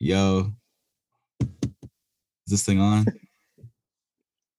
Yo, 0.00 0.52
is 1.40 1.48
this 2.46 2.64
thing 2.64 2.80
on? 2.80 3.04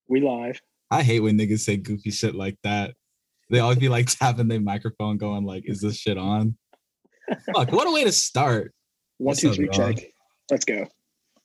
We 0.09 0.19
live. 0.19 0.59
I 0.91 1.01
hate 1.01 1.21
when 1.21 1.37
niggas 1.37 1.59
say 1.59 1.77
goofy 1.77 2.11
shit 2.11 2.35
like 2.35 2.57
that. 2.63 2.95
They 3.49 3.59
always 3.59 3.77
be 3.77 3.87
like 3.87 4.07
tapping 4.09 4.49
their 4.49 4.59
microphone, 4.59 5.15
going 5.15 5.45
like, 5.45 5.63
"Is 5.65 5.79
this 5.79 5.95
shit 5.95 6.17
on?" 6.17 6.57
Fuck, 7.55 7.71
what 7.71 7.87
a 7.87 7.91
way 7.91 8.03
to 8.03 8.11
start. 8.11 8.73
One, 9.17 9.27
What's 9.27 9.39
two, 9.39 9.53
three, 9.53 9.69
check. 9.69 10.11
Let's 10.51 10.65
go. 10.65 10.87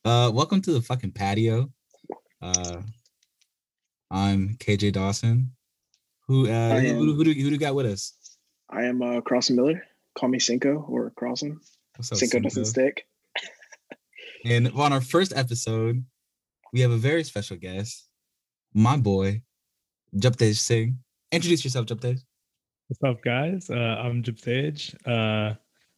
Uh, 0.05 0.29
welcome 0.35 0.61
to 0.63 0.73
the 0.73 0.83
fucking 0.83 1.13
patio. 1.13 1.71
Uh, 2.43 2.83
I'm 4.11 4.57
KJ 4.57 4.95
Dawson. 4.95 5.53
Who 6.27 6.49
uh, 6.49 6.75
I 6.75 6.81
who, 6.81 6.95
who, 6.95 7.15
who, 7.15 7.25
do, 7.25 7.33
who 7.33 7.45
do 7.45 7.51
you 7.51 7.59
got 7.59 7.77
with 7.77 7.87
us? 7.87 8.13
I 8.69 8.87
am 8.87 9.03
uh, 9.03 9.21
Crossan 9.21 9.55
Miller. 9.55 9.85
Call 10.19 10.31
me 10.31 10.41
Cinco 10.41 10.85
or. 10.89 11.13
What's 11.17 11.43
up, 12.11 12.19
Cinco 12.19 12.41
doesn't 12.41 12.65
stick. 12.65 13.07
And 14.45 14.71
on 14.73 14.93
our 14.93 15.01
first 15.01 15.33
episode, 15.35 16.05
we 16.73 16.81
have 16.81 16.91
a 16.91 16.97
very 16.99 17.25
special 17.25 17.57
guest, 17.57 18.09
my 18.75 18.97
boy, 18.97 19.43
Japtej 20.17 20.57
Singh. 20.57 20.99
Introduce 21.33 21.65
yourself, 21.65 21.87
Japtej. 21.87 22.21
What's 22.89 23.03
up, 23.05 23.23
guys? 23.25 23.71
Uh, 23.71 23.75
I'm 23.99 24.23
Japtej. 24.23 24.95
Uh, 25.07 25.55
I'm 25.55 25.57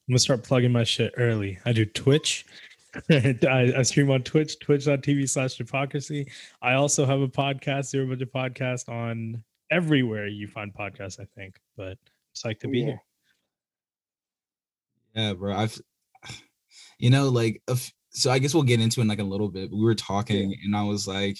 gonna 0.09 0.19
start 0.21 0.45
plugging 0.45 0.71
my 0.71 0.85
shit 0.85 1.13
early. 1.17 1.59
I 1.65 1.73
do 1.73 1.85
Twitch. 1.85 2.47
I, 3.11 3.73
I 3.77 3.83
stream 3.83 4.11
on 4.11 4.23
Twitch, 4.23 4.59
twitch.tv 4.61 5.29
slash 5.29 5.57
hypocrisy. 5.59 6.31
I 6.63 6.75
also 6.75 7.05
have 7.05 7.21
a 7.21 7.29
podcast, 7.29 7.87
Zero 7.87 8.07
Budget 8.07 8.33
Podcast, 8.33 8.89
on 8.89 9.43
everywhere 9.71 10.29
you 10.29 10.47
find 10.47 10.73
podcasts, 10.73 11.19
I 11.21 11.27
think. 11.37 11.59
But 11.77 11.99
it's 12.33 12.45
like 12.45 12.61
to 12.61 12.69
be 12.69 12.79
Yeah. 12.79 12.85
here. 12.87 13.01
Yeah, 15.17 15.33
bro. 15.35 15.57
I've, 15.57 15.79
you 16.99 17.11
know, 17.11 17.29
like, 17.29 17.61
if, 17.69 17.93
so 18.17 18.31
I 18.31 18.39
guess 18.39 18.55
we'll 18.55 18.63
get 18.63 18.81
into 18.81 19.01
it 19.01 19.03
in 19.03 19.09
like 19.09 19.19
a 19.21 19.25
little 19.25 19.49
bit. 19.49 19.71
We 19.71 19.85
were 19.85 19.95
talking, 19.95 20.57
and 20.65 20.75
I 20.75 20.83
was 20.83 21.07
like, 21.07 21.39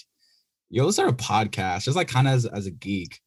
"Yo, 0.69 0.83
let's 0.85 0.95
start 0.95 1.09
a 1.09 1.13
podcast." 1.13 1.83
Just 1.83 1.97
like 1.97 2.07
kind 2.07 2.27
of 2.27 2.33
as, 2.35 2.45
as 2.45 2.67
a 2.67 2.71
geek, 2.71 3.19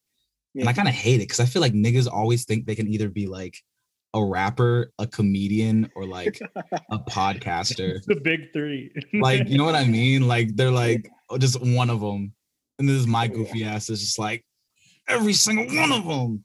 and 0.55 0.69
I 0.69 0.73
kind 0.73 0.89
of 0.89 0.95
hate 0.95 1.17
it 1.17 1.25
because 1.25 1.41
I 1.41 1.47
feel 1.47 1.61
like 1.61 1.73
niggas 1.73 2.09
always 2.11 2.45
think 2.45 2.65
they 2.67 2.77
can 2.77 2.87
either 2.89 3.09
be 3.09 3.27
like 3.27 3.57
a 4.15 4.25
rapper, 4.25 4.93
a 4.99 5.07
comedian, 5.07 5.91
or 5.97 6.07
like 6.07 6.41
a 6.91 6.99
podcaster. 6.99 8.01
the 8.07 8.21
big 8.23 8.53
three. 8.53 8.93
like, 9.15 9.49
you 9.49 9.59
know 9.59 9.65
what 9.65 9.75
I 9.75 9.85
mean? 9.85 10.29
Like, 10.29 10.55
they're 10.55 10.71
like 10.71 11.11
oh, 11.29 11.39
just 11.39 11.61
one 11.61 11.91
of 11.91 12.01
them, 12.01 12.33
and 12.79 12.89
this 12.89 12.97
is 12.97 13.09
my 13.09 13.25
Yeah. 13.25 13.35
goofy 13.35 13.65
ass 13.65 13.91
is 13.91 14.01
just 14.01 14.19
like 14.19 14.45
every 15.09 15.33
single 15.33 15.67
one 15.77 15.91
of 15.93 16.07
them. 16.07 16.45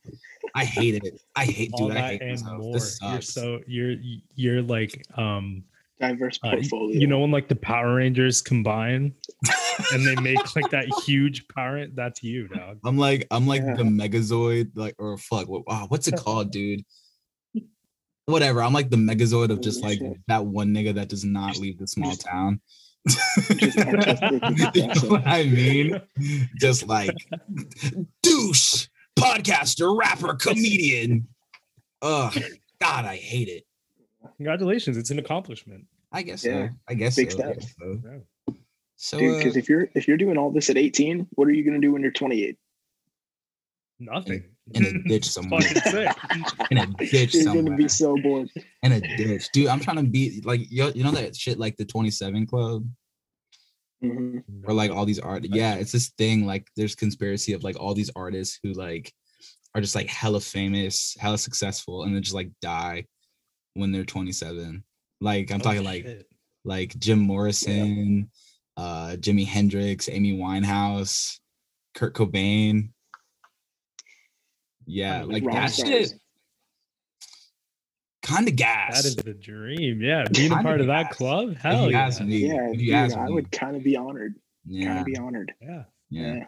I 0.55 0.65
hate 0.65 0.95
it. 1.03 1.21
I 1.35 1.45
hate, 1.45 1.71
all 1.73 1.87
dude. 1.87 1.97
I 1.97 2.01
that 2.01 2.21
hate 2.21 2.29
myself. 2.29 2.57
more. 2.57 2.73
This 2.73 2.99
You're 3.01 3.21
so 3.21 3.59
you're 3.67 3.95
you're 4.35 4.61
like 4.61 5.05
um 5.17 5.63
Diverse 5.99 6.39
uh, 6.43 6.51
portfolio. 6.51 6.99
you 6.99 7.07
know 7.07 7.19
when 7.19 7.31
like 7.31 7.47
the 7.47 7.55
Power 7.55 7.95
Rangers 7.95 8.41
combine 8.41 9.13
and 9.93 10.05
they 10.05 10.15
make 10.21 10.55
like 10.55 10.69
that 10.71 10.87
huge 11.05 11.47
power 11.47 11.87
that's 11.87 12.21
you, 12.21 12.47
dog. 12.49 12.79
I'm 12.83 12.97
like 12.97 13.27
I'm 13.31 13.47
like 13.47 13.61
Yeah. 13.61 13.75
the 13.75 13.83
Megazord, 13.83 14.71
like 14.75 14.95
or 14.97 15.17
fuck, 15.17 15.47
what, 15.47 15.63
ah, 15.69 15.85
what's 15.87 16.07
it 16.07 16.15
called, 16.19 16.51
dude? 16.51 16.83
Whatever. 18.25 18.61
I'm 18.61 18.73
like 18.73 18.89
the 18.89 18.97
Megazord 18.97 19.51
of 19.51 19.61
just 19.61 19.83
like 19.83 19.99
that 20.27 20.45
one 20.45 20.73
nigga 20.73 20.95
that 20.95 21.09
does 21.09 21.23
not 21.23 21.57
leave 21.57 21.77
the 21.77 21.87
small 21.87 22.15
town. 22.15 22.59
you 23.61 23.67
know 23.77 25.09
what 25.09 25.27
I 25.27 25.43
mean? 25.43 26.01
Just 26.59 26.87
like 26.87 27.15
douche, 28.23 28.87
podcaster, 29.17 29.97
rapper, 29.97 30.33
comedian. 30.33 31.27
Ugh, 32.01 32.33
God, 32.81 33.05
I 33.05 33.15
hate 33.15 33.47
it. 33.47 33.63
Congratulations, 34.37 34.97
it's 34.97 35.11
an 35.11 35.19
accomplishment. 35.19 35.85
I 36.11 36.21
guess 36.21 36.43
Yeah, 36.45 36.69
so. 36.69 36.75
I 36.87 36.93
guess 36.93 37.15
big 37.15 37.31
so. 37.31 37.37
I 37.39 37.53
steps. 37.53 37.73
so. 37.79 37.99
Yeah. 38.05 38.53
So, 38.97 39.19
Dude, 39.19 39.33
uh, 39.33 39.37
because 39.37 39.57
if 39.57 39.67
you're 39.67 39.89
if 39.93 40.07
you're 40.07 40.15
doing 40.17 40.37
all 40.37 40.51
this 40.51 40.69
at 40.69 40.77
18, 40.77 41.27
what 41.31 41.47
are 41.47 41.51
you 41.51 41.63
gonna 41.65 41.79
do 41.81 41.91
when 41.91 42.01
you're 42.01 42.11
28? 42.11 42.57
Nothing. 43.99 44.43
in 44.73 44.85
a 44.85 45.03
ditch 45.07 45.25
somewhere. 45.25 45.61
In 46.71 46.77
a 46.79 46.85
ditch 46.97 47.33
You're 47.33 47.43
somewhere. 47.43 47.63
gonna 47.63 47.75
be 47.77 47.87
so 47.87 48.17
bored. 48.21 48.49
in 48.83 48.91
a 48.93 48.99
ditch, 49.17 49.49
dude. 49.53 49.67
I'm 49.67 49.79
trying 49.79 49.97
to 49.97 50.03
be 50.03 50.41
like 50.43 50.61
you. 50.71 50.91
You 50.95 51.03
know 51.03 51.11
that 51.11 51.35
shit, 51.35 51.59
like 51.59 51.77
the 51.77 51.85
27 51.85 52.45
Club, 52.47 52.85
Mhm. 54.03 54.43
or 54.65 54.73
like 54.73 54.91
all 54.91 55.05
these 55.05 55.19
art. 55.19 55.45
Yeah, 55.45 55.75
it's 55.75 55.91
this 55.91 56.09
thing. 56.17 56.45
Like 56.45 56.67
there's 56.75 56.95
conspiracy 56.95 57.53
of 57.53 57.63
like 57.63 57.79
all 57.79 57.93
these 57.93 58.09
artists 58.15 58.59
who 58.63 58.73
like 58.73 59.13
are 59.75 59.81
just 59.81 59.95
like 59.95 60.07
hella 60.07 60.39
famous, 60.41 61.15
hella 61.19 61.37
successful, 61.37 62.03
and 62.03 62.15
then 62.15 62.21
just 62.23 62.35
like 62.35 62.49
die 62.61 63.05
when 63.75 63.91
they're 63.91 64.03
27. 64.05 64.83
Like 65.21 65.51
I'm 65.51 65.61
Oh, 65.61 65.63
talking 65.63 65.83
like 65.83 66.03
shit. 66.03 66.27
like 66.63 66.97
Jim 66.97 67.19
Morrison, 67.19 68.29
uh, 68.75 69.15
Jimi 69.19 69.45
Hendrix, 69.45 70.09
Amy 70.09 70.37
Winehouse, 70.37 71.39
Kurt 71.93 72.15
Cobain. 72.15 72.89
Yeah, 74.87 75.23
Like 75.23 75.43
like 75.43 75.45
rock 75.45 75.55
that 75.55 75.71
stars. 75.71 75.89
shit. 76.11 76.13
Kind 78.23 78.47
of 78.47 78.55
gas. 78.55 79.03
that 79.03 79.07
is 79.07 79.15
the 79.17 79.33
dream. 79.33 80.01
Yeah, 80.01 80.25
being 80.31 80.51
a 80.51 80.55
Kinda 80.55 80.63
part 80.63 80.81
of 80.81 80.87
that 80.87 81.09
gas. 81.09 81.15
club. 81.17 81.55
Hell 81.57 81.85
you 81.85 81.91
yeah. 81.91 82.09
me, 82.23 82.37
Yeah, 82.47 82.69
if 82.71 82.79
you 82.79 82.85
dude, 82.87 82.95
ask 82.95 83.15
I 83.17 83.27
me, 83.27 83.33
would 83.33 83.51
kind 83.51 83.75
of 83.75 83.83
be 83.83 83.95
honored. 83.95 84.35
Kind 84.67 84.99
of 84.99 85.05
be 85.05 85.15
honored. 85.17 85.53
Yeah. 85.61 85.83
yeah. 86.09 86.45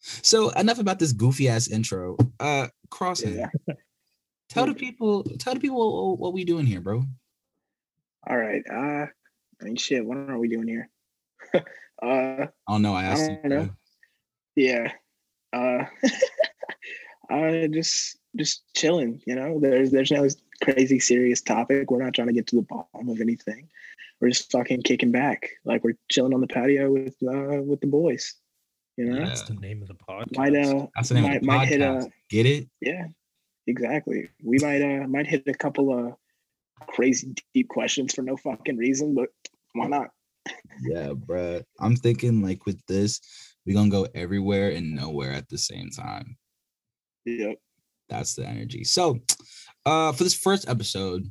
So 0.00 0.50
enough 0.50 0.80
about 0.80 0.98
this 0.98 1.12
goofy 1.12 1.48
ass 1.48 1.68
intro. 1.68 2.16
Uh, 2.40 2.68
crossing. 2.90 3.38
Yeah. 3.38 3.48
Tell 4.52 4.66
the 4.66 4.74
people. 4.74 5.24
Tell 5.38 5.54
the 5.54 5.60
people 5.60 6.10
what, 6.10 6.18
what 6.18 6.32
we 6.32 6.44
doing 6.44 6.66
here, 6.66 6.80
bro. 6.80 7.02
All 8.28 8.36
right. 8.36 8.62
Uh, 8.70 9.06
I 9.60 9.64
mean, 9.64 9.76
shit. 9.76 10.04
What 10.04 10.16
are 10.18 10.38
we 10.38 10.48
doing 10.48 10.68
here? 10.68 10.88
uh, 12.02 12.46
Oh 12.68 12.78
no, 12.78 12.94
I 12.94 13.04
asked 13.04 13.30
you. 13.30 13.38
don't 13.42 13.48
know. 13.50 13.70
yeah. 14.56 14.92
Uh, 15.52 15.84
uh, 17.30 17.66
just 17.68 18.18
just 18.36 18.62
chilling. 18.74 19.20
You 19.26 19.34
know, 19.34 19.58
there's 19.60 19.90
there's 19.90 20.10
no 20.10 20.28
crazy 20.62 20.98
serious 21.00 21.40
topic. 21.40 21.90
We're 21.90 22.02
not 22.02 22.14
trying 22.14 22.28
to 22.28 22.34
get 22.34 22.46
to 22.48 22.56
the 22.56 22.62
bottom 22.62 23.08
of 23.08 23.20
anything. 23.20 23.68
We're 24.20 24.28
just 24.30 24.52
fucking 24.52 24.82
kicking 24.82 25.10
back, 25.10 25.48
like 25.64 25.82
we're 25.82 25.96
chilling 26.10 26.32
on 26.32 26.40
the 26.40 26.46
patio 26.46 26.90
with 26.92 27.16
uh 27.22 27.60
with 27.62 27.80
the 27.80 27.88
boys. 27.88 28.34
You 28.96 29.06
know, 29.06 29.18
Yeah. 29.18 29.24
That's 29.26 29.42
the 29.42 29.54
name 29.54 29.82
of 29.82 29.88
the 29.88 29.94
podcast. 29.94 30.36
might 30.36 30.54
uh 30.54 30.86
That's 30.94 31.08
the 31.08 31.14
name 31.16 31.24
might, 31.24 31.36
of 31.36 31.40
the 31.42 31.46
might 31.46 31.68
hit 31.68 31.80
podcast. 31.80 32.06
a 32.06 32.10
Get 32.30 32.46
it? 32.46 32.68
yeah, 32.80 33.06
exactly. 33.66 34.28
We 34.42 34.58
might 34.58 34.82
uh 34.82 35.06
might 35.08 35.26
hit 35.26 35.44
a 35.46 35.54
couple 35.54 35.92
of 35.92 36.14
crazy 36.86 37.34
deep 37.54 37.68
questions 37.68 38.14
for 38.14 38.22
no 38.22 38.36
fucking 38.36 38.76
reason, 38.76 39.14
but 39.14 39.28
why 39.74 39.86
not? 39.86 40.10
Yeah, 40.82 41.10
bruh. 41.10 41.62
I'm 41.80 41.96
thinking 41.96 42.42
like 42.42 42.66
with 42.66 42.84
this, 42.86 43.20
we're 43.64 43.76
gonna 43.76 43.90
go 43.90 44.08
everywhere 44.14 44.70
and 44.70 44.94
nowhere 44.94 45.32
at 45.32 45.48
the 45.48 45.58
same 45.58 45.90
time. 45.90 46.36
Yep. 47.24 47.58
That's 48.08 48.34
the 48.34 48.46
energy. 48.46 48.84
So, 48.84 49.20
uh, 49.86 50.12
for 50.12 50.24
this 50.24 50.34
first 50.34 50.68
episode, 50.68 51.30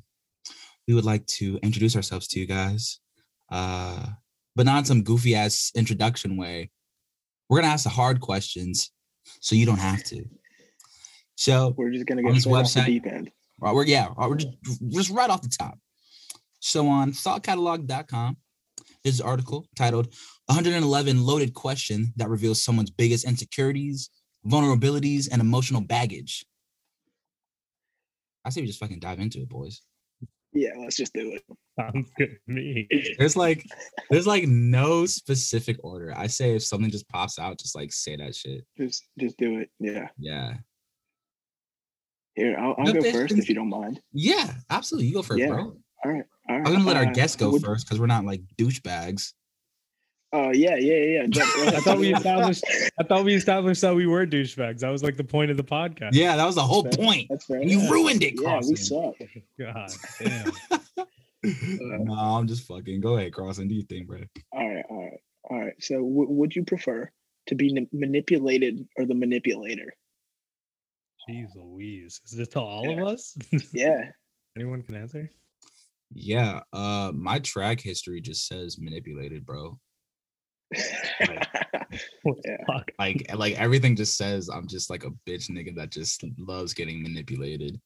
we 0.87 0.93
would 0.93 1.05
like 1.05 1.25
to 1.27 1.59
introduce 1.61 1.95
ourselves 1.95 2.27
to 2.29 2.39
you 2.39 2.45
guys, 2.45 2.99
uh, 3.51 4.07
but 4.55 4.65
not 4.65 4.79
in 4.79 4.85
some 4.85 5.03
goofy 5.03 5.35
ass 5.35 5.71
introduction 5.75 6.37
way. 6.37 6.71
We're 7.49 7.59
gonna 7.61 7.73
ask 7.73 7.83
the 7.83 7.89
hard 7.89 8.21
questions, 8.21 8.91
so 9.41 9.55
you 9.55 9.65
don't 9.65 9.79
have 9.79 10.03
to. 10.05 10.23
So, 11.41 11.73
We're 11.75 11.89
just 11.89 12.05
gonna 12.05 12.21
On 12.21 12.27
get 12.27 12.33
this 12.35 12.43
straight 12.43 12.53
off 12.53 12.71
the 12.71 12.79
website? 12.81 12.85
deep 12.85 13.07
end. 13.07 13.31
Right, 13.59 13.73
we're 13.73 13.85
yeah, 13.85 14.09
right, 14.15 14.29
we're 14.29 14.35
just, 14.35 14.53
just 14.89 15.09
right 15.09 15.27
off 15.27 15.41
the 15.41 15.49
top. 15.49 15.79
So 16.59 16.87
on 16.87 17.13
thoughtcatalog.com, 17.13 18.37
there's 19.03 19.19
an 19.19 19.25
article 19.25 19.65
titled 19.75 20.13
111 20.45 21.25
Loaded 21.25 21.55
Question 21.55 22.13
that 22.17 22.29
reveals 22.29 22.63
someone's 22.63 22.91
biggest 22.91 23.25
insecurities, 23.25 24.11
vulnerabilities, 24.45 25.29
and 25.31 25.41
emotional 25.41 25.81
baggage. 25.81 26.45
I 28.45 28.51
say 28.51 28.61
we 28.61 28.67
just 28.67 28.79
fucking 28.79 28.99
dive 28.99 29.19
into 29.19 29.39
it, 29.39 29.49
boys. 29.49 29.81
Yeah, 30.53 30.73
let's 30.77 30.95
just 30.95 31.13
do 31.13 31.31
it. 31.31 31.43
Sounds 31.79 32.07
good 32.19 32.37
to 32.45 32.53
me. 32.53 32.87
There's 33.17 33.35
like 33.35 33.65
there's 34.11 34.27
like 34.27 34.43
no 34.47 35.07
specific 35.07 35.77
order. 35.83 36.13
I 36.15 36.27
say 36.27 36.55
if 36.55 36.63
something 36.63 36.91
just 36.91 37.09
pops 37.09 37.39
out, 37.39 37.57
just 37.57 37.75
like 37.75 37.91
say 37.91 38.15
that 38.17 38.35
shit. 38.35 38.63
Just 38.77 39.07
just 39.17 39.37
do 39.37 39.57
it. 39.57 39.71
Yeah. 39.79 40.09
Yeah. 40.19 40.57
Here, 42.35 42.55
I'll, 42.57 42.75
I'll 42.77 42.93
go 42.93 43.01
first 43.11 43.37
if 43.37 43.49
you 43.49 43.55
don't 43.55 43.69
mind. 43.69 43.99
Yeah, 44.13 44.53
absolutely. 44.69 45.07
You 45.09 45.15
go 45.15 45.21
first, 45.21 45.39
Yeah. 45.39 45.47
bro. 45.47 45.75
All 46.05 46.11
right. 46.11 46.23
All 46.49 46.57
right. 46.57 46.67
I'm 46.67 46.73
gonna 46.73 46.85
let 46.85 46.97
our 46.97 47.05
Uh, 47.07 47.11
guests 47.13 47.35
go 47.35 47.51
would- 47.51 47.61
first 47.61 47.85
because 47.85 47.99
we're 47.99 48.07
not 48.07 48.25
like 48.25 48.41
douchebags. 48.57 49.33
Oh 50.33 50.51
yeah, 50.53 50.77
yeah, 50.77 50.93
yeah. 50.95 51.25
yeah. 51.29 51.43
I 51.75 51.81
thought 51.81 51.97
we 51.97 52.13
established 52.13 52.63
I 52.97 53.03
thought 53.03 53.25
we 53.25 53.33
established 53.35 53.81
that 53.81 53.93
we 53.93 54.07
were 54.07 54.25
douchebags. 54.25 54.79
That 54.79 54.89
was 54.89 55.03
like 55.03 55.17
the 55.17 55.25
point 55.25 55.51
of 55.51 55.57
the 55.57 55.63
podcast. 55.63 56.11
Yeah, 56.13 56.37
that 56.37 56.45
was 56.45 56.55
the 56.55 56.61
whole 56.63 56.83
That's 56.83 56.95
fair. 56.95 57.05
point. 57.05 57.27
That's 57.29 57.45
fair. 57.45 57.59
And 57.59 57.69
you 57.69 57.91
ruined 57.91 58.23
it, 58.23 58.35
Yeah, 58.41 58.61
we 58.65 58.77
suck. 58.77 59.15
God 59.59 59.91
damn. 60.19 60.51
no, 62.05 62.13
I'm 62.13 62.47
just 62.47 62.65
fucking. 62.67 63.01
Go 63.01 63.17
ahead, 63.17 63.33
Crossing. 63.33 63.67
Do 63.67 63.75
you 63.75 63.83
think, 63.83 64.07
bro? 64.07 64.19
All 64.53 64.69
right, 64.73 64.85
all 64.89 65.03
right, 65.03 65.19
all 65.49 65.59
right. 65.59 65.73
So, 65.79 65.95
w- 65.95 66.29
would 66.29 66.55
you 66.55 66.63
prefer 66.63 67.09
to 67.47 67.55
be 67.55 67.75
n- 67.75 67.87
manipulated 67.91 68.87
or 68.97 69.05
the 69.05 69.15
manipulator? 69.15 69.93
Jeez 71.29 71.55
Louise. 71.55 72.19
Is 72.25 72.31
this 72.31 72.47
to 72.49 72.59
all 72.61 72.89
of 72.91 73.07
us? 73.07 73.35
Yeah. 73.73 74.05
Anyone 74.57 74.81
can 74.81 74.95
answer? 74.95 75.29
Yeah, 76.13 76.61
uh 76.73 77.11
my 77.15 77.39
track 77.39 77.79
history 77.79 78.19
just 78.19 78.47
says 78.47 78.77
manipulated, 78.79 79.45
bro. 79.45 79.79
What 82.23 82.37
the 82.43 82.57
Yeah. 82.69 82.83
Like 82.99 83.31
like 83.35 83.53
everything 83.59 83.95
just 83.95 84.17
says 84.17 84.49
I'm 84.49 84.67
just 84.67 84.89
like 84.89 85.03
a 85.05 85.11
bitch 85.27 85.49
nigga 85.49 85.75
that 85.75 85.89
just 85.89 86.23
loves 86.37 86.73
getting 86.73 87.01
manipulated. 87.03 87.79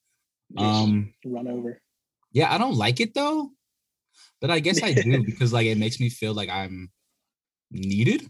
Um 0.57 1.13
run 1.25 1.47
over. 1.47 1.79
yeah, 2.31 2.53
I 2.53 2.57
don't 2.57 2.75
like 2.75 2.99
it 2.99 3.13
though. 3.13 3.51
But 4.41 4.49
I 4.51 4.59
guess 4.59 4.81
I 4.81 4.93
do 4.93 5.23
because 5.25 5.53
like 5.53 5.67
it 5.67 5.77
makes 5.77 5.99
me 5.99 6.09
feel 6.09 6.33
like 6.33 6.49
I'm 6.49 6.91
needed 7.71 8.29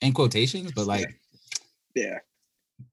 in 0.00 0.12
quotations, 0.12 0.72
but 0.72 0.86
like 0.86 1.06
Yeah. 1.94 2.18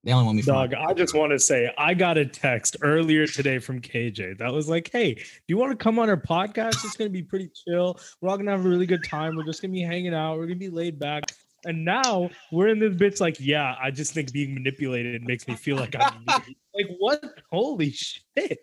They 0.03 0.11
only 0.11 0.25
want 0.25 0.35
me 0.37 0.41
for 0.41 0.53
my- 0.53 0.67
Dog, 0.67 0.73
I 0.89 0.93
just 0.93 1.13
want 1.13 1.31
to 1.31 1.39
say 1.39 1.73
I 1.77 1.93
got 1.93 2.17
a 2.17 2.25
text 2.25 2.77
earlier 2.81 3.25
today 3.27 3.59
from 3.59 3.81
KJ 3.81 4.37
that 4.39 4.51
was 4.51 4.67
like, 4.69 4.89
"Hey, 4.91 5.13
do 5.15 5.21
you 5.47 5.57
want 5.57 5.71
to 5.71 5.77
come 5.81 5.99
on 5.99 6.09
our 6.09 6.17
podcast? 6.17 6.83
It's 6.85 6.95
gonna 6.97 7.09
be 7.09 7.23
pretty 7.23 7.49
chill. 7.65 7.99
We're 8.21 8.29
all 8.29 8.37
gonna 8.37 8.51
have 8.51 8.65
a 8.65 8.69
really 8.69 8.85
good 8.85 9.03
time. 9.03 9.35
We're 9.35 9.43
just 9.45 9.61
gonna 9.61 9.73
be 9.73 9.81
hanging 9.81 10.13
out. 10.13 10.37
We're 10.37 10.45
gonna 10.47 10.55
be 10.55 10.69
laid 10.69 10.99
back." 10.99 11.23
And 11.65 11.85
now 11.85 12.29
we're 12.51 12.67
in 12.67 12.79
this 12.79 12.93
bitch 12.93 13.21
like, 13.21 13.37
yeah, 13.39 13.75
I 13.81 13.89
just 13.89 14.13
think 14.13 14.33
being 14.33 14.53
manipulated 14.53 15.23
makes 15.23 15.47
me 15.47 15.55
feel 15.55 15.77
like 15.77 15.95
I'm 15.97 16.25
like, 16.27 16.89
what? 16.99 17.23
Holy 17.51 17.91
shit! 17.91 18.59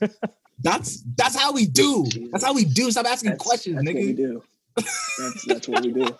That's 0.60 1.02
that's 1.16 1.36
how 1.36 1.52
we 1.52 1.66
do. 1.66 2.06
That's 2.32 2.44
how 2.44 2.54
we 2.54 2.64
do. 2.64 2.90
Stop 2.90 3.06
asking 3.06 3.30
That's, 3.32 3.42
questions, 3.44 3.76
that's 3.76 3.86
what 3.86 3.94
we 3.96 4.12
nigga. 4.14 4.16
do. 4.16 4.42
That's 4.76 5.44
that's 5.46 5.68
what 5.68 5.84
we 5.84 5.92
do. 5.92 6.08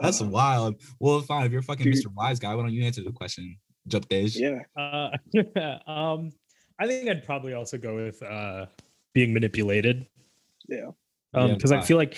That's 0.00 0.20
wild. 0.20 0.80
Well, 0.98 1.20
fine. 1.20 1.46
If 1.46 1.52
you're 1.52 1.62
fucking 1.62 1.84
Dude. 1.84 1.94
Mr. 1.94 2.12
Wise 2.14 2.38
guy, 2.40 2.54
why 2.54 2.62
don't 2.62 2.72
you 2.72 2.84
answer 2.84 3.02
the 3.02 3.12
question? 3.12 3.56
Jump 3.86 4.08
days. 4.08 4.38
Yeah. 4.38 4.60
Uh, 4.76 5.10
um, 5.90 6.32
I 6.78 6.86
think 6.86 7.08
I'd 7.08 7.24
probably 7.24 7.52
also 7.54 7.78
go 7.78 7.94
with 7.96 8.20
uh 8.22 8.66
being 9.12 9.32
manipulated. 9.32 10.06
Yeah. 10.68 10.90
um 11.34 11.48
Yeah, 11.50 11.54
because 11.54 11.72
i 11.72 11.80
feel 11.80 11.96
like 11.98 12.16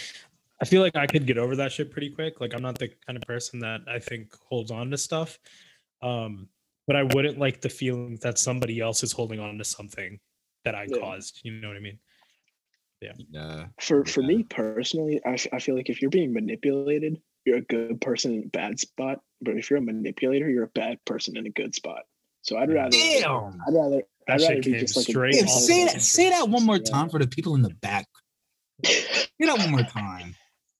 i 0.63 0.65
feel 0.65 0.81
like 0.81 0.95
i 0.97 1.07
could 1.07 1.27
get 1.27 1.37
over 1.37 1.57
that 1.57 1.73
shit 1.73 1.91
pretty 1.91 2.11
quick 2.11 2.41
like 2.41 2.55
i'm 2.55 2.63
not 2.63 2.79
the 2.79 2.89
kind 3.07 3.17
of 3.17 3.23
person 3.25 3.59
that 3.61 3.81
i 3.89 3.99
think 3.99 4.33
holds 4.49 4.71
on 4.71 4.91
to 4.93 4.97
stuff 4.97 5.39
um 6.01 6.49
but 6.87 6.95
i 6.97 7.03
wouldn't 7.03 7.39
like 7.39 7.61
the 7.61 7.69
feeling 7.69 8.17
that 8.23 8.39
somebody 8.39 8.81
else 8.81 9.03
is 9.03 9.11
holding 9.13 9.41
on 9.41 9.59
to 9.59 9.65
something 9.65 10.19
that 10.65 10.75
i 10.77 10.87
Yeah. 10.89 10.99
caused 11.01 11.41
you 11.43 11.53
know 11.61 11.69
what 11.69 11.77
i 11.77 11.81
mean 11.81 11.99
Yeah. 13.03 13.67
For 13.81 14.05
for 14.05 14.21
Yeah. 14.23 14.29
me 14.29 14.43
personally, 14.45 15.21
I, 15.27 15.33
f- 15.35 15.49
I 15.53 15.59
feel 15.59 15.75
like 15.75 15.91
if 15.91 16.01
you're 16.01 16.11
being 16.11 16.33
manipulated, 16.33 17.21
you're 17.47 17.59
a 17.59 17.63
good 17.63 18.01
person 18.01 18.35
in 18.35 18.43
a 18.43 18.49
bad 18.49 18.79
spot. 18.79 19.21
But 19.41 19.57
if 19.57 19.71
you're 19.71 19.79
a 19.79 19.83
manipulator, 19.83 20.51
you're 20.51 20.65
a 20.65 20.69
bad 20.69 21.03
person 21.05 21.37
in 21.37 21.47
a 21.47 21.51
good 21.51 21.75
spot. 21.75 22.03
So 22.43 22.59
I'd 22.59 22.73
rather 22.73 22.91
Damn. 22.91 23.61
I'd 23.67 23.75
rather 23.75 24.03
That 24.27 24.35
I'd 24.35 24.43
rather 24.43 24.63
be 24.63 24.75
just 24.75 24.97
like 24.97 25.07
straight 25.07 25.35
a 25.37 25.39
Damn, 25.39 25.49
say 25.49 25.85
that. 25.85 26.03
Say 26.03 26.31
that 26.31 26.49
one 26.49 26.65
more 26.65 26.79
time 26.79 27.09
for 27.09 27.19
the 27.19 27.27
people 27.27 27.55
in 27.55 27.63
the 27.63 27.71
back. 27.71 28.07
Say 28.85 29.29
that 29.41 29.59
one 29.59 29.71
more 29.71 29.83
time. 29.83 30.35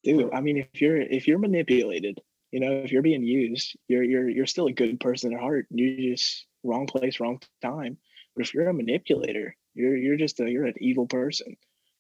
dude. 0.05 0.33
I 0.33 0.41
mean, 0.41 0.59
if 0.59 0.81
you're 0.81 1.01
if 1.01 1.27
you're 1.27 1.39
manipulated, 1.39 2.21
you 2.53 2.61
know, 2.61 2.73
if 2.73 2.93
you're 2.93 3.03
being 3.03 3.25
used, 3.25 3.77
you're 3.89 4.03
you're 4.03 4.29
you're 4.29 4.47
still 4.47 4.67
a 4.67 4.73
good 4.73 5.01
person 5.01 5.33
at 5.33 5.41
heart. 5.41 5.67
You're 5.71 6.15
just 6.15 6.47
wrong 6.63 6.87
place, 6.87 7.21
wrong 7.21 7.41
time. 7.63 7.99
But 8.35 8.47
if 8.47 8.55
you're 8.55 8.69
a 8.69 8.75
manipulator, 8.75 9.57
you're 9.75 9.97
you're 9.97 10.17
just 10.17 10.41
a 10.41 10.51
you're 10.51 10.67
an 10.67 10.75
evil 10.79 11.07
person. 11.07 11.57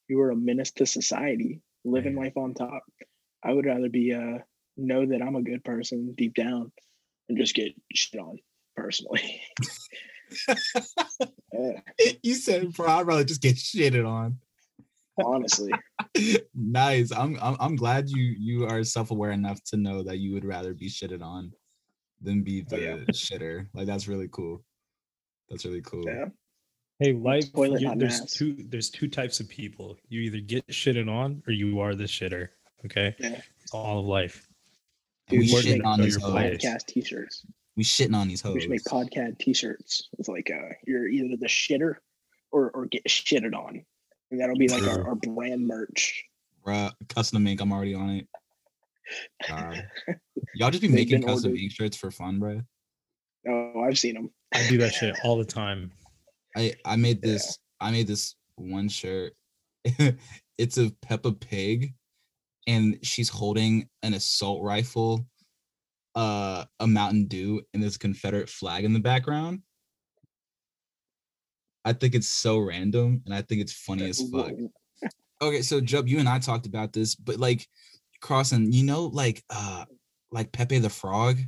You 0.08 0.20
are 0.20 0.30
a 0.30 0.36
menace 0.36 0.70
to 0.72 0.86
society, 0.86 1.60
living 1.84 2.14
Man. 2.14 2.24
life 2.24 2.36
on 2.36 2.54
top. 2.54 2.84
I 3.42 3.52
would 3.52 3.66
rather 3.66 3.88
be 3.88 4.12
uh 4.12 4.38
know 4.76 5.06
that 5.06 5.22
I'm 5.22 5.36
a 5.36 5.42
good 5.42 5.64
person 5.64 6.14
deep 6.16 6.34
down 6.34 6.72
and 7.28 7.38
just 7.38 7.54
get 7.54 7.72
shit 7.94 8.20
on 8.20 8.38
personally. 8.76 9.40
yeah, 11.52 11.80
you 12.22 12.34
said, 12.34 12.72
bro, 12.72 12.86
I'd 12.88 13.06
rather 13.06 13.24
just 13.24 13.42
get 13.42 13.56
shitted 13.56 14.06
on. 14.06 14.38
honestly. 15.24 15.70
nice. 16.54 17.10
I'm, 17.12 17.38
I'm 17.40 17.56
I'm 17.58 17.76
glad 17.76 18.08
you 18.10 18.22
you 18.38 18.66
are 18.66 18.82
self-aware 18.84 19.30
enough 19.32 19.62
to 19.64 19.76
know 19.76 20.02
that 20.02 20.18
you 20.18 20.34
would 20.34 20.44
rather 20.44 20.74
be 20.74 20.88
shitted 20.88 21.22
on 21.22 21.52
than 22.20 22.42
be 22.42 22.64
Oh, 22.72 22.76
the 22.76 22.82
yeah. 22.82 22.96
shitter. 23.12 23.66
Like 23.74 23.86
that's 23.86 24.08
really 24.08 24.28
cool. 24.30 24.62
That's 25.48 25.64
really 25.64 25.82
cool. 25.82 26.04
Yeah. 26.06 26.26
hey 26.98 27.12
life 27.12 27.52
Toilet, 27.52 27.80
you- 27.80 27.94
there's 27.96 28.20
mass. 28.20 28.32
two 28.32 28.56
there's 28.68 28.90
two 28.90 29.08
types 29.08 29.38
of 29.40 29.48
people 29.48 29.96
you 30.08 30.20
either 30.22 30.40
get 30.40 30.66
shitted 30.68 31.08
on 31.10 31.42
or 31.46 31.52
you 31.52 31.78
are 31.80 31.94
the 31.94 32.04
shitter 32.04 32.48
okay 32.84 33.14
Yeah. 33.18 33.40
all 33.72 34.00
of 34.00 34.06
life 34.06 34.36
And 34.36 34.44
we 34.44 34.45
Dude, 35.28 35.40
we 35.40 35.48
shitting 35.48 35.84
on 35.84 36.00
these 36.00 36.14
your 36.14 36.20
hoes. 36.20 36.32
place. 36.32 36.64
podcast 36.64 36.86
t-shirts. 36.86 37.44
We 37.76 37.82
shitting 37.84 38.14
on 38.14 38.28
these 38.28 38.42
We 38.44 38.50
hoes. 38.52 38.62
should 38.62 38.70
make 38.70 38.84
podcast 38.84 39.38
t-shirts. 39.38 40.08
It's 40.18 40.28
like 40.28 40.50
uh 40.50 40.74
you're 40.86 41.08
either 41.08 41.36
the 41.38 41.46
shitter 41.46 41.96
or 42.52 42.70
or 42.70 42.86
get 42.86 43.04
shitted 43.08 43.54
on. 43.54 43.84
And 44.30 44.40
that'll 44.40 44.56
be 44.56 44.68
like 44.68 44.82
our, 44.84 45.08
our 45.08 45.14
brand 45.14 45.66
merch. 45.66 46.24
Bruh, 46.66 46.92
custom 47.08 47.46
ink. 47.46 47.60
I'm 47.60 47.72
already 47.72 47.94
on 47.94 48.10
it. 48.10 48.28
God. 49.48 49.86
Y'all 50.54 50.70
just 50.70 50.82
be 50.82 50.88
making 50.88 51.22
custom 51.22 51.50
ordered. 51.52 51.60
ink 51.62 51.72
shirts 51.72 51.96
for 51.96 52.10
fun, 52.10 52.38
bro. 52.40 52.60
Oh, 53.48 53.80
I've 53.86 53.98
seen 53.98 54.14
them. 54.14 54.30
i 54.52 54.66
do 54.68 54.78
that 54.78 54.92
shit 54.94 55.14
all 55.24 55.36
the 55.38 55.44
time 55.44 55.92
I 56.56 56.74
I 56.84 56.96
made 56.96 57.20
Yeah. 57.22 57.32
this 57.32 57.58
I 57.80 57.90
made 57.90 58.06
this 58.06 58.34
one 58.56 58.88
shirt. 58.88 59.34
it's 60.58 60.78
a 60.78 60.90
Peppa 61.02 61.30
Pig, 61.32 61.94
and 62.66 62.98
she's 63.02 63.28
holding 63.28 63.88
an 64.02 64.14
assault 64.14 64.62
rifle, 64.62 65.26
uh, 66.14 66.64
a 66.80 66.86
Mountain 66.86 67.26
Dew, 67.26 67.62
and 67.74 67.82
this 67.82 67.96
Confederate 67.96 68.48
flag 68.48 68.84
in 68.84 68.92
the 68.92 69.00
background. 69.00 69.62
I 71.84 71.92
think 71.92 72.14
it's 72.14 72.28
so 72.28 72.58
random, 72.58 73.22
and 73.24 73.34
I 73.34 73.42
think 73.42 73.60
it's 73.60 73.72
funny 73.72 74.08
as 74.08 74.22
fuck. 74.30 74.52
Okay, 75.42 75.60
so 75.60 75.82
Jub, 75.82 76.08
you 76.08 76.18
and 76.18 76.26
I 76.26 76.38
talked 76.38 76.64
about 76.64 76.94
this, 76.94 77.14
but 77.14 77.36
like 77.38 77.68
crossing, 78.22 78.72
you 78.72 78.84
know, 78.84 79.04
like 79.04 79.44
uh 79.50 79.84
like 80.30 80.50
Pepe 80.50 80.78
the 80.78 80.88
Frog 80.88 81.38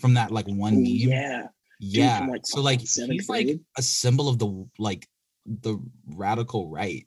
from 0.00 0.14
that 0.14 0.32
like 0.32 0.46
one 0.46 0.74
meme. 0.74 0.86
yeah. 0.86 1.46
Yeah. 1.78 2.18
from, 2.18 2.28
like, 2.28 2.40
so 2.44 2.60
like 2.60 2.80
he's 2.80 3.28
like 3.28 3.60
a 3.78 3.82
symbol 3.82 4.28
of 4.28 4.38
the 4.38 4.66
like 4.78 5.06
the 5.46 5.78
radical 6.08 6.68
right. 6.68 7.06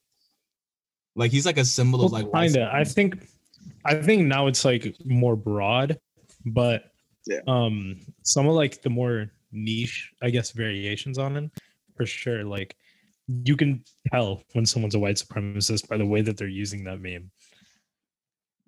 Like 1.16 1.32
he's 1.32 1.46
like 1.46 1.58
a 1.58 1.66
symbol 1.66 2.04
of 2.06 2.12
like 2.12 2.32
kinda. 2.32 2.70
I 2.74 2.84
think 2.84 3.28
I 3.86 3.96
think 3.96 4.26
now 4.28 4.48
it's 4.48 4.66
like 4.66 4.96
more 5.06 5.36
broad, 5.36 6.00
but 6.46 6.92
Yeah. 7.28 7.40
um 7.48 8.00
some 8.24 8.48
of 8.48 8.56
like 8.56 8.82
the 8.82 8.90
more 8.90 9.32
niche, 9.52 10.12
I 10.22 10.30
guess, 10.32 10.52
variations 10.52 11.18
on 11.18 11.38
it, 11.38 11.52
for 11.96 12.06
sure. 12.06 12.44
Like 12.44 12.76
you 13.28 13.56
can 13.56 13.84
tell 14.12 14.44
when 14.54 14.66
someone's 14.66 14.96
a 14.96 15.00
white 15.00 15.16
supremacist 15.18 15.88
by 15.88 15.98
the 15.98 16.06
way 16.06 16.22
that 16.22 16.36
they're 16.38 16.48
using 16.48 16.84
that 16.86 17.00
meme. 17.00 17.30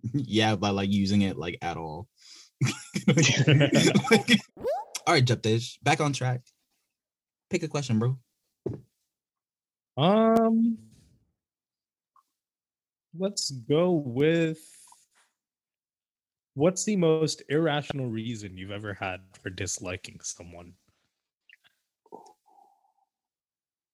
yeah, 0.14 0.56
by 0.56 0.70
like 0.70 0.92
using 0.92 1.22
it 1.24 1.38
like 1.38 1.58
at 1.62 1.78
all. 1.78 2.08
Like- 3.08 4.40
all 5.08 5.14
right, 5.14 5.24
Japtej, 5.26 5.78
back 5.84 6.02
on 6.02 6.14
track. 6.14 6.42
Pick 7.52 7.62
a 7.64 7.68
question, 7.68 8.00
bro. 8.00 8.18
Um 9.98 10.78
let's 13.18 13.52
go 13.52 13.92
with 13.92 14.60
what's 16.54 16.84
the 16.86 16.96
most 16.96 17.44
irrational 17.50 18.08
reason 18.08 18.58
you've 18.58 18.72
ever 18.72 18.94
had 18.94 19.22
for 19.42 19.50
disliking 19.50 20.20
someone? 20.22 20.74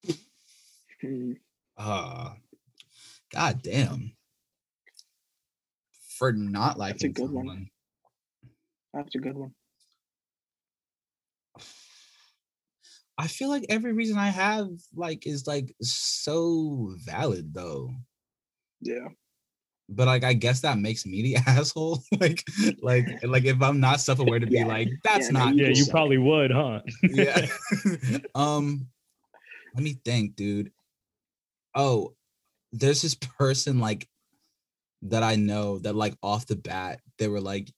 Uh 1.77 2.33
god 3.33 3.63
damn. 3.63 4.11
For 6.19 6.31
not 6.31 6.77
liking 6.77 7.13
That's 7.13 7.19
a 7.19 7.27
good 7.27 7.31
one. 7.31 7.69
That's 8.93 9.15
a 9.15 9.17
good 9.17 9.35
one. 9.35 9.53
I 13.17 13.27
feel 13.27 13.49
like 13.49 13.65
every 13.69 13.93
reason 13.93 14.17
I 14.17 14.29
have 14.29 14.69
like 14.95 15.25
is 15.25 15.47
like 15.47 15.73
so 15.81 16.93
valid 17.03 17.53
though. 17.53 17.91
Yeah. 18.81 19.07
But 19.89 20.07
like 20.07 20.23
I 20.23 20.33
guess 20.33 20.61
that 20.61 20.77
makes 20.77 21.05
me 21.05 21.21
the 21.21 21.35
asshole. 21.47 22.01
like 22.19 22.43
like 22.81 23.05
like 23.23 23.45
if 23.45 23.61
I'm 23.61 23.79
not 23.79 23.99
self-aware 23.99 24.39
to 24.39 24.47
be 24.47 24.53
Yeah. 24.55 24.67
like 24.67 24.89
that's 25.03 25.27
Yeah, 25.27 25.33
not 25.33 25.55
You 25.55 25.63
Yeah, 25.65 25.69
you 25.69 25.83
suck. 25.83 25.91
probably 25.91 26.17
would, 26.17 26.51
huh? 26.51 26.81
yeah. 27.03 27.47
um 28.35 28.87
let 29.73 29.83
me 29.83 29.97
think, 30.03 30.35
dude. 30.35 30.71
Oh, 31.75 32.15
there's 32.73 33.01
this 33.01 33.15
person 33.15 33.79
like 33.79 34.07
that 35.03 35.23
I 35.23 35.35
know 35.35 35.79
that 35.79 35.95
like 35.95 36.15
off 36.21 36.45
the 36.45 36.55
bat 36.55 37.01
they 37.17 37.27
were 37.27 37.41
like, 37.41 37.71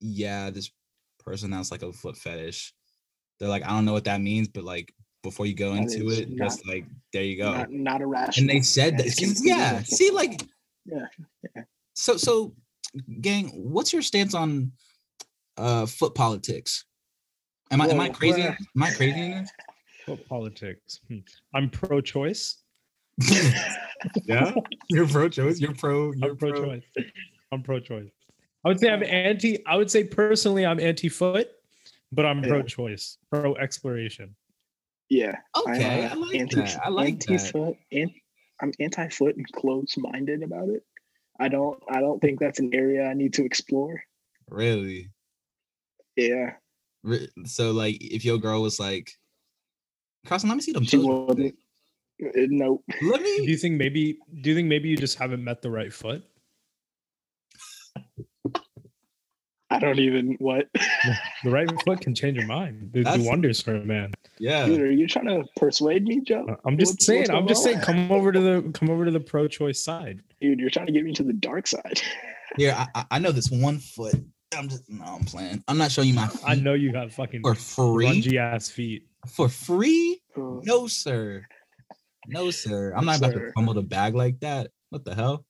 yeah, 0.00 0.50
this 0.50 0.70
person 1.18 1.52
has 1.52 1.70
like 1.70 1.82
a 1.82 1.92
foot 1.92 2.16
fetish. 2.16 2.72
They're 3.38 3.48
like, 3.48 3.64
I 3.64 3.70
don't 3.70 3.84
know 3.84 3.92
what 3.92 4.04
that 4.04 4.20
means, 4.20 4.48
but 4.48 4.64
like 4.64 4.94
before 5.24 5.46
you 5.46 5.54
go 5.54 5.72
That 5.72 5.82
into 5.82 6.06
is 6.08 6.20
it, 6.20 6.36
just 6.36 6.64
like 6.68 6.84
there 7.12 7.24
you 7.24 7.36
go. 7.38 7.50
Not, 7.52 7.72
not 7.72 8.00
irrational. 8.02 8.32
and 8.38 8.48
they 8.50 8.60
said 8.62 8.96
that 8.98 9.06
That's 9.06 9.44
yeah 9.52 9.82
see 9.82 10.10
like 10.12 10.40
Yeah, 10.84 11.06
yeah. 11.56 11.62
so 11.94 12.16
so 12.16 12.54
gang 13.20 13.48
what's 13.56 13.92
your 13.92 14.02
stance 14.02 14.34
on 14.34 14.70
uh 15.56 15.86
foot 15.86 16.14
politics 16.14 16.84
am 17.72 17.80
i 17.80 17.88
am 17.88 17.98
i 18.00 18.08
crazy 18.08 18.42
bruh. 18.42 18.56
am 18.76 18.82
i 18.82 18.90
crazy 18.90 19.20
in 19.20 19.30
this 19.42 19.50
What 20.06 20.28
politics? 20.28 21.00
Hmm. 21.08 21.20
I'm 21.54 21.70
pro-choice. 21.70 22.58
yeah, 24.26 24.52
you're 24.90 25.08
pro-choice. 25.08 25.58
You're 25.58 25.72
pro. 25.74 26.12
You're 26.12 26.32
I'm 26.32 26.36
pro-choice. 26.36 26.82
I'm 27.50 27.62
pro-choice. 27.62 28.10
I 28.64 28.68
would 28.68 28.78
say 28.80 28.90
I'm 28.90 29.02
anti. 29.02 29.64
I 29.64 29.76
would 29.76 29.90
say 29.90 30.04
personally, 30.04 30.66
I'm 30.66 30.78
anti-foot, 30.78 31.48
but 32.12 32.26
I'm 32.26 32.42
Yeah. 32.42 32.50
pro-choice, 32.50 33.16
pro-exploration. 33.30 34.36
Yeah. 35.10 35.36
Okay, 35.56 36.06
I'm, 36.06 36.10
I 36.10 36.12
uh, 36.12 36.16
like 36.16 36.50
that. 36.50 36.80
I 36.84 36.88
like 36.88 37.20
that. 37.20 37.30
anti-foot, 37.30 37.76
and 37.92 38.10
I'm 38.60 38.72
anti-foot 38.80 39.36
and 39.36 39.46
closed-minded 39.52 40.42
about 40.42 40.68
it. 40.68 40.82
I 41.38 41.48
don't. 41.48 41.82
I 41.90 42.00
don't 42.00 42.20
think 42.20 42.40
that's 42.40 42.60
an 42.60 42.70
area 42.72 43.06
I 43.06 43.14
need 43.14 43.34
to 43.34 43.44
explore. 43.44 44.02
Really? 44.48 45.10
Yeah, 46.16 46.54
Re- 47.02 47.28
So 47.44 47.72
like, 47.72 47.96
if 48.00 48.24
your 48.24 48.38
girl 48.38 48.62
was 48.62 48.78
like, 48.78 49.10
"Carson, 50.26 50.48
let 50.48 50.56
me 50.56 50.62
see 50.62 50.72
them 50.72 50.84
she 50.84 50.96
toes." 50.96 51.06
wouldn't. 51.06 51.54
uh, 52.24 52.28
Nope. 52.48 52.84
Let 53.02 53.22
Do 53.22 53.42
you 53.44 53.56
think 53.56 53.76
maybe? 53.76 54.18
Do 54.42 54.50
you 54.50 54.56
think 54.56 54.68
maybe 54.68 54.88
you 54.88 54.96
just 54.96 55.18
haven't 55.18 55.42
met 55.44 55.60
the 55.60 55.70
right 55.70 55.92
foot? 55.92 56.24
I 59.70 59.78
don't 59.78 59.98
even 59.98 60.36
what. 60.38 60.68
The 61.44 61.50
right 61.50 61.68
foot 61.84 62.00
can 62.00 62.14
change 62.14 62.38
your 62.38 62.46
mind. 62.46 62.90
They 62.92 63.00
do 63.00 63.04
That's- 63.04 63.26
wonders 63.26 63.60
for 63.60 63.74
a 63.74 63.84
man. 63.84 64.12
Yeah. 64.38 64.64
Dude, 64.66 64.80
are 64.80 64.90
you 64.90 65.06
trying 65.06 65.26
to 65.26 65.44
persuade 65.56 66.04
me, 66.04 66.20
Joe? 66.22 66.46
Uh, 66.48 66.56
I'm 66.64 66.78
just 66.78 66.92
What's- 66.94 67.06
saying. 67.06 67.20
what's 67.22 67.30
I'm 67.30 67.36
going 67.36 67.48
just 67.48 67.62
saying. 67.64 67.80
Come 67.80 68.10
over 68.10 68.32
to 68.32 68.40
the 68.40 68.70
come 68.72 68.88
over 68.90 69.04
to 69.04 69.10
the 69.10 69.20
pro-choice 69.20 69.82
side. 69.84 70.20
Dude, 70.40 70.58
you're 70.60 70.70
trying 70.70 70.86
to 70.86 70.92
get 70.92 71.04
me 71.04 71.12
to 71.14 71.22
the 71.22 71.32
dark 71.34 71.66
side. 71.66 72.00
Here, 72.56 72.74
I, 72.76 72.86
I- 72.94 73.04
I 73.12 73.18
know 73.18 73.32
this 73.32 73.50
one 73.50 73.78
foot. 73.78 74.14
I'm 74.56 74.68
just 74.68 74.88
no, 74.88 75.04
I'm 75.04 75.24
playing. 75.24 75.62
I'm 75.68 75.76
not 75.78 75.90
showing 75.90 76.08
you 76.08 76.14
my 76.14 76.28
feet 76.28 76.40
I 76.46 76.54
know 76.54 76.74
you 76.74 76.92
have 76.94 77.12
fucking 77.12 77.42
for 77.42 77.54
free. 77.54 78.06
grungy 78.06 78.36
ass 78.36 78.70
feet. 78.70 79.06
For 79.28 79.48
free? 79.48 80.20
Uh, 80.36 80.60
No, 80.62 80.86
sir. 80.86 81.44
No, 82.28 82.50
sir. 82.50 82.94
I'm 82.96 83.04
not 83.04 83.18
about 83.18 83.32
to 83.32 83.38
Sir. 83.38 83.52
fumble 83.54 83.74
the 83.74 83.82
bag 83.82 84.14
like 84.14 84.40
that. 84.40 84.70
What 84.90 85.04
the 85.04 85.14
hell? 85.14 85.44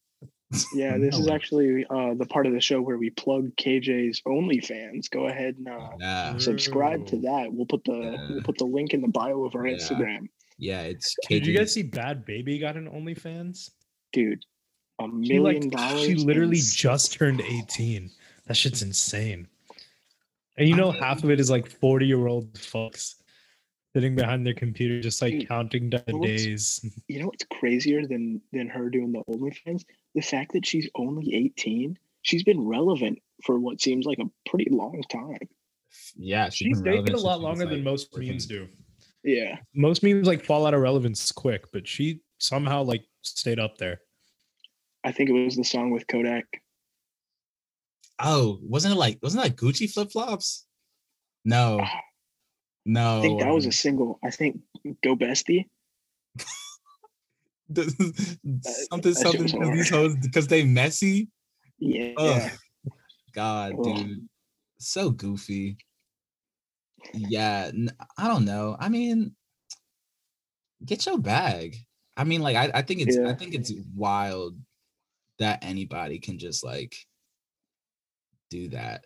Yeah, 0.75 0.99
this 0.99 1.15
No 1.15 1.21
is 1.21 1.27
way. 1.29 1.35
actually 1.35 1.87
uh, 1.91 2.15
the 2.15 2.27
part 2.27 2.47
of 2.47 2.53
the 2.53 2.61
show 2.61 2.81
where 2.81 2.97
we 2.99 3.11
plug 3.11 3.51
KJ's 3.57 4.21
OnlyFans. 4.27 5.11
Go 5.11 5.27
ahead 5.27 5.57
and 5.59 5.69
uh, 5.69 5.89
Yeah, 6.01 6.39
subscribe 6.39 7.07
to 7.09 7.17
that. 7.21 7.49
We'll 7.53 7.67
put 7.67 7.85
the 7.85 7.93
Yeah. 7.99 8.27
we'll 8.31 8.43
put 8.43 8.59
the 8.59 8.65
link 8.67 8.95
in 8.95 9.01
the 9.01 9.09
bio 9.09 9.45
of 9.45 9.55
our 9.55 9.67
Yeah. 9.67 9.77
Instagram, 9.77 10.29
yeah. 10.59 10.83
It's 10.83 11.15
KJ. 11.27 11.29
Did 11.29 11.47
you 11.47 11.57
guys 11.59 11.73
see 11.73 11.83
Bhad 11.85 12.25
Bhabie 12.27 12.61
got 12.61 12.77
an 12.77 12.89
OnlyFans? 12.91 13.71
dude. 14.13 14.45
A 15.01 15.07
She 15.25 15.41
like 15.41 15.55
million 15.59 15.71
dollars. 15.71 16.05
she 16.05 16.15
literally 16.15 16.59
in- 16.59 16.65
just 16.73 17.13
turned 17.15 17.41
18. 17.41 18.11
That 18.47 18.57
shit's 18.57 18.83
insane. 18.83 19.49
And 20.57 20.69
you 20.69 20.77
know, 20.77 20.91
I'm- 20.93 21.03
half 21.03 21.25
of 21.25 21.31
it 21.31 21.41
is 21.41 21.51
like 21.51 21.67
40 21.69 22.07
year 22.07 22.29
old 22.29 22.53
fucks 22.55 23.17
sitting 23.93 24.15
behind 24.15 24.47
their 24.47 24.55
computer, 24.55 25.01
just 25.01 25.21
like 25.21 25.33
Dude, 25.33 25.49
counting 25.49 25.91
down 25.91 26.03
what's- 26.07 26.45
days. 26.45 26.95
You 27.09 27.21
know 27.21 27.27
what's 27.27 27.45
crazier 27.51 28.07
than 28.07 28.41
than 28.53 28.69
her 28.69 28.89
doing 28.89 29.11
the 29.11 29.25
OnlyFans? 29.29 29.83
The 30.15 30.23
fact 30.23 30.53
that 30.53 30.65
she's 30.67 30.89
only 30.95 31.35
18. 31.35 31.99
She's 32.23 32.45
been 32.45 32.67
relevant 32.67 33.19
for 33.45 33.59
what 33.59 33.81
seems 33.81 34.07
like 34.07 34.19
a 34.19 34.31
pretty 34.49 34.71
long 34.71 35.03
time. 35.11 35.49
Yeah, 36.17 36.49
She's 36.49 36.81
been 36.81 36.85
dated 36.85 37.11
relevant 37.11 37.17
a 37.17 37.21
lot 37.21 37.33
she 37.35 37.37
was, 37.37 37.43
longer 37.43 37.67
than 37.67 37.75
like, 37.79 37.85
most 37.85 38.13
freaking- 38.13 38.29
memes 38.29 38.47
do. 38.47 38.69
Yeah. 39.23 39.59
Most 39.75 40.03
memes 40.03 40.27
like 40.27 40.45
fall 40.45 40.67
out 40.67 40.75
of 40.75 40.81
relevance 40.81 41.33
quick, 41.33 41.71
but 41.73 41.89
she 41.89 42.21
somehow 42.39 42.83
like 42.83 43.05
stayed 43.23 43.59
up 43.59 43.79
there. 43.79 44.01
I 45.03 45.13
think 45.13 45.31
it 45.31 45.33
was 45.33 45.57
the 45.57 45.65
song 45.65 45.91
with 45.91 46.07
Kodak. 46.07 46.45
Oh, 48.19 48.59
wasn't 48.63 48.95
it 48.95 48.99
like 48.99 49.19
wasn't 49.23 49.43
that 49.45 49.57
Gucci 49.57 49.91
flip 49.91 50.13
flops? 50.13 50.67
No, 51.45 51.81
ah, 51.83 52.01
no. 52.85 53.19
I 53.19 53.23
think 53.23 53.41
that 53.41 53.53
was 53.53 53.67
a 53.67 53.73
single. 53.73 54.19
I 54.25 54.31
think 54.31 54.61
Go 55.03 55.17
Bestie. 55.17 55.69
something 58.91 59.15
something 59.15 59.45
because 59.45 59.71
these 59.71 59.91
hoes 59.91 60.17
because 60.21 60.47
they 60.47 60.65
messy. 60.65 61.29
Yeah. 61.79 62.13
Ugh. 62.17 62.51
God, 63.35 63.75
Ugh. 63.79 63.85
dude, 63.85 64.29
so 64.79 65.11
goofy. 65.11 65.77
Yeah, 67.13 67.71
I 68.17 68.29
don't 68.29 68.45
know. 68.45 68.77
I 68.79 68.89
mean, 68.89 69.35
get 70.85 71.05
your 71.07 71.19
bag. 71.19 71.77
I 72.17 72.25
mean, 72.25 72.43
like, 72.43 72.57
I, 72.57 72.71
I 72.75 72.83
think 72.83 73.01
it's 73.01 73.19
I 73.19 73.35
think 73.35 73.55
it's 73.55 73.73
wild 73.95 74.57
that 75.39 75.65
anybody 75.65 76.19
can 76.19 76.39
just 76.39 76.65
like 76.65 76.95
do 78.51 78.69
that. 78.69 79.05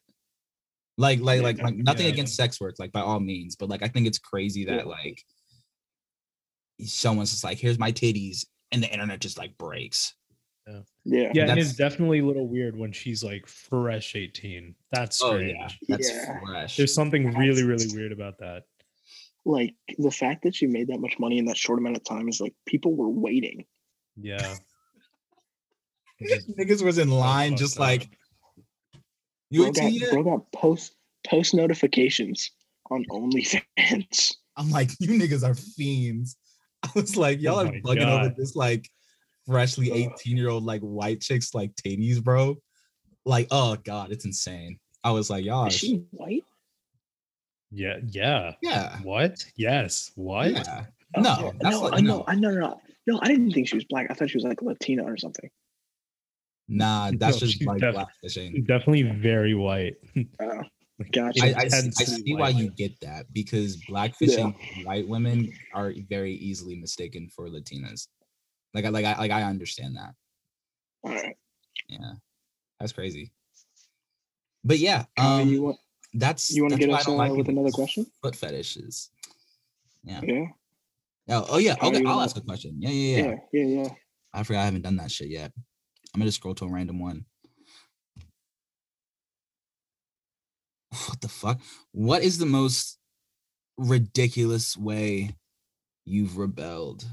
Like, 0.98 1.20
like, 1.20 1.38
Yeah, 1.38 1.44
like, 1.44 1.62
like 1.62 1.76
nothing 1.76 2.06
yeah. 2.06 2.12
against 2.12 2.36
sex 2.36 2.60
work, 2.60 2.74
like 2.78 2.92
by 2.92 3.00
all 3.00 3.20
means, 3.20 3.56
but 3.56 3.68
like, 3.68 3.82
I 3.82 3.88
think 3.88 4.06
it's 4.06 4.18
crazy 4.18 4.64
that 4.66 4.84
Yeah. 4.84 4.90
like 4.90 5.24
someone's 6.85 7.30
just 7.30 7.44
like, 7.44 7.58
here's 7.58 7.78
my 7.78 7.92
titties, 7.92 8.44
and 8.73 8.82
the 8.82 8.90
internet 8.90 9.20
just 9.20 9.38
like 9.38 9.56
breaks. 9.58 10.14
Yeah. 11.06 11.30
Yeah, 11.35 11.50
and 11.50 11.58
it's 11.58 11.73
definitely 11.75 12.18
a 12.18 12.26
little 12.26 12.47
weird 12.47 12.76
when 12.76 12.92
she's 12.92 13.25
like 13.25 13.47
fresh 13.47 14.14
18. 14.14 14.75
That's 14.92 15.23
Oh 15.23 15.28
strange. 15.37 15.56
yeah, 15.58 15.68
that's 15.88 16.11
Yeah. 16.11 16.40
fresh. 16.40 16.76
There's 16.76 16.92
something 16.94 17.32
really, 17.32 17.62
really 17.62 17.78
That's- 17.85 17.94
weird 17.94 18.12
about 18.12 18.38
that. 18.40 18.64
Like 19.47 19.75
the 19.97 20.11
fact 20.11 20.42
that 20.42 20.54
she 20.54 20.66
made 20.66 20.88
that 20.88 20.99
much 21.00 21.18
money 21.18 21.38
in 21.38 21.47
that 21.47 21.56
short 21.56 21.78
amount 21.78 21.97
of 21.97 22.04
time 22.04 22.28
is 22.28 22.38
like 22.38 22.54
people 22.66 22.94
were 22.94 23.08
waiting. 23.08 23.64
Yeah. 24.20 24.56
Just 26.28 26.50
Niggas 26.56 26.82
was 26.82 26.99
in 26.99 27.08
line, 27.11 27.56
just 27.56 27.76
up. 27.76 27.80
like 27.80 28.11
you 29.50 29.62
Bro 29.62 29.73
got, 29.73 29.92
bro 30.12 30.23
got 30.25 30.52
post 30.52 30.92
post 31.26 31.54
notifications 31.54 32.50
on 32.90 33.04
OnlyFans. 33.11 34.35
I'm 34.56 34.70
like, 34.70 34.90
you 34.99 35.11
niggas 35.11 35.44
are 35.49 35.54
fiends. 35.54 36.37
I 36.82 36.90
was 36.94 37.16
like, 37.16 37.38
oh 37.38 37.40
y'all 37.42 37.54
Oh 37.56 37.61
are 37.62 37.64
my 37.73 37.80
bugging 37.80 38.08
over 38.08 38.35
this 38.37 38.54
like 38.56 38.88
freshly 39.47 39.90
18 39.92 40.37
year 40.37 40.49
old 40.50 40.64
like 40.64 40.80
white 40.82 41.20
chicks 41.20 41.54
like 41.54 41.75
titties, 41.75 42.23
bro. 42.23 42.56
Like, 43.25 43.49
oh 43.50 43.76
god, 43.76 44.12
it's 44.12 44.25
insane. 44.25 44.78
I 45.04 45.11
was 45.11 45.30
like, 45.30 45.44
y'all, 45.44 45.66
Is 45.66 45.75
she 45.75 46.04
white? 46.11 46.44
yeah, 47.70 47.97
yeah. 48.06 48.52
yeah, 48.62 48.99
What? 49.02 49.44
Yes. 49.56 50.11
What? 50.14 50.50
yeah. 50.52 50.85
Oh, 51.16 51.20
no, 51.23 51.37
Oh, 51.40 51.52
that's 51.61 51.76
no, 51.76 51.82
like, 51.82 51.94
I 51.94 52.00
know, 52.00 52.16
no, 52.18 52.25
I 52.26 52.35
know, 52.35 52.50
no, 52.50 52.80
no. 53.06 53.18
I 53.23 53.28
didn't 53.28 53.52
think 53.52 53.68
she 53.68 53.76
was 53.76 53.85
black. 53.85 54.08
I 54.11 54.14
thought 54.14 54.30
she 54.30 54.37
was 54.37 54.44
like 54.44 54.61
Latina 54.62 55.04
or 55.04 55.16
something. 55.16 55.49
nah, 56.68 57.11
that's 57.18 57.37
No, 57.37 57.40
just 57.40 57.58
she's 57.58 57.66
like 57.66 57.80
def- 57.80 57.94
blackfishing. 57.94 58.66
Definitely 58.66 59.02
very 59.02 59.54
white. 59.54 59.97
Oh, 60.40 60.62
gotcha. 61.12 61.44
I, 61.44 61.54
I, 61.56 61.68
see, 61.68 61.90
I 61.98 62.04
see 62.04 62.34
why 62.34 62.40
white. 62.40 62.56
you 62.56 62.70
get 62.70 62.98
that 63.00 63.32
because 63.32 63.76
blackfishing 63.88 64.54
white 64.84 65.06
women 65.06 65.52
are 65.74 65.92
very 66.08 66.34
easily 66.34 66.76
mistaken 66.76 67.28
for 67.34 67.48
Latinas. 67.48 68.08
Like, 68.74 68.84
I 68.84 68.88
like, 68.88 69.04
I 69.04 69.18
like, 69.18 69.30
I 69.30 69.42
understand 69.44 69.96
that. 69.96 70.14
All 71.04 71.12
right. 71.12 71.36
Yeah, 71.88 72.12
that's 72.80 72.92
crazy. 72.92 73.32
But 74.64 74.78
yeah, 74.78 75.04
um, 75.16 75.48
you 75.48 75.62
want 75.62 75.76
that's 76.14 76.50
you 76.54 76.62
want 76.62 76.74
to 76.74 76.78
get 76.78 76.88
why 76.88 76.98
us 76.98 77.06
don't 77.06 77.16
like 77.16 77.32
with 77.32 77.48
another 77.48 77.70
question? 77.70 78.06
Foot 78.22 78.34
fetishes. 78.34 79.10
Yeah. 80.04 80.20
Yeah. 80.22 80.46
Oh, 81.30 81.46
oh 81.50 81.58
yeah. 81.58 81.76
Okay, 81.82 82.02
I'll 82.04 82.20
ask 82.20 82.36
a 82.36 82.40
question. 82.40 82.76
Yeah, 82.78 82.90
yeah, 82.90 83.16
yeah, 83.16 83.26
Yeah. 83.26 83.36
Yeah. 83.52 83.82
Yeah. 83.82 83.88
I 84.34 84.42
forgot 84.42 84.60
I 84.60 84.64
haven't 84.64 84.82
done 84.82 84.96
that 84.96 85.10
shit 85.10 85.28
yet. 85.28 85.52
I'm 86.14 86.20
gonna 86.20 86.32
scroll 86.32 86.54
to 86.56 86.64
a 86.64 86.70
random 86.72 86.98
one. 87.00 87.24
What 90.90 91.21
the 91.21 91.28
fuck? 91.28 91.61
What 91.92 92.23
is 92.23 92.38
the 92.38 92.47
most 92.47 92.99
ridiculous 93.76 94.76
way 94.76 95.37
you've 96.04 96.38
rebelled? 96.38 97.04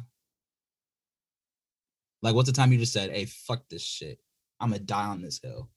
Like, 2.21 2.35
what's 2.35 2.49
the 2.49 2.55
time 2.55 2.71
you 2.71 2.77
just 2.77 2.93
said, 2.93 3.11
"Hey, 3.11 3.25
fuck 3.25 3.67
this 3.69 3.83
shit. 3.83 4.19
I'm 4.59 4.69
gonna 4.69 4.79
die 4.79 5.07
on 5.07 5.21
this 5.21 5.39
hill." 5.43 5.69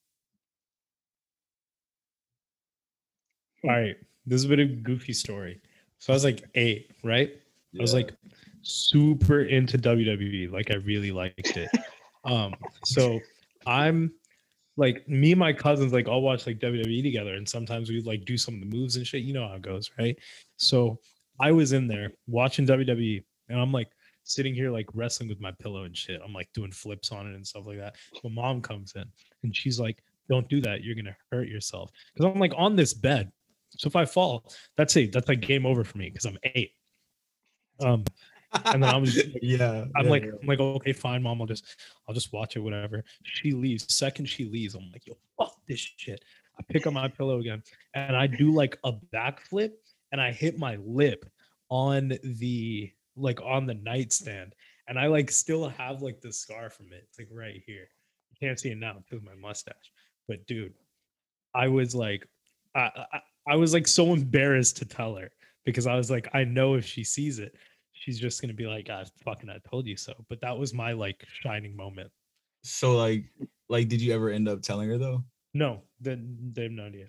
All 3.64 3.70
right. 3.70 3.96
This 4.26 4.40
is 4.40 4.44
a 4.44 4.48
bit 4.48 4.60
of 4.60 4.70
a 4.70 4.72
goofy 4.74 5.12
story. 5.12 5.60
So 5.98 6.12
I 6.12 6.14
was 6.14 6.24
like 6.24 6.44
eight, 6.54 6.92
right? 7.02 7.32
I 7.78 7.82
was 7.82 7.92
like 7.92 8.14
super 8.62 9.42
into 9.42 9.78
WWE. 9.78 10.50
Like 10.50 10.70
I 10.70 10.76
really 10.76 11.10
liked 11.10 11.56
it. 11.56 11.70
um, 12.24 12.54
so 12.84 13.18
I'm 13.66 14.12
like 14.78 15.06
me 15.08 15.32
and 15.32 15.40
my 15.40 15.52
cousins 15.52 15.92
like 15.92 16.06
all 16.06 16.22
watch 16.22 16.46
like 16.46 16.60
WWE 16.60 17.02
together, 17.02 17.34
and 17.34 17.46
sometimes 17.46 17.90
we 17.90 18.00
like 18.00 18.24
do 18.24 18.38
some 18.38 18.54
of 18.54 18.60
the 18.60 18.66
moves 18.66 18.94
and 18.96 19.04
shit. 19.04 19.24
You 19.24 19.34
know 19.34 19.46
how 19.46 19.56
it 19.56 19.62
goes, 19.62 19.90
right? 19.98 20.16
So 20.56 21.00
I 21.40 21.50
was 21.50 21.72
in 21.72 21.88
there 21.88 22.12
watching 22.28 22.64
WWE, 22.64 23.24
and 23.48 23.60
I'm 23.60 23.72
like 23.72 23.88
sitting 24.22 24.54
here 24.54 24.70
like 24.70 24.86
wrestling 24.94 25.28
with 25.28 25.40
my 25.40 25.50
pillow 25.58 25.82
and 25.82 25.96
shit. 25.96 26.20
I'm 26.24 26.32
like 26.32 26.48
doing 26.54 26.70
flips 26.70 27.10
on 27.10 27.26
it 27.26 27.34
and 27.34 27.44
stuff 27.44 27.66
like 27.66 27.78
that. 27.78 27.96
My 28.22 28.30
mom 28.30 28.62
comes 28.62 28.92
in 28.94 29.04
and 29.42 29.54
she's 29.54 29.80
like, 29.80 29.98
"Don't 30.28 30.48
do 30.48 30.60
that. 30.60 30.84
You're 30.84 30.94
gonna 30.94 31.16
hurt 31.32 31.48
yourself." 31.48 31.90
Because 32.14 32.32
I'm 32.32 32.40
like 32.40 32.54
on 32.56 32.76
this 32.76 32.94
bed. 32.94 33.32
So 33.70 33.88
if 33.88 33.96
I 33.96 34.04
fall, 34.04 34.44
that's 34.76 34.94
it. 34.96 35.12
That's 35.12 35.28
like 35.28 35.40
game 35.40 35.66
over 35.66 35.82
for 35.82 35.98
me 35.98 36.08
because 36.08 36.24
I'm 36.24 36.38
eight. 36.44 36.70
Um, 37.80 38.04
and 38.64 38.82
then 38.82 38.94
I 38.94 38.96
was 38.96 39.16
like, 39.34 39.38
yeah. 39.42 39.84
I'm 39.96 40.04
yeah, 40.04 40.10
like, 40.10 40.24
yeah. 40.24 40.32
I'm 40.40 40.46
like, 40.46 40.60
okay, 40.60 40.92
fine, 40.92 41.22
mom. 41.22 41.40
I'll 41.40 41.46
just, 41.46 41.64
I'll 42.08 42.14
just 42.14 42.32
watch 42.32 42.56
it, 42.56 42.60
whatever. 42.60 43.04
She 43.22 43.52
leaves. 43.52 43.92
Second 43.94 44.26
she 44.26 44.44
leaves, 44.44 44.74
I'm 44.74 44.90
like, 44.92 45.06
yo, 45.06 45.16
fuck 45.38 45.54
this 45.66 45.80
shit. 45.96 46.22
I 46.58 46.62
pick 46.68 46.86
up 46.86 46.92
my 46.92 47.08
pillow 47.08 47.38
again, 47.38 47.62
and 47.94 48.16
I 48.16 48.26
do 48.26 48.52
like 48.52 48.78
a 48.84 48.92
backflip, 49.14 49.72
and 50.10 50.20
I 50.20 50.32
hit 50.32 50.58
my 50.58 50.76
lip 50.84 51.24
on 51.70 52.18
the 52.24 52.90
like 53.16 53.40
on 53.42 53.66
the 53.66 53.74
nightstand, 53.74 54.54
and 54.88 54.98
I 54.98 55.06
like 55.06 55.30
still 55.30 55.68
have 55.68 56.02
like 56.02 56.20
the 56.20 56.32
scar 56.32 56.70
from 56.70 56.92
it. 56.92 57.06
It's 57.08 57.18
like 57.18 57.28
right 57.30 57.62
here. 57.64 57.88
You 58.30 58.48
can't 58.48 58.58
see 58.58 58.70
it 58.70 58.78
now 58.78 58.96
because 59.08 59.24
my 59.24 59.34
mustache. 59.34 59.92
But 60.26 60.46
dude, 60.46 60.74
I 61.54 61.68
was 61.68 61.94
like, 61.94 62.26
I, 62.74 62.90
I 63.12 63.20
I 63.48 63.56
was 63.56 63.72
like 63.72 63.86
so 63.86 64.12
embarrassed 64.12 64.76
to 64.78 64.84
tell 64.84 65.14
her 65.14 65.30
because 65.64 65.86
I 65.86 65.94
was 65.94 66.10
like, 66.10 66.28
I 66.34 66.44
know 66.44 66.74
if 66.74 66.84
she 66.84 67.04
sees 67.04 67.38
it, 67.38 67.54
she's 67.98 68.18
just 68.18 68.40
gonna 68.40 68.54
be 68.54 68.66
like, 68.66 68.88
"Ah, 68.90 69.04
fucking, 69.24 69.50
I 69.50 69.58
told 69.68 69.86
you 69.86 69.96
so." 69.96 70.14
But 70.28 70.40
that 70.40 70.56
was 70.56 70.72
my 70.74 70.92
like 70.92 71.24
shining 71.42 71.76
moment. 71.76 72.10
So 72.62 72.96
like 72.96 73.24
like 73.68 73.88
did 73.88 74.00
you 74.00 74.12
ever 74.14 74.30
end 74.30 74.48
up 74.48 74.62
telling 74.62 74.88
her 74.88 74.98
though? 74.98 75.24
No, 75.54 75.82
then 76.00 76.36
they 76.52 76.64
have 76.64 76.72
no 76.72 76.86
idea. 76.86 77.08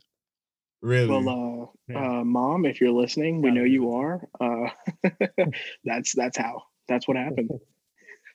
Really? 0.81 1.10
Well, 1.10 1.29
uh, 1.29 1.93
Yeah. 1.93 2.19
uh, 2.19 2.24
mom, 2.24 2.65
if 2.65 2.79
you're 2.79 2.91
listening, 2.91 3.41
we 3.41 3.50
Yeah. 3.50 3.55
know 3.55 3.63
you 3.63 3.91
are. 3.93 4.27
Uh, 4.39 4.69
that's 5.84 6.13
that's 6.15 6.38
how. 6.38 6.63
That's 6.88 7.08
what 7.08 7.17
happened. 7.17 7.51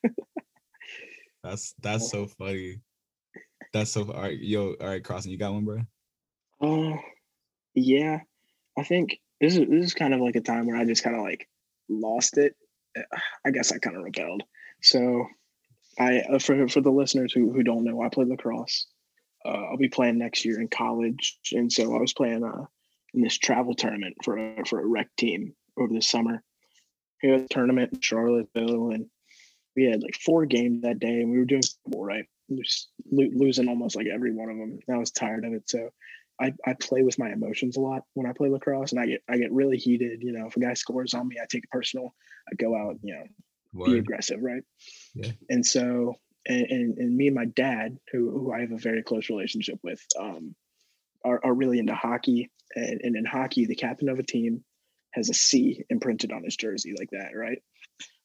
that's 1.42 1.74
that's 1.82 2.10
so 2.10 2.26
funny. 2.26 2.80
That's 3.72 3.90
so 3.90 4.10
all 4.12 4.22
right. 4.22 4.38
Yo, 4.38 4.74
all 4.74 4.86
right, 4.86 5.02
crossing. 5.02 5.32
You 5.32 5.38
got 5.38 5.52
one, 5.52 5.64
bro? 5.64 5.80
Uh, 6.60 6.96
yeah, 7.74 8.20
I 8.78 8.84
think 8.84 9.20
this 9.40 9.56
is 9.56 9.68
this 9.68 9.86
is 9.86 9.94
kind 9.94 10.14
of 10.14 10.20
like 10.20 10.36
a 10.36 10.40
time 10.40 10.66
where 10.66 10.76
I 10.76 10.84
just 10.84 11.02
kind 11.02 11.16
of 11.16 11.22
like 11.22 11.48
lost 11.88 12.38
it. 12.38 12.54
I 13.44 13.50
guess 13.50 13.72
I 13.72 13.78
kind 13.78 13.96
of 13.96 14.04
rebelled. 14.04 14.42
So, 14.82 15.26
I 15.98 16.20
uh, 16.20 16.38
for 16.38 16.68
for 16.68 16.80
the 16.80 16.90
listeners 16.90 17.32
who 17.32 17.52
who 17.52 17.62
don't 17.62 17.84
know, 17.84 18.02
I 18.02 18.08
play 18.08 18.24
lacrosse. 18.24 18.86
Uh, 19.44 19.66
I'll 19.70 19.76
be 19.76 19.88
playing 19.88 20.18
next 20.18 20.44
year 20.44 20.60
in 20.60 20.68
college, 20.68 21.38
and 21.52 21.70
so 21.72 21.94
I 21.94 22.00
was 22.00 22.14
playing 22.14 22.44
uh 22.44 22.66
in 23.14 23.22
this 23.22 23.38
travel 23.38 23.74
tournament 23.74 24.16
for 24.24 24.36
a, 24.36 24.64
for 24.66 24.80
a 24.80 24.86
rec 24.86 25.08
team 25.16 25.54
over 25.78 25.92
the 25.92 26.02
summer. 26.02 26.42
We 27.22 27.30
had 27.30 27.40
a 27.42 27.48
tournament 27.48 27.92
in 27.92 28.00
Charlottesville, 28.00 28.90
and 28.90 29.06
we 29.76 29.84
had 29.84 30.02
like 30.02 30.16
four 30.16 30.46
games 30.46 30.82
that 30.82 30.98
day, 30.98 31.20
and 31.20 31.30
we 31.30 31.38
were 31.38 31.44
doing 31.44 31.62
football, 31.84 32.04
right, 32.04 32.26
just 32.54 32.88
lo- 33.10 33.30
losing 33.32 33.68
almost 33.68 33.96
like 33.96 34.06
every 34.12 34.32
one 34.32 34.50
of 34.50 34.56
them. 34.56 34.78
I 34.92 34.98
was 34.98 35.10
tired 35.10 35.44
of 35.44 35.52
it, 35.52 35.68
so 35.68 35.90
I, 36.40 36.52
I 36.66 36.74
play 36.74 37.02
with 37.02 37.18
my 37.18 37.30
emotions 37.30 37.76
a 37.76 37.80
lot 37.80 38.02
when 38.14 38.26
I 38.26 38.32
play 38.32 38.48
lacrosse, 38.48 38.92
and 38.92 39.00
I 39.00 39.06
get 39.06 39.22
I 39.28 39.38
get 39.38 39.52
really 39.52 39.76
heated. 39.76 40.22
You 40.22 40.32
know, 40.32 40.46
if 40.46 40.56
a 40.56 40.60
guy 40.60 40.74
scores 40.74 41.14
on 41.14 41.28
me, 41.28 41.36
I 41.40 41.46
take 41.48 41.64
it 41.64 41.70
personal. 41.70 42.14
I 42.50 42.54
go 42.56 42.76
out, 42.76 42.96
you 43.02 43.14
know, 43.14 43.84
be 43.86 43.98
aggressive, 43.98 44.42
right? 44.42 44.62
Yeah. 45.14 45.32
And 45.48 45.64
so, 45.64 46.14
and, 46.46 46.66
and 46.66 46.98
and 46.98 47.16
me 47.16 47.28
and 47.28 47.36
my 47.36 47.46
dad, 47.46 47.98
who 48.12 48.30
who 48.30 48.52
I 48.52 48.60
have 48.60 48.72
a 48.72 48.78
very 48.78 49.02
close 49.02 49.30
relationship 49.30 49.78
with, 49.82 50.04
um, 50.18 50.54
are 51.24 51.40
are 51.44 51.54
really 51.54 51.78
into 51.78 51.94
hockey. 51.94 52.50
And, 52.76 53.00
and 53.04 53.16
in 53.16 53.24
hockey, 53.24 53.66
the 53.66 53.76
captain 53.76 54.08
of 54.08 54.18
a 54.18 54.24
team 54.24 54.64
has 55.12 55.30
a 55.30 55.34
C 55.34 55.84
imprinted 55.88 56.32
on 56.32 56.42
his 56.42 56.56
jersey 56.56 56.94
like 56.98 57.10
that, 57.12 57.36
right? 57.36 57.62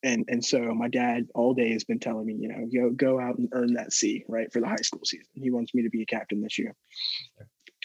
And 0.01 0.25
and 0.27 0.43
so 0.43 0.73
my 0.73 0.87
dad 0.87 1.27
all 1.35 1.53
day 1.53 1.73
has 1.73 1.83
been 1.83 1.99
telling 1.99 2.25
me, 2.25 2.37
you 2.39 2.47
know, 2.47 2.67
go 2.73 2.89
go 2.89 3.19
out 3.19 3.37
and 3.37 3.49
earn 3.51 3.73
that 3.73 3.93
C, 3.93 4.25
right, 4.27 4.51
for 4.51 4.59
the 4.59 4.67
high 4.67 4.77
school 4.77 5.01
season. 5.03 5.27
He 5.35 5.51
wants 5.51 5.75
me 5.75 5.83
to 5.83 5.89
be 5.89 6.01
a 6.01 6.05
captain 6.05 6.41
this 6.41 6.57
year. 6.57 6.73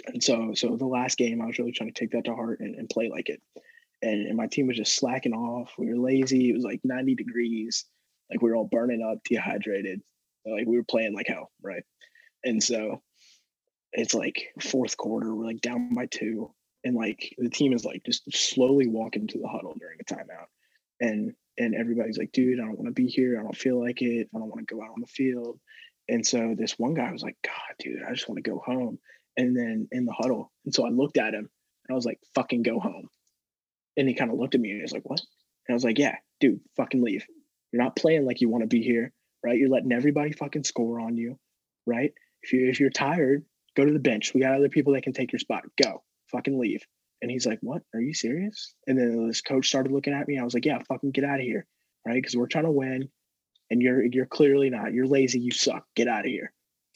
And 0.07 0.23
so 0.23 0.53
so 0.55 0.77
the 0.77 0.87
last 0.87 1.19
game, 1.19 1.41
I 1.41 1.47
was 1.47 1.59
really 1.59 1.73
trying 1.73 1.93
to 1.93 1.99
take 1.99 2.13
that 2.13 2.25
to 2.25 2.35
heart 2.35 2.61
and, 2.61 2.75
and 2.75 2.89
play 2.89 3.09
like 3.09 3.29
it. 3.29 3.41
And, 4.03 4.27
and 4.27 4.37
my 4.37 4.47
team 4.47 4.67
was 4.67 4.77
just 4.77 4.97
slacking 4.97 5.33
off. 5.33 5.73
We 5.79 5.87
were 5.87 5.99
lazy. 5.99 6.51
It 6.51 6.55
was 6.55 6.65
like 6.65 6.81
90 6.85 7.15
degrees. 7.15 7.87
Like 8.31 8.43
we 8.43 8.51
were 8.51 8.57
all 8.57 8.69
burning 8.71 9.03
up, 9.03 9.19
dehydrated. 9.25 10.03
Like 10.45 10.67
we 10.67 10.77
were 10.77 10.85
playing 10.85 11.15
like 11.15 11.29
hell, 11.29 11.51
right? 11.63 11.85
And 12.45 12.63
so 12.63 13.03
it's 13.93 14.15
like 14.15 14.53
fourth 14.61 14.97
quarter, 14.97 15.35
we're 15.35 15.47
like 15.47 15.61
down 15.61 15.95
by 15.95 16.07
two. 16.07 16.53
And 16.85 16.95
like 16.95 17.35
the 17.39 17.49
team 17.49 17.73
is 17.73 17.85
like 17.85 18.03
just 18.05 18.31
slowly 18.35 18.87
walking 18.87 19.27
to 19.29 19.39
the 19.39 19.49
huddle 19.49 19.75
during 19.79 19.99
a 20.01 20.05
timeout. 20.05 20.49
And 21.01 21.35
and 21.57 21.75
everybody's 21.75 22.19
like, 22.19 22.33
dude, 22.33 22.59
I 22.59 22.65
don't 22.65 22.79
want 22.79 22.89
to 22.89 23.03
be 23.03 23.07
here. 23.07 23.39
I 23.39 23.43
don't 23.43 23.57
feel 23.57 23.81
like 23.81 24.03
it. 24.03 24.29
I 24.35 24.39
don't 24.39 24.49
want 24.49 24.67
to 24.67 24.75
go 24.75 24.83
out 24.83 24.91
on 24.91 25.01
the 25.01 25.07
field. 25.07 25.61
And 26.09 26.27
so 26.27 26.55
this 26.59 26.79
one 26.79 26.95
guy 26.95 27.11
was 27.13 27.23
like, 27.23 27.37
God, 27.43 27.77
dude, 27.79 28.03
I 28.03 28.13
just 28.13 28.29
want 28.29 28.43
to 28.43 28.51
go 28.51 28.59
home. 28.59 28.99
And 29.37 29.57
then 29.57 29.89
in 29.91 30.06
the 30.06 30.13
huddle. 30.13 30.52
And 30.65 30.75
so 30.75 30.87
I 30.87 30.91
looked 30.91 31.19
at 31.19 31.35
him 31.35 31.49
and 31.89 31.91
I 31.91 31.95
was 31.95 32.06
like, 32.06 32.21
fucking 32.35 32.63
go 32.63 32.78
home. 32.78 33.08
And 33.97 34.08
he 34.08 34.15
kind 34.15 34.30
of 34.30 34.39
looked 34.39 34.54
at 34.54 34.61
me 34.61 34.71
and 34.71 34.78
he 34.78 34.82
was 34.82 34.93
like, 34.93 35.08
what? 35.08 35.21
And 35.67 35.75
I 35.75 35.75
was 35.75 35.85
like, 35.85 35.99
yeah, 35.99 36.17
dude, 36.41 36.61
fucking 36.76 37.02
leave. 37.02 37.25
You're 37.73 37.82
not 37.82 37.97
playing 37.97 38.25
like 38.25 38.41
you 38.41 38.49
want 38.49 38.63
to 38.63 38.69
be 38.69 38.82
here, 38.82 39.13
right? 39.45 39.58
You're 39.58 39.69
letting 39.69 39.93
everybody 39.93 40.32
fucking 40.32 40.65
score 40.65 41.00
on 41.00 41.17
you, 41.17 41.39
right? 41.87 42.13
If 42.43 42.52
you 42.52 42.69
if 42.69 42.78
you're 42.78 42.91
tired, 42.91 43.45
go 43.76 43.85
to 43.85 43.93
the 43.93 43.99
bench. 43.99 44.32
We 44.32 44.43
got 44.43 44.54
other 44.54 44.69
people 44.69 44.93
that 44.93 45.02
can 45.02 45.13
take 45.13 45.32
your 45.32 45.41
spot. 45.41 45.65
Go, 45.82 46.04
fucking 46.30 46.56
leave. 46.56 46.82
And 47.21 47.30
he's 47.30 47.47
like, 47.47 47.58
"What? 47.63 47.82
Are 47.93 48.00
you 48.00 48.15
serious?" 48.15 48.75
And 48.87 48.97
then 48.97 49.26
this 49.26 49.41
coach 49.41 49.67
started 49.67 49.91
looking 49.91 50.13
at 50.13 50.28
me. 50.28 50.39
I 50.39 50.45
was 50.45 50.54
like, 50.54 50.67
"Yeah, 50.67 50.78
fucking 50.89 51.11
get 51.11 51.25
out 51.25 51.41
of 51.41 51.45
here, 51.47 51.67
right? 52.06 52.15
Because 52.15 52.37
we're 52.37 52.47
trying 52.47 52.67
to 52.67 52.71
win, 52.71 53.08
and 53.71 53.82
you're 53.82 54.04
you're 54.04 54.26
clearly 54.26 54.71
not. 54.71 54.93
You're 54.93 55.08
lazy. 55.08 55.41
You 55.41 55.50
suck. 55.50 55.85
Get 55.97 56.06
out 56.06 56.26
of 56.26 56.30
here." 56.30 56.52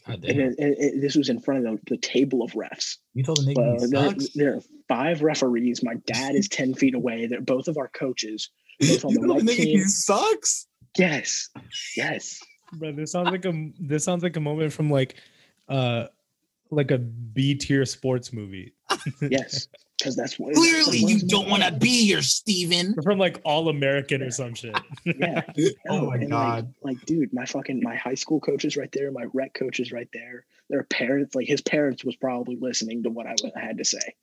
God 0.09 0.25
And, 0.25 0.37
damn. 0.39 0.41
and, 0.41 0.59
and 0.77 1.03
this 1.03 1.15
was 1.15 1.29
in 1.29 1.39
front 1.41 1.67
of 1.67 1.73
the, 1.85 1.91
the 1.91 1.97
table 1.99 2.43
of 2.43 2.53
refs. 2.53 2.97
You 3.15 3.23
told 3.23 3.39
the 3.39 3.43
nigga 3.43 3.57
Well, 3.57 3.81
he 3.81 3.87
there, 3.87 4.09
sucks. 4.09 4.29
there 4.35 4.55
are 4.57 4.61
five 4.89 5.23
referees. 5.23 5.83
My 5.83 5.95
dad 6.07 6.35
is 6.35 6.49
ten 6.49 6.75
feet 6.75 6.95
away. 6.95 7.27
They're 7.27 7.41
both 7.41 7.69
of 7.69 7.77
our 7.77 7.89
coaches. 7.89 8.51
both 8.81 9.05
on 9.05 9.13
You 9.13 9.19
the 9.21 9.27
told 9.27 9.41
the 9.41 9.45
right 9.45 9.45
nigga 9.45 9.65
he 9.65 9.77
team. 9.77 9.85
sucks. 9.85 10.67
Yes, 10.97 11.51
yes. 11.97 12.41
Bro, 12.73 12.93
this 12.93 13.13
sounds 13.13 13.31
like 13.31 13.45
a 13.45 13.71
this 13.79 14.03
sounds 14.05 14.23
like 14.23 14.37
a 14.37 14.41
moment 14.41 14.73
from 14.73 14.91
like 14.91 15.15
uh 15.69 16.07
like 16.71 16.91
a 16.91 16.99
B 16.99 17.55
tier 17.55 17.85
sports 17.87 18.33
movie. 18.33 18.73
Yes, 19.23 19.69
because 19.99 20.17
that's 20.17 20.39
what. 20.39 20.55
Clearly, 20.55 20.99
you 20.99 21.21
don't 21.21 21.49
want 21.49 21.63
to 21.63 21.73
be 21.73 22.07
here, 22.07 22.23
Steven. 22.23 22.95
Or 22.97 23.03
from 23.03 23.19
like 23.19 23.41
All 23.45 23.69
American 23.69 24.23
or 24.23 24.31
some 24.31 24.55
shit. 24.55 24.79
Yeah. 25.05 25.43
Oh 25.89 26.01
No, 26.01 26.07
my 26.07 26.15
and, 26.15 26.23
like- 26.23 26.31
god. 26.31 26.75
Like, 26.83 27.05
dude, 27.05 27.33
my 27.33 27.45
fucking 27.45 27.81
my 27.83 27.97
high 27.97 28.15
school 28.15 28.41
coach 28.41 28.65
is 28.65 28.77
right 28.77 28.91
there. 28.93 29.11
My 29.11 29.27
rec 29.33 29.55
coach 29.55 29.81
is 29.81 29.93
right 29.93 30.09
there. 30.13 30.45
Their 30.71 30.85
parents, 30.85 31.35
like 31.35 31.47
his 31.47 31.63
parents, 31.63 32.05
was 32.05 32.17
probably 32.17 32.57
listening 32.61 33.03
to 33.05 33.11
what 33.11 33.27
I, 33.27 33.35
I 33.57 33.61
had 33.61 33.79
to 33.79 33.85
say, 33.85 34.15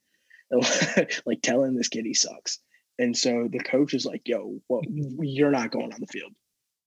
like 1.26 1.42
telling 1.42 1.76
this 1.76 1.90
kid 1.90 2.06
he 2.06 2.14
sucks. 2.14 2.60
And 2.98 3.18
so 3.18 3.50
the 3.52 3.60
coach 3.60 3.94
is 3.94 4.06
like, 4.06 4.22
"Yo, 4.26 4.62
well, 4.70 4.82
mm-hmm. 4.82 5.24
you're 5.24 5.52
not 5.52 5.72
going 5.72 5.92
on 5.92 6.00
the 6.00 6.08
field. 6.08 6.32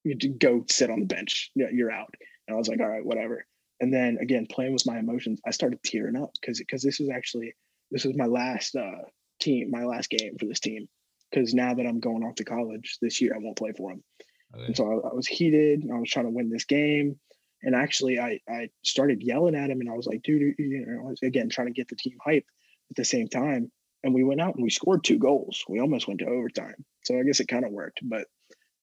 You 0.05 0.15
d- 0.15 0.29
go 0.29 0.65
sit 0.69 0.91
on 0.91 1.01
the 1.01 1.07
bench. 1.07 1.51
Yeah, 1.55 1.67
You're 1.73 1.91
out." 1.91 2.15
And 2.47 2.55
I 2.55 2.59
was 2.59 2.69
like, 2.69 2.81
"All 2.81 2.89
right, 2.89 3.05
whatever." 3.05 3.47
And 3.81 3.93
then 3.93 4.19
again, 4.21 4.47
playing 4.51 4.73
with 4.73 4.87
my 4.87 4.99
emotions, 4.99 5.41
I 5.47 5.51
started 5.51 5.83
tearing 5.83 6.17
up 6.17 6.31
because 6.41 6.59
because 6.59 6.83
this 6.83 6.99
was 6.99 7.11
actually 7.11 7.55
this 7.91 8.05
was 8.05 8.17
my 8.17 8.27
last 8.27 8.77
uh, 8.77 9.03
team, 9.41 9.71
my 9.71 9.85
last 9.85 10.11
game 10.11 10.37
for 10.39 10.47
this 10.47 10.61
team. 10.61 10.89
Because 11.31 11.53
now 11.53 11.75
that 11.75 11.87
I'm 11.87 12.01
going 12.01 12.25
off 12.25 12.37
to 12.37 12.45
college 12.45 12.99
this 13.03 13.21
year, 13.21 13.35
I 13.35 13.39
won't 13.39 13.59
play 13.59 13.73
for 13.77 13.91
them. 13.91 14.03
Okay. 14.55 14.65
And 14.67 14.77
so 14.77 14.85
I, 14.85 15.09
I 15.09 15.15
was 15.15 15.27
heated. 15.27 15.83
and 15.83 15.93
I 15.93 15.99
was 15.99 16.11
trying 16.11 16.25
to 16.25 16.31
win 16.31 16.51
this 16.51 16.65
game. 16.65 17.19
And 17.63 17.75
actually, 17.75 18.19
I, 18.19 18.41
I 18.49 18.71
started 18.83 19.23
yelling 19.23 19.55
at 19.55 19.71
him 19.71 19.81
and 19.81 19.91
I 19.91 19.95
was 19.95 20.07
like, 20.07 20.23
dude, 20.23 20.55
you 20.59 20.87
know, 20.87 21.15
again 21.23 21.49
trying 21.49 21.67
to 21.67 21.73
get 21.73 21.89
the 21.89 21.97
team 21.97 22.17
hype 22.25 22.47
at 22.91 22.97
the 22.97 23.05
same 23.05 23.29
time. 23.29 23.71
And 24.05 24.15
we 24.15 24.23
went 24.23 24.41
out 24.41 24.55
and 24.55 24.63
we 24.63 24.71
scored 24.71 25.03
two 25.03 25.19
goals. 25.19 25.65
We 25.69 25.81
almost 25.81 26.07
went 26.07 26.21
to 26.21 26.27
overtime. 26.27 26.85
So 27.05 27.19
I 27.19 27.25
guess 27.25 27.41
it 27.41 27.49
kind 27.49 27.65
of 27.65 27.73
worked. 27.73 28.01
But 28.03 28.29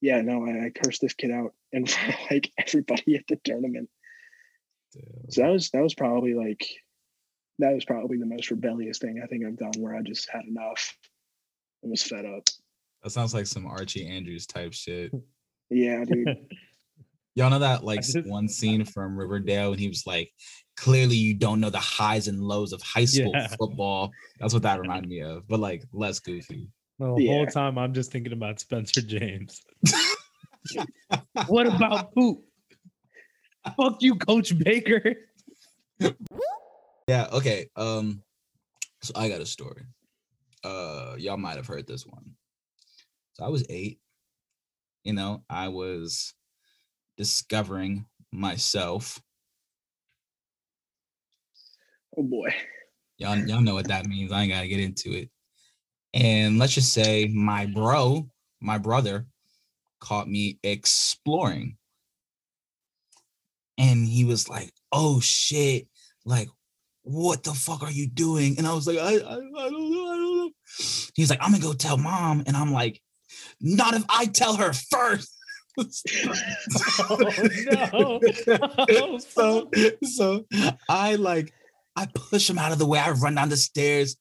yeah, 0.02 0.22
no, 0.22 0.46
I, 0.46 0.66
I 0.66 0.70
cursed 0.72 1.02
this 1.02 1.14
kid 1.14 1.32
out 1.32 1.54
in 1.72 1.86
front 1.86 2.14
of 2.14 2.20
like 2.30 2.52
everybody 2.58 3.16
at 3.16 3.26
the 3.28 3.38
tournament. 3.38 3.90
Damn. 4.94 5.32
So 5.32 5.42
that 5.42 5.52
was 5.52 5.70
that 5.72 5.82
was 5.82 5.96
probably 5.96 6.34
like 6.34 6.68
that 7.60 7.74
was 7.74 7.86
probably 7.86 8.18
the 8.18 8.26
most 8.26 8.52
rebellious 8.52 8.98
thing 9.00 9.22
I 9.24 9.28
think 9.28 9.46
I've 9.46 9.58
done 9.58 9.72
where 9.82 9.96
I 9.96 10.02
just 10.02 10.30
had 10.32 10.44
enough 10.46 10.96
and 11.84 11.92
was 11.92 12.04
fed 12.04 12.26
up. 12.26 12.44
That 13.04 13.12
sounds 13.12 13.34
like 13.34 13.46
some 13.48 13.66
Archie 13.68 14.08
Andrews 14.08 14.46
type 14.48 14.74
shit. 14.74 15.12
Yeah, 15.70 16.04
dude. 16.06 16.28
Y'all 17.36 17.50
know 17.50 17.60
that 17.60 17.84
like 17.84 18.02
just- 18.02 18.26
one 18.26 18.48
scene 18.48 18.86
from 18.86 19.18
Riverdale 19.18 19.72
and 19.72 19.80
he 19.80 19.88
was 19.90 20.06
like, 20.08 20.32
clearly 20.78 21.16
you 21.16 21.34
don't 21.34 21.60
know 21.60 21.70
the 21.70 21.78
highs 21.78 22.28
and 22.28 22.42
lows 22.42 22.72
of 22.74 22.82
high 22.82 23.06
school 23.06 23.32
Yeah. 23.34 23.48
football. 23.60 24.12
That's 24.40 24.54
what 24.54 24.64
that 24.64 24.80
reminded 24.82 25.10
me 25.10 25.22
of, 25.22 25.48
but 25.48 25.60
like 25.60 25.84
less 25.94 26.20
goofy. 26.20 26.70
The 27.00 27.06
whole 27.08 27.20
Yeah. 27.22 27.46
time 27.46 27.78
I'm 27.78 27.94
just 27.94 28.12
thinking 28.12 28.32
about 28.34 28.60
Spencer 28.62 29.02
James. 29.02 29.62
what 31.48 31.68
about 31.68 32.14
poop? 32.14 32.40
Fuck 33.78 34.02
you, 34.02 34.16
Coach 34.16 34.58
Baker. 34.58 35.16
Yeah, 37.08 37.28
okay. 37.34 37.70
Um, 37.76 38.24
so 39.02 39.14
I 39.16 39.30
got 39.30 39.42
a 39.42 39.46
story. 39.46 39.84
Uh, 40.64 41.16
y'all 41.18 41.38
might 41.38 41.58
have 41.58 41.68
heard 41.68 41.86
this 41.86 42.06
one. 42.06 42.32
So 43.34 43.46
I 43.46 43.50
was 43.50 43.64
eight. 43.70 44.00
You 45.04 45.14
know, 45.14 45.44
I 45.50 45.68
was 45.68 46.34
discovering 47.18 48.06
myself. 48.32 49.22
Oh 52.18 52.24
boy. 52.24 52.50
Y'all, 53.18 53.38
y'all 53.38 53.62
know 53.62 53.76
what 53.76 53.88
that 53.88 54.08
means. 54.08 54.32
I 54.32 54.42
ain't 54.42 54.52
gotta 54.52 54.68
get 54.68 54.80
into 54.80 55.14
it. 55.14 55.30
And 56.14 56.58
let's 56.58 56.74
just 56.74 56.92
say 56.92 57.28
my 57.28 57.68
bro, 57.68 58.28
my 58.62 58.80
brother, 58.80 59.28
caught 60.00 60.28
me 60.28 60.60
exploring. 60.64 61.78
And 63.78 64.08
he 64.08 64.24
was 64.24 64.50
like, 64.50 64.72
oh 64.92 65.20
shit, 65.20 65.88
like, 66.26 66.48
what 67.06 67.44
the 67.44 67.54
fuck 67.54 67.84
are 67.84 67.92
you 67.92 68.08
doing? 68.08 68.58
And 68.58 68.68
I 68.68 68.74
was 68.74 68.88
like, 68.88 68.98
I, 68.98 69.14
I, 69.14 69.36
I 69.36 69.70
don't 69.70 69.92
know, 69.92 70.08
I 70.08 70.16
don't 70.16 70.38
know. 70.38 70.50
He's 71.16 71.30
like, 71.30 71.40
I'm 71.42 71.52
gonna 71.52 71.64
go 71.64 71.74
tell 71.74 71.98
mom. 71.98 72.44
And 72.48 72.58
I'm 72.58 72.74
like, 72.74 73.02
Not 73.62 73.94
if 73.94 74.04
I 74.10 74.26
tell 74.26 74.56
her 74.56 74.74
first. 74.74 75.32
Oh, 77.10 78.20
no. 78.48 79.20
so 79.20 79.70
so 80.04 80.46
I 80.88 81.16
like 81.16 81.54
I 81.98 82.08
push 82.14 82.50
him 82.50 82.58
out 82.58 82.72
of 82.72 82.80
the 82.80 82.86
way. 82.86 82.98
I 82.98 83.12
run 83.12 83.36
down 83.36 83.50
the 83.50 83.58
stairs, 83.58 84.16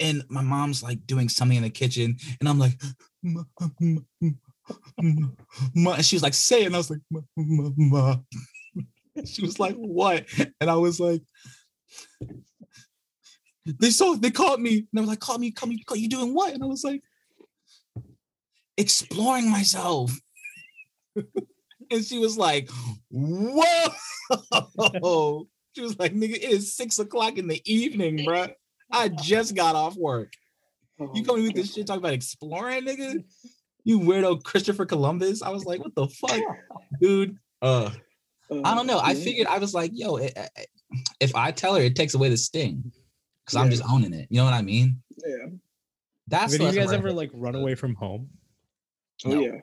and 0.00 0.24
my 0.28 0.42
mom's 0.42 0.82
like 0.82 1.06
doing 1.06 1.28
something 1.28 1.56
in 1.56 1.62
the 1.62 1.70
kitchen, 1.70 2.16
and 2.40 2.48
I'm 2.48 2.58
like, 2.58 2.80
"Ma, 3.22 3.44
ma, 3.60 3.68
ma, 5.00 5.28
ma," 5.74 5.92
and 5.92 6.04
she 6.04 6.16
was 6.16 6.22
like, 6.22 6.34
"Say," 6.34 6.62
it," 6.62 6.66
and 6.66 6.74
I 6.74 6.78
was 6.78 6.90
like, 6.90 7.00
"Ma, 7.10 7.20
ma, 7.36 7.70
ma." 7.76 8.16
She 9.26 9.42
was 9.42 9.60
like, 9.60 9.76
"What?" 9.76 10.26
And 10.60 10.70
I 10.70 10.76
was 10.76 10.98
like, 10.98 11.22
"They 13.66 13.90
saw, 13.90 14.14
they 14.14 14.30
caught 14.30 14.60
me." 14.60 14.78
And 14.78 14.86
they 14.92 15.00
were 15.00 15.06
like, 15.06 15.20
"Caught 15.20 15.40
me, 15.40 15.50
caught 15.50 15.68
me, 15.68 15.82
caught 15.84 15.98
you 15.98 16.08
doing 16.08 16.34
what?" 16.34 16.52
And 16.54 16.62
I 16.62 16.66
was 16.66 16.84
like, 16.84 17.02
"Exploring 18.76 19.50
myself." 19.50 20.18
and 21.90 22.04
she 22.04 22.18
was 22.18 22.36
like, 22.38 22.68
"Whoa!" 23.10 23.88
She 25.74 25.80
was 25.82 25.98
like, 25.98 26.12
"Nigga, 26.14 26.34
it 26.34 26.42
is 26.44 26.74
six 26.74 26.98
o'clock 26.98 27.38
in 27.38 27.46
the 27.48 27.60
evening, 27.70 28.24
bro. 28.24 28.48
I 28.90 29.08
just 29.08 29.54
got 29.54 29.74
off 29.74 29.96
work. 29.96 30.32
Oh, 31.00 31.10
You 31.14 31.24
coming 31.24 31.44
with 31.44 31.54
this 31.54 31.72
shit 31.74 31.86
talking 31.86 32.02
about 32.02 32.12
exploring, 32.12 32.84
nigga? 32.84 33.24
You 33.84 34.00
weirdo 34.00 34.42
Christopher 34.42 34.84
Columbus." 34.86 35.42
I 35.42 35.48
was 35.50 35.64
like, 35.64 35.80
"What 35.80 35.94
the 35.94 36.08
fuck, 36.08 36.40
dude?" 37.00 37.36
Uh, 37.60 37.90
I 38.64 38.74
don't 38.74 38.86
know. 38.86 38.98
I 38.98 39.14
figured 39.14 39.46
I 39.46 39.58
was 39.58 39.72
like, 39.72 39.92
"Yo, 39.94 40.16
it, 40.16 40.32
it- 40.36 40.68
if 41.20 41.34
I 41.34 41.50
tell 41.50 41.74
her, 41.74 41.80
it 41.82 41.96
takes 41.96 42.14
away 42.14 42.28
the 42.28 42.36
sting." 42.36 42.92
Because 43.44 43.56
I'm 43.56 43.70
just 43.70 43.82
owning 43.90 44.14
it. 44.14 44.28
You 44.30 44.38
know 44.38 44.44
what 44.44 44.54
I 44.54 44.62
mean? 44.62 45.02
Yeah. 45.26 45.46
That's 46.28 46.52
Have 46.52 46.62
you 46.62 46.70
the 46.70 46.76
guys 46.76 46.92
ever 46.92 47.08
right 47.08 47.16
like 47.16 47.30
run 47.34 47.56
away 47.56 47.74
from 47.74 47.94
home? 47.96 48.28
Oh 49.24 49.30
No. 49.30 49.40
yeah. 49.40 49.60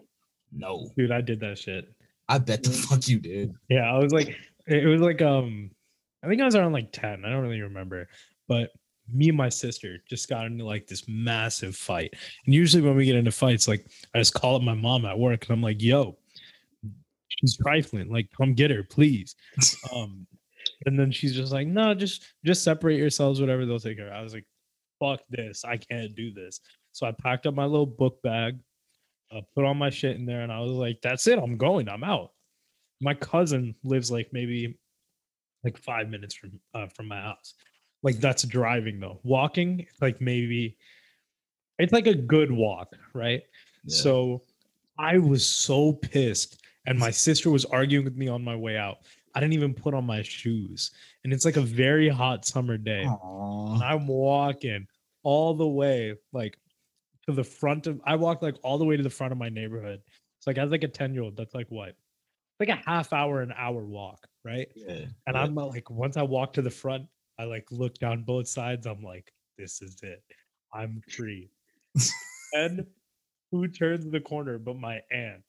No, 0.51 0.89
Dude, 0.97 1.11
I 1.11 1.21
did 1.21 1.39
that 1.41 1.57
shit. 1.57 1.93
I 2.27 2.39
bet 2.39 2.63
the 2.63 2.71
fuck 2.71 3.07
you 3.07 3.19
did. 3.19 3.53
Yeah, 3.69 3.91
I 3.91 3.97
was 3.99 4.11
like, 4.11 4.35
it 4.67 4.85
was 4.85 4.99
like, 5.01 5.21
um, 5.21 5.71
I 6.23 6.27
think 6.27 6.41
I 6.41 6.45
was 6.45 6.55
around 6.55 6.73
like 6.73 6.91
10. 6.91 7.23
I 7.23 7.29
don't 7.29 7.41
really 7.41 7.61
remember. 7.61 8.07
But 8.47 8.71
me 9.11 9.29
and 9.29 9.37
my 9.37 9.49
sister 9.49 9.97
just 10.09 10.27
got 10.27 10.45
into 10.45 10.65
like 10.65 10.87
this 10.87 11.07
massive 11.07 11.75
fight. 11.75 12.13
And 12.45 12.53
usually 12.53 12.83
when 12.83 12.95
we 12.95 13.05
get 13.05 13.15
into 13.15 13.31
fights, 13.31 13.67
like 13.67 13.85
I 14.13 14.19
just 14.19 14.33
call 14.33 14.55
up 14.55 14.61
my 14.61 14.73
mom 14.73 15.05
at 15.05 15.17
work 15.17 15.45
and 15.45 15.51
I'm 15.53 15.61
like, 15.61 15.81
yo, 15.81 16.17
she's 17.27 17.57
trifling. 17.57 18.11
Like, 18.11 18.27
come 18.35 18.53
get 18.53 18.71
her, 18.71 18.83
please. 18.83 19.35
Um, 19.93 20.27
and 20.85 20.99
then 20.99 21.11
she's 21.11 21.35
just 21.35 21.51
like, 21.51 21.67
no, 21.67 21.93
just 21.93 22.25
just 22.45 22.63
separate 22.63 22.97
yourselves, 22.97 23.41
whatever 23.41 23.65
they'll 23.65 23.79
take 23.79 23.97
care. 23.97 24.07
of." 24.07 24.13
I 24.13 24.21
was 24.21 24.33
like, 24.33 24.45
fuck 24.99 25.21
this. 25.29 25.65
I 25.65 25.77
can't 25.77 26.15
do 26.15 26.31
this. 26.31 26.59
So 26.91 27.05
I 27.07 27.11
packed 27.11 27.45
up 27.45 27.53
my 27.53 27.65
little 27.65 27.85
book 27.85 28.21
bag, 28.21 28.57
uh, 29.31 29.41
put 29.55 29.65
all 29.65 29.73
my 29.73 29.89
shit 29.89 30.15
in 30.15 30.25
there, 30.25 30.41
and 30.41 30.51
I 30.51 30.59
was 30.59 30.71
like, 30.71 30.99
that's 31.01 31.27
it. 31.27 31.39
I'm 31.39 31.57
going. 31.57 31.89
I'm 31.89 32.03
out. 32.03 32.31
My 33.01 33.13
cousin 33.13 33.75
lives 33.83 34.11
like 34.11 34.29
maybe 34.33 34.77
like 35.63 35.77
five 35.77 36.09
minutes 36.09 36.35
from 36.35 36.59
uh, 36.73 36.87
from 36.87 37.07
my 37.07 37.21
house. 37.21 37.53
Like 38.03 38.17
that's 38.17 38.43
driving 38.43 38.99
though. 38.99 39.19
Walking, 39.23 39.85
like 40.01 40.21
maybe 40.21 40.77
it's 41.77 41.93
like 41.93 42.07
a 42.07 42.15
good 42.15 42.51
walk, 42.51 42.93
right? 43.13 43.41
Yeah. 43.85 43.95
So 43.95 44.43
I 44.97 45.17
was 45.17 45.45
so 45.45 45.93
pissed. 45.93 46.63
And 46.85 46.97
my 46.97 47.11
sister 47.11 47.51
was 47.51 47.65
arguing 47.65 48.03
with 48.03 48.15
me 48.15 48.29
on 48.29 48.43
my 48.43 48.55
way 48.55 48.75
out. 48.75 48.99
I 49.39 49.41
didn't 49.41 49.53
even 49.53 49.73
put 49.73 49.93
on 49.93 50.05
my 50.05 50.21
shoes. 50.21 50.91
And 51.23 51.31
it's 51.31 51.45
like 51.45 51.55
a 51.55 51.61
very 51.61 52.09
hot 52.09 52.45
summer 52.45 52.77
day. 52.77 53.03
And 53.03 53.81
I'm 53.81 54.05
walking 54.05 54.85
all 55.23 55.53
the 55.53 55.65
way 55.65 56.15
like 56.33 56.57
to 57.25 57.31
the 57.31 57.45
front 57.45 57.87
of 57.87 58.01
I 58.03 58.17
walked 58.17 58.43
like 58.43 58.57
all 58.63 58.77
the 58.77 58.83
way 58.83 58.97
to 58.97 59.03
the 59.03 59.09
front 59.09 59.31
of 59.31 59.37
my 59.37 59.47
neighborhood. 59.47 60.01
It's 60.37 60.45
like 60.45 60.57
as 60.57 60.71
like 60.71 60.83
a 60.83 60.89
10 60.89 61.13
year 61.13 61.23
old, 61.23 61.37
that's 61.37 61.55
like 61.55 61.67
what? 61.69 61.95
Like 62.59 62.67
a 62.67 62.81
half 62.85 63.13
hour, 63.13 63.41
an 63.41 63.53
hour 63.57 63.85
walk, 63.85 64.27
right? 64.43 64.67
yeah. 64.75 65.05
And 65.25 65.35
yeah. 65.35 65.41
I'm 65.41 65.57
uh, 65.57 65.67
like, 65.67 65.89
once 65.89 66.17
I 66.17 66.23
walk 66.23 66.51
to 66.55 66.61
the 66.61 66.69
front, 66.69 67.05
I 67.39 67.45
like 67.45 67.65
look 67.71 67.97
down 67.97 68.23
both 68.23 68.49
sides. 68.49 68.87
I'm 68.87 69.01
like, 69.01 69.31
this 69.57 69.81
is 69.81 69.99
it. 70.03 70.21
I'm 70.73 71.01
free. 71.07 71.49
and 72.53 72.85
who 73.53 73.69
turns 73.69 74.11
the 74.11 74.19
corner 74.19 74.57
but 74.57 74.75
my 74.75 74.99
aunt? 75.11 75.45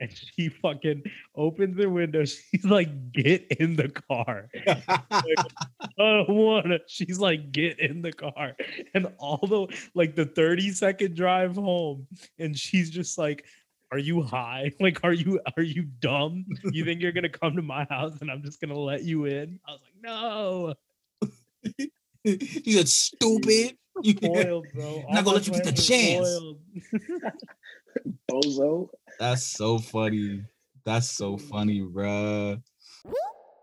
And 0.00 0.10
she 0.14 0.48
fucking 0.48 1.02
opens 1.34 1.76
the 1.76 1.90
window. 1.90 2.24
She's 2.24 2.64
like, 2.64 3.12
get 3.12 3.46
in 3.58 3.74
the 3.74 3.88
car. 3.88 4.48
I 4.66 5.02
don't 5.98 6.28
wanna. 6.28 6.78
She's 6.86 7.18
like, 7.18 7.50
get 7.50 7.80
in 7.80 8.02
the 8.02 8.12
car. 8.12 8.54
And 8.94 9.08
all 9.18 9.38
the 9.46 9.66
like 9.94 10.14
the 10.14 10.24
30 10.26 10.70
second 10.70 11.16
drive 11.16 11.56
home, 11.56 12.06
and 12.38 12.56
she's 12.56 12.90
just 12.90 13.18
like, 13.18 13.44
Are 13.90 13.98
you 13.98 14.22
high? 14.22 14.70
Like, 14.80 15.00
are 15.02 15.12
you 15.12 15.40
are 15.56 15.62
you 15.64 15.82
dumb? 16.00 16.46
You 16.70 16.84
think 16.84 17.00
you're 17.02 17.12
gonna 17.12 17.28
come 17.28 17.56
to 17.56 17.62
my 17.62 17.84
house 17.90 18.20
and 18.20 18.30
I'm 18.30 18.42
just 18.42 18.60
gonna 18.60 18.78
let 18.78 19.02
you 19.02 19.24
in? 19.24 19.58
I 19.66 19.72
was 19.72 19.80
like, 19.82 20.02
No, 20.02 20.74
he 22.22 22.72
said, 22.72 22.88
"Stupid." 22.88 23.76
You- 24.02 24.12
spoiled, 24.12 24.66
bro. 24.74 25.02
Not 25.08 25.24
gonna 25.24 25.36
let 25.38 25.46
you 25.48 25.54
get 25.54 25.64
the 25.64 25.72
chance. 25.72 26.28
Spoiled. 27.96 28.44
Bozo. 28.44 28.88
That's 29.18 29.44
so 29.44 29.78
funny. 29.78 30.44
That's 30.84 31.10
so 31.10 31.36
funny, 31.36 31.80
bruh. 31.80 32.62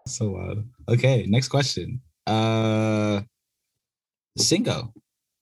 So 0.08 0.26
loud. 0.32 0.68
Okay, 0.90 1.26
next 1.28 1.48
question. 1.48 2.02
Uh 2.28 3.22
Cinco. 4.38 4.94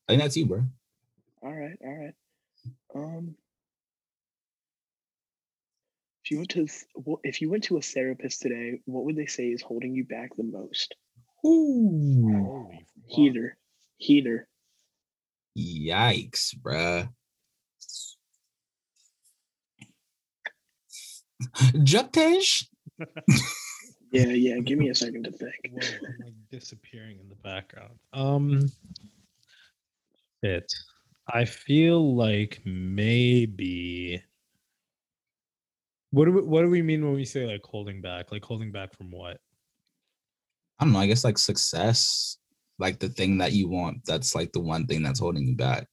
I 0.07 0.13
think 0.13 0.21
that's 0.21 0.37
you, 0.37 0.45
bro. 0.45 0.63
All 1.41 1.51
right, 1.53 1.77
all 1.83 1.95
right. 1.95 2.13
Um, 2.95 3.35
if 6.23 6.31
you 6.31 6.37
went 6.37 6.49
to 6.51 6.67
th- 6.67 7.17
if 7.23 7.41
you 7.41 7.49
went 7.49 7.63
to 7.65 7.77
a 7.77 7.81
therapist 7.81 8.41
today, 8.41 8.79
what 8.85 9.03
would 9.03 9.15
they 9.15 9.25
say 9.25 9.47
is 9.47 9.61
holding 9.61 9.93
you 9.95 10.05
back 10.05 10.35
the 10.35 10.43
most? 10.43 10.95
Ooh. 11.45 12.69
Heater, 13.07 13.57
heater. 13.97 14.47
Yikes, 15.57 16.55
bruh. 16.55 17.09
Japtej? 21.83 22.65
Yeah, 24.11 24.27
yeah. 24.27 24.59
Give 24.59 24.77
me 24.77 24.89
a 24.89 24.95
second 24.95 25.23
to 25.23 25.31
think. 25.31 25.55
Whoa, 25.71 25.79
I'm 25.81 26.15
like 26.23 26.33
disappearing 26.51 27.19
in 27.19 27.29
the 27.29 27.35
background. 27.35 27.97
Um, 28.13 28.69
it. 30.43 30.71
I 31.27 31.45
feel 31.45 32.15
like 32.15 32.61
maybe. 32.63 34.21
What 36.11 36.25
do 36.25 36.31
we, 36.31 36.41
what 36.41 36.61
do 36.61 36.69
we 36.69 36.83
mean 36.83 37.03
when 37.03 37.15
we 37.15 37.25
say 37.25 37.45
like 37.47 37.63
holding 37.63 38.01
back? 38.01 38.31
Like 38.31 38.45
holding 38.45 38.71
back 38.71 38.95
from 38.95 39.09
what? 39.09 39.39
I 40.79 40.85
don't 40.85 40.93
know. 40.93 40.99
I 40.99 41.07
guess 41.07 41.23
like 41.23 41.39
success, 41.39 42.37
like 42.77 42.99
the 42.99 43.09
thing 43.09 43.39
that 43.39 43.53
you 43.53 43.67
want. 43.67 44.05
That's 44.05 44.35
like 44.35 44.51
the 44.51 44.59
one 44.59 44.85
thing 44.85 45.01
that's 45.01 45.19
holding 45.19 45.47
you 45.47 45.55
back. 45.55 45.87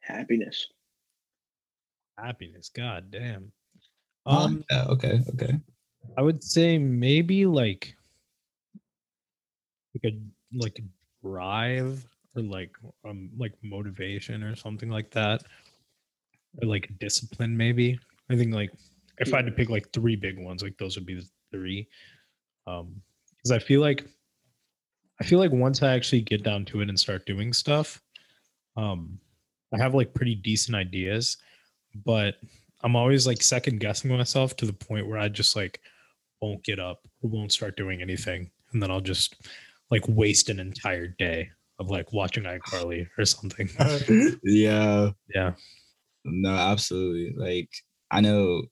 Happiness. 0.00 0.66
Happiness. 2.18 2.68
God 2.74 3.12
damn. 3.12 3.52
Um, 4.26 4.36
Um, 4.36 4.64
yeah, 4.70 4.84
okay, 4.86 5.20
okay. 5.34 5.60
I 6.16 6.22
would 6.22 6.42
say 6.42 6.78
maybe 6.78 7.46
like 7.46 7.96
like 9.94 10.12
a 10.12 10.18
like 10.56 10.78
a 10.78 11.26
drive 11.26 12.06
or 12.36 12.42
like 12.42 12.70
um 13.04 13.30
like 13.36 13.52
motivation 13.62 14.42
or 14.42 14.54
something 14.56 14.88
like 14.90 15.10
that. 15.12 15.42
Or 16.62 16.68
like 16.68 16.90
discipline 16.98 17.56
maybe. 17.56 17.98
I 18.30 18.36
think 18.36 18.54
like 18.54 18.70
if 19.18 19.32
I 19.32 19.38
had 19.38 19.46
to 19.46 19.52
pick 19.52 19.68
like 19.70 19.90
three 19.92 20.16
big 20.16 20.38
ones, 20.38 20.62
like 20.62 20.76
those 20.78 20.96
would 20.96 21.06
be 21.06 21.14
the 21.14 21.28
three. 21.52 21.88
Um 22.66 23.02
because 23.36 23.50
I 23.50 23.58
feel 23.58 23.80
like 23.80 24.06
I 25.20 25.24
feel 25.24 25.38
like 25.38 25.52
once 25.52 25.82
I 25.82 25.94
actually 25.94 26.22
get 26.22 26.42
down 26.42 26.64
to 26.66 26.80
it 26.80 26.88
and 26.88 26.98
start 26.98 27.26
doing 27.26 27.52
stuff, 27.52 28.00
um 28.76 29.18
I 29.72 29.78
have 29.78 29.94
like 29.94 30.14
pretty 30.14 30.34
decent 30.36 30.76
ideas, 30.76 31.36
but 32.04 32.36
I'm 32.84 32.96
always 32.96 33.26
like 33.26 33.42
second 33.42 33.80
guessing 33.80 34.14
myself 34.14 34.56
to 34.56 34.66
the 34.66 34.72
point 34.72 35.08
where 35.08 35.18
I 35.18 35.28
just 35.28 35.56
like 35.56 35.80
won't 36.42 36.62
get 36.62 36.78
up 36.78 37.00
or 37.22 37.30
won't 37.30 37.52
start 37.52 37.76
doing 37.76 38.02
anything. 38.02 38.50
And 38.72 38.82
then 38.82 38.90
I'll 38.90 39.00
just 39.00 39.36
like 39.90 40.06
waste 40.06 40.50
an 40.50 40.60
entire 40.60 41.08
day 41.08 41.48
of 41.78 41.90
like 41.90 42.12
watching 42.12 42.44
iCarly 42.44 43.08
or 43.18 43.24
something. 43.24 43.70
yeah. 44.44 45.10
yeah. 45.34 45.52
No, 46.26 46.50
absolutely. 46.50 47.34
Like 47.36 47.70
I 48.10 48.20
know 48.20 48.62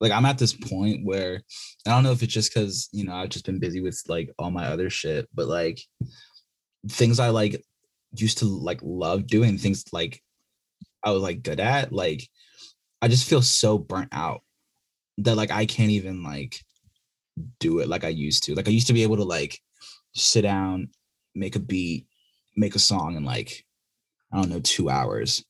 like 0.00 0.12
I'm 0.12 0.26
at 0.26 0.38
this 0.38 0.52
point 0.52 1.06
where 1.06 1.40
I 1.86 1.90
don't 1.90 2.02
know 2.02 2.12
if 2.12 2.22
it's 2.22 2.34
just 2.34 2.52
because 2.52 2.88
you 2.92 3.04
know 3.04 3.14
I've 3.14 3.30
just 3.30 3.46
been 3.46 3.60
busy 3.60 3.80
with 3.80 4.02
like 4.08 4.30
all 4.38 4.50
my 4.50 4.66
other 4.66 4.90
shit, 4.90 5.28
but 5.32 5.46
like 5.46 5.80
things 6.88 7.20
I 7.20 7.28
like 7.28 7.62
used 8.16 8.38
to 8.38 8.46
like 8.46 8.80
love 8.82 9.26
doing, 9.26 9.58
things 9.58 9.84
like 9.92 10.20
I 11.04 11.12
was 11.12 11.22
like 11.22 11.42
good 11.42 11.60
at, 11.60 11.92
like 11.92 12.28
I 13.06 13.08
just 13.08 13.28
feel 13.28 13.40
so 13.40 13.78
burnt 13.78 14.08
out 14.10 14.42
that 15.18 15.36
like 15.36 15.52
I 15.52 15.64
can't 15.64 15.92
even 15.92 16.24
like 16.24 16.60
do 17.60 17.78
it 17.78 17.86
like 17.86 18.02
I 18.02 18.08
used 18.08 18.42
to. 18.42 18.54
Like 18.56 18.66
I 18.66 18.72
used 18.72 18.88
to 18.88 18.92
be 18.92 19.04
able 19.04 19.18
to 19.18 19.22
like 19.22 19.60
sit 20.12 20.42
down, 20.42 20.88
make 21.32 21.54
a 21.54 21.60
beat, 21.60 22.08
make 22.56 22.74
a 22.74 22.80
song 22.80 23.14
in 23.14 23.24
like 23.24 23.64
I 24.32 24.38
don't 24.38 24.50
know, 24.50 24.58
two 24.58 24.90
hours. 24.90 25.44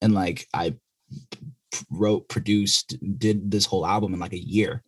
And 0.00 0.14
like 0.14 0.46
I 0.54 0.76
wrote, 1.90 2.28
produced, 2.28 2.96
did 3.18 3.50
this 3.50 3.66
whole 3.66 3.84
album 3.84 4.14
in 4.14 4.20
like 4.20 4.32
a 4.32 4.38
year, 4.38 4.84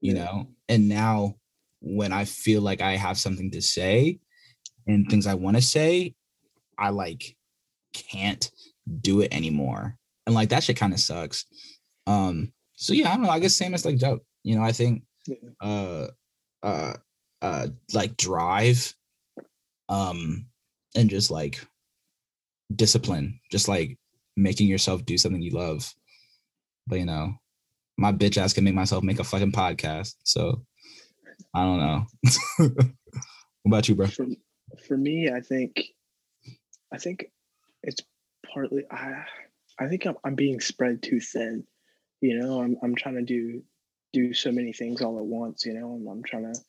you 0.00 0.14
Yeah. 0.14 0.24
know? 0.24 0.48
And 0.68 0.88
now 0.88 1.36
when 1.78 2.12
I 2.12 2.24
feel 2.24 2.60
like 2.60 2.80
I 2.80 2.96
have 2.96 3.18
something 3.18 3.52
to 3.52 3.62
say 3.62 4.18
and 4.88 5.08
things 5.08 5.28
I 5.28 5.34
want 5.34 5.58
to 5.58 5.62
say, 5.62 6.16
I 6.76 6.88
like 6.88 7.36
can't 7.92 8.50
do 9.00 9.20
it 9.20 9.32
anymore. 9.32 9.96
And 10.26 10.34
like 10.34 10.48
that 10.50 10.64
shit 10.64 10.76
kind 10.76 10.92
of 10.92 11.00
sucks. 11.00 11.44
Um, 12.06 12.52
so 12.76 12.92
yeah, 12.92 13.10
I 13.12 13.14
don't 13.14 13.24
know. 13.24 13.30
I 13.30 13.40
guess 13.40 13.54
same 13.54 13.74
as 13.74 13.84
like 13.84 13.98
dope. 13.98 14.24
You 14.42 14.56
know, 14.56 14.62
I 14.62 14.72
think 14.72 15.02
uh 15.60 16.08
uh 16.62 16.94
uh 17.42 17.66
like 17.92 18.16
drive 18.16 18.94
um 19.88 20.46
and 20.96 21.10
just 21.10 21.30
like 21.30 21.66
discipline 22.74 23.38
just 23.50 23.68
like 23.68 23.98
making 24.36 24.66
yourself 24.66 25.04
do 25.04 25.18
something 25.18 25.42
you 25.42 25.50
love 25.50 25.94
but 26.86 26.98
you 26.98 27.04
know 27.04 27.34
my 27.98 28.12
bitch 28.12 28.38
ass 28.38 28.52
can 28.52 28.64
make 28.64 28.74
myself 28.74 29.04
make 29.04 29.20
a 29.20 29.24
fucking 29.24 29.52
podcast 29.52 30.14
so 30.24 30.64
i 31.54 31.62
don't 31.62 31.78
know 31.78 32.06
what 32.58 32.86
about 33.66 33.88
you 33.88 33.94
bro 33.94 34.06
for 34.06 34.26
for 34.86 34.96
me 34.96 35.30
i 35.30 35.40
think 35.40 35.82
i 36.92 36.98
think 36.98 37.26
it's 37.82 38.00
partly 38.52 38.84
i 38.90 39.24
i 39.78 39.88
think 39.88 40.06
i'm, 40.06 40.16
I'm 40.24 40.34
being 40.34 40.60
spread 40.60 41.02
too 41.02 41.20
thin 41.20 41.64
you 42.20 42.38
know 42.38 42.60
i'm, 42.60 42.76
I'm 42.82 42.94
trying 42.94 43.16
to 43.16 43.22
do 43.22 43.62
do 44.12 44.32
so 44.32 44.52
many 44.52 44.72
things 44.72 45.02
all 45.02 45.18
at 45.18 45.24
once 45.24 45.66
you 45.66 45.74
know 45.74 45.92
i'm, 45.92 46.06
I'm 46.08 46.22
trying 46.22 46.52
to 46.52 46.60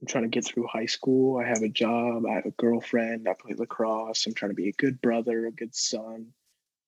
i'm 0.00 0.06
trying 0.06 0.24
to 0.24 0.30
get 0.30 0.44
through 0.44 0.66
high 0.66 0.86
school. 0.86 1.38
I 1.38 1.46
have 1.48 1.62
a 1.62 1.68
job 1.68 2.24
i 2.26 2.34
have 2.34 2.46
a 2.46 2.50
girlfriend 2.52 3.28
i 3.28 3.34
play 3.34 3.54
lacrosse 3.56 4.26
i'm 4.26 4.34
trying 4.34 4.50
to 4.50 4.56
be 4.56 4.68
a 4.68 4.72
good 4.72 5.00
brother 5.00 5.46
a 5.46 5.52
good 5.52 5.74
son 5.74 6.28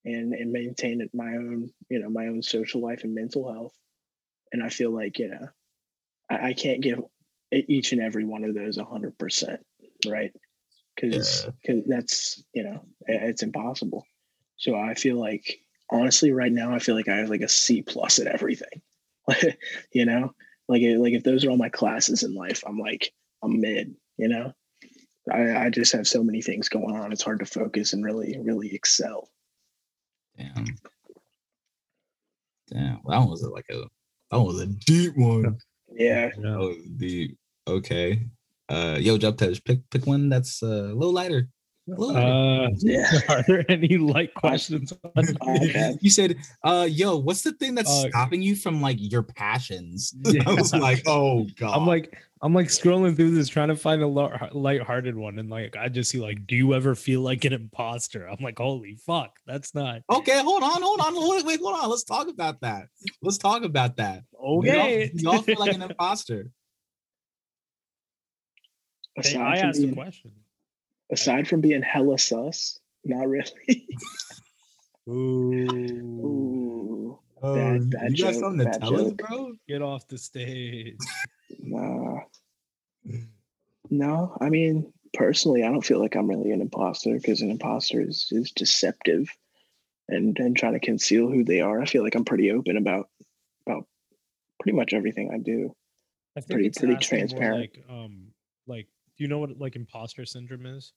and 0.05 0.33
and 0.33 0.53
maintain 0.53 1.01
it 1.01 1.11
my 1.15 1.35
own 1.35 1.71
you 1.89 1.99
know 1.99 2.09
my 2.09 2.27
own 2.27 2.43
social 2.43 2.81
life 2.81 3.03
and 3.05 3.15
mental 3.15 3.53
health. 3.53 3.75
And 4.53 4.63
i 4.63 4.69
feel 4.69 4.91
like 4.91 5.19
you 5.19 5.29
know 5.29 5.49
i, 6.31 6.49
I 6.49 6.53
can't 6.53 6.81
give 6.81 7.01
each 7.53 7.93
and 7.93 8.01
every 8.01 8.25
one 8.25 8.45
of 8.45 8.55
those 8.55 8.77
100% 8.77 9.59
right? 10.07 10.33
Because 10.95 11.47
because 11.63 11.85
that's 11.87 12.43
you 12.55 12.63
know 12.63 12.85
it's 13.07 13.43
impossible 13.43 14.07
so 14.57 14.75
i 14.75 14.95
feel 14.95 15.17
like 15.17 15.61
honestly 15.91 16.33
right 16.33 16.53
now 16.53 16.75
i 16.75 16.79
feel 16.79 16.95
like 16.95 17.09
i 17.09 17.17
have 17.17 17.31
like 17.31 17.43
a 17.43 17.49
c 17.49 17.83
plus 17.83 18.19
at 18.19 18.27
everything. 18.27 18.83
You 19.93 20.07
know? 20.07 20.35
Like 20.69 20.83
like 20.83 21.15
if 21.15 21.25
those 21.25 21.45
are 21.45 21.51
all 21.51 21.57
my 21.57 21.69
classes 21.69 22.23
in 22.23 22.35
life 22.35 22.63
i'm 22.67 22.79
like 22.79 23.13
i'm 23.43 23.61
mid 23.61 23.95
you 24.17 24.29
know? 24.29 24.53
I, 25.33 25.67
I 25.67 25.71
just 25.71 25.93
have 25.93 26.07
so 26.07 26.23
many 26.23 26.41
things 26.43 26.69
going 26.69 26.95
on 26.97 27.13
it's 27.13 27.23
hard 27.23 27.41
to 27.41 27.47
focus 27.47 27.93
and 27.93 28.05
really 28.05 28.39
really 28.43 28.75
excel. 28.75 29.29
Damn. 30.37 30.67
Damn 32.69 33.01
well, 33.05 33.21
that 33.21 33.29
was 33.29 33.43
a, 33.43 33.51
like 33.51 33.67
a 33.71 33.85
that 34.31 34.41
was 34.41 34.61
a 34.61 34.67
deep 34.67 35.17
one. 35.17 35.59
Yeah. 35.99 36.31
Oh 36.45 36.75
deep 36.97 37.39
okay. 37.67 38.27
Uh 38.69 38.99
yo 39.01 39.17
jump 39.17 39.39
touch 39.39 39.63
pick 39.65 39.89
pick 39.89 40.07
one 40.07 40.29
that's 40.29 40.63
uh, 40.63 40.67
a 40.67 40.93
a 40.93 40.95
little 40.95 41.15
lighter. 41.15 41.49
Uh, 41.89 42.69
yeah 42.79 43.09
are 43.29 43.45
there 43.47 43.65
any 43.71 43.97
light 43.97 44.35
questions? 44.35 44.93
on 45.17 45.25
you 46.01 46.11
said, 46.11 46.37
uh, 46.65 46.87
yo, 46.91 47.17
what's 47.17 47.43
the 47.43 47.53
thing 47.53 47.75
that's 47.75 47.91
Uh, 47.91 48.09
stopping 48.09 48.43
you 48.43 48.57
from 48.57 48.81
like 48.81 48.97
your 49.01 49.23
passions? 49.23 50.13
Yeah. 50.25 50.43
I 50.47 50.55
was 50.55 50.75
like, 50.75 51.03
oh 51.07 51.47
god. 51.57 51.77
I'm 51.77 51.87
like, 51.87 52.17
I'm 52.43 52.53
like 52.53 52.67
scrolling 52.69 53.15
through 53.17 53.31
this 53.31 53.49
trying 53.49 53.69
to 53.69 53.77
find 53.77 54.03
a 54.03 54.07
light-hearted 54.07 55.17
one, 55.17 55.39
and 55.39 55.49
like 55.49 55.77
I 55.77 55.89
just 55.89 56.11
see 56.11 56.19
like, 56.19 56.47
do 56.47 56.55
you 56.57 56.75
ever 56.75 56.95
feel 56.95 57.21
like 57.21 57.45
an 57.45 57.53
imposter? 57.53 58.29
I'm 58.29 58.43
like, 58.43 58.59
holy 58.59 58.97
fuck, 58.97 59.39
that's 59.47 59.75
not 59.75 60.03
okay, 60.13 60.43
hold 60.43 60.63
on, 60.63 60.83
hold 60.83 61.01
on, 61.01 61.15
wait, 61.31 61.47
wait, 61.47 61.61
hold 61.61 61.77
on. 61.77 61.89
Let's 61.89 62.05
talk 62.05 62.29
about 62.29 62.61
that. 62.63 62.89
Let's 63.23 63.39
talk 63.39 63.63
about 63.63 63.97
that. 63.97 64.25
We 64.33 64.47
all- 64.47 64.57
okay. 64.59 65.11
we 65.15 65.25
all 65.27 65.41
feel 65.43 65.59
like 65.59 65.73
an 65.75 65.83
imposter. 65.83 66.51
Hey, 69.15 69.37
I 69.37 69.57
asked 69.57 69.83
a 69.83 69.93
question. 69.93 70.33
Aside 71.13 71.47
from 71.49 71.61
being 71.61 71.83
hella 71.83 72.19
sus 72.19 72.79
not 73.05 73.29
really 73.29 73.45
Ooh, 75.09 75.53
Ooh, 75.53 77.19
Oh, 77.43 77.55
Bad- 77.55 77.91
bad 77.91 78.11
you 78.19 78.25
got 78.25 78.33
joke, 78.33 78.41
something 78.41 78.59
to 78.59 78.65
bad 78.65 78.81
tell 78.81 79.07
us, 79.07 79.13
bro? 79.13 79.53
get 79.69 79.83
off 79.83 80.09
the 80.09 80.19
stage. 80.19 80.97
nah. 81.63 82.21
No, 83.91 84.37
I 84.41 84.49
mean, 84.49 84.93
personally, 85.13 85.63
I 85.63 85.69
don't 85.69 85.85
feel 85.85 86.01
like 86.01 86.17
I'm 86.17 86.27
really 86.29 86.51
an 86.51 86.61
imposter 86.61 87.15
because 87.15 87.43
an 87.43 87.51
imposter 87.51 88.01
is, 88.01 88.27
is 88.33 88.51
deceptive 88.51 89.29
and, 90.09 90.37
and 90.41 90.57
trying 90.57 90.73
to 90.73 90.81
conceal 90.81 91.29
who 91.31 91.45
they 91.45 91.61
are. 91.61 91.81
I 91.81 91.85
feel 91.85 92.03
like 92.03 92.15
I'm 92.17 92.25
pretty 92.25 92.51
open 92.51 92.77
about 92.77 93.09
about 93.67 93.87
pretty 94.61 94.77
much 94.77 94.93
everything 94.93 95.31
I 95.33 95.39
do. 95.39 95.73
I 96.37 96.41
think 96.41 96.51
Pretty- 96.53 96.67
it's 96.69 96.79
pretty 96.79 96.97
transparent. 96.97 97.61
Like, 97.61 97.85
um, 97.89 98.29
like, 98.67 98.89
do 99.17 99.25
you 99.25 99.29
know 99.29 99.39
what 99.39 99.59
like 99.59 99.77
imposter 99.77 100.25
syndrome 100.25 100.67
is? 100.67 100.93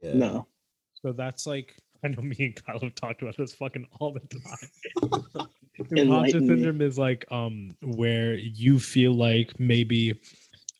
Yeah. 0.00 0.14
No. 0.14 0.46
So 0.94 1.12
that's 1.12 1.46
like 1.46 1.76
I 2.04 2.08
know 2.08 2.22
me 2.22 2.36
and 2.38 2.64
Kyle 2.64 2.80
have 2.80 2.94
talked 2.94 3.22
about 3.22 3.36
this 3.36 3.54
fucking 3.54 3.86
all 4.00 4.12
the 4.12 4.20
time. 4.20 5.46
Imposter 5.78 5.96
Enlighten 5.96 6.40
me. 6.42 6.48
syndrome 6.48 6.80
is 6.82 6.98
like 6.98 7.24
um 7.30 7.74
where 7.82 8.34
you 8.34 8.78
feel 8.78 9.14
like 9.14 9.58
maybe 9.58 10.20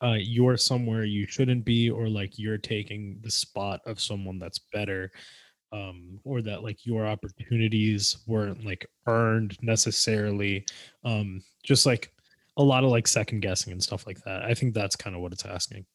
uh 0.03 0.17
you're 0.19 0.57
somewhere 0.57 1.03
you 1.03 1.25
shouldn't 1.27 1.65
be 1.65 1.89
or 1.89 2.07
like 2.07 2.37
you're 2.37 2.57
taking 2.57 3.19
the 3.23 3.31
spot 3.31 3.79
of 3.85 3.99
someone 3.99 4.37
that's 4.37 4.59
better 4.71 5.11
um 5.71 6.19
or 6.23 6.41
that 6.43 6.61
like 6.61 6.85
your 6.85 7.07
opportunities 7.07 8.17
weren't 8.27 8.63
like 8.63 8.85
earned 9.07 9.57
necessarily 9.63 10.63
um 11.03 11.41
just 11.63 11.85
like 11.85 12.13
a 12.57 12.63
lot 12.63 12.83
of 12.83 12.91
like 12.91 13.07
second 13.07 13.39
guessing 13.39 13.73
and 13.73 13.81
stuff 13.81 14.05
like 14.05 14.21
that. 14.23 14.43
I 14.43 14.53
think 14.53 14.73
that's 14.73 14.95
kind 14.95 15.15
of 15.15 15.21
what 15.21 15.31
it's 15.31 15.45
asking. 15.45 15.85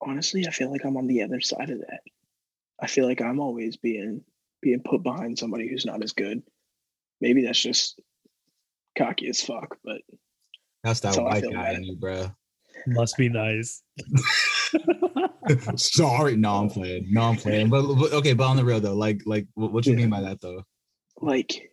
Honestly, 0.00 0.46
I 0.46 0.50
feel 0.50 0.70
like 0.70 0.84
I'm 0.84 0.96
on 0.96 1.06
the 1.06 1.22
other 1.22 1.40
side 1.40 1.70
of 1.70 1.80
that. 1.80 2.00
I 2.80 2.86
feel 2.86 3.06
like 3.06 3.20
I'm 3.20 3.40
always 3.40 3.76
being 3.76 4.22
being 4.60 4.80
put 4.84 5.02
behind 5.02 5.38
somebody 5.38 5.68
who's 5.68 5.84
not 5.86 6.02
as 6.02 6.12
good. 6.12 6.42
Maybe 7.20 7.44
that's 7.44 7.60
just 7.60 8.00
cocky 8.96 9.28
as 9.28 9.40
fuck, 9.42 9.76
but 9.84 10.00
That's 10.84 11.00
that 11.00 11.08
That's 11.08 11.16
how 11.16 11.24
I 11.26 11.40
white 11.40 11.44
guy 11.52 11.72
in 11.72 11.84
you, 11.84 11.96
bro. 11.96 12.30
Must 12.86 13.16
be 13.16 13.28
nice. 13.28 13.82
Sorry, 15.76 16.36
no, 16.36 16.56
I'm 16.56 16.68
playing. 16.70 17.06
No, 17.10 17.22
I'm 17.22 17.36
playing. 17.36 17.68
But, 17.70 17.82
but 17.94 18.12
okay, 18.12 18.34
but 18.34 18.44
on 18.44 18.56
the 18.56 18.64
real 18.64 18.80
though, 18.80 18.94
like, 18.94 19.22
like, 19.26 19.46
what, 19.54 19.72
what 19.72 19.86
you 19.86 19.92
Yeah. 19.92 19.98
mean 19.98 20.10
by 20.10 20.20
that 20.20 20.40
though? 20.40 20.62
like 21.20 21.72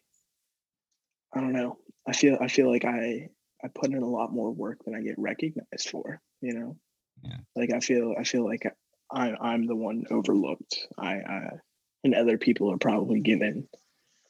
I 1.34 1.42
don't 1.42 1.54
know. 1.54 1.78
I 2.08 2.14
feel 2.14 2.38
I 2.42 2.48
feel 2.48 2.72
like 2.72 2.86
I 2.86 3.30
I 3.64 3.68
put 3.74 3.92
in 3.92 4.02
a 4.02 4.10
lot 4.10 4.34
more 4.34 4.52
work 4.52 4.84
than 4.86 4.96
I 4.96 5.02
get 5.02 5.20
recognized 5.20 5.90
for. 5.92 6.22
You 6.42 6.54
know, 6.54 6.78
Yeah. 7.24 7.38
like 7.56 7.74
I 7.74 7.80
feel 7.80 8.16
I 8.18 8.24
feel 8.24 8.46
like 8.46 8.64
I 9.12 9.36
I'm 9.40 9.66
the 9.66 9.76
one 9.76 10.06
overlooked. 10.12 10.88
I, 10.98 11.14
I 11.16 11.50
and 12.04 12.14
other 12.16 12.38
people 12.38 12.72
are 12.72 12.78
probably 12.78 13.20
given. 13.20 13.68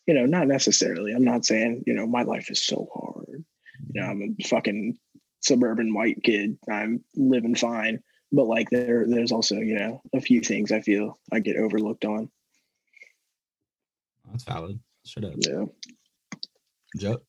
You 0.08 0.14
know, 0.14 0.26
not 0.26 0.48
necessarily. 0.48 1.14
I'm 1.14 1.24
not 1.24 1.46
saying 1.46 1.84
you 1.88 1.94
know 1.94 2.08
my 2.08 2.24
life 2.24 2.50
is 2.50 2.64
so 2.64 2.88
hard. 2.94 3.44
You 3.94 4.02
know, 4.02 4.08
I'm 4.08 4.36
a 4.40 4.44
fucking 4.44 4.98
suburban 5.42 5.94
white 5.94 6.24
kid. 6.24 6.58
I'm 6.70 7.04
living 7.16 7.56
fine, 7.56 8.02
but 8.32 8.46
like 8.46 8.70
there 8.70 9.06
there's 9.08 9.32
also 9.32 9.56
you 9.56 9.76
know 9.76 10.02
a 10.14 10.22
few 10.22 10.42
things 10.42 10.72
I 10.72 10.82
feel 10.82 11.18
I 11.32 11.40
get 11.40 11.58
overlooked 11.58 12.06
on. 12.06 12.30
That's 14.30 14.44
valid. 14.44 14.80
Straight 15.04 15.26
up. 15.26 15.34
Yeah. 15.38 15.66
Joe. 16.98 17.22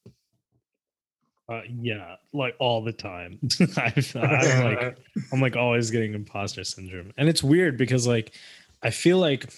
Uh, 1.48 1.60
yeah, 1.68 2.16
like 2.32 2.56
all 2.58 2.82
the 2.82 2.92
time. 2.92 3.38
I've, 3.76 4.16
I'm 4.16 4.64
like, 4.64 4.98
I'm 5.32 5.40
like 5.40 5.56
always 5.56 5.90
getting 5.90 6.14
imposter 6.14 6.64
syndrome, 6.64 7.12
and 7.16 7.28
it's 7.28 7.42
weird 7.42 7.76
because 7.76 8.06
like, 8.06 8.34
I 8.82 8.90
feel 8.90 9.18
like, 9.18 9.52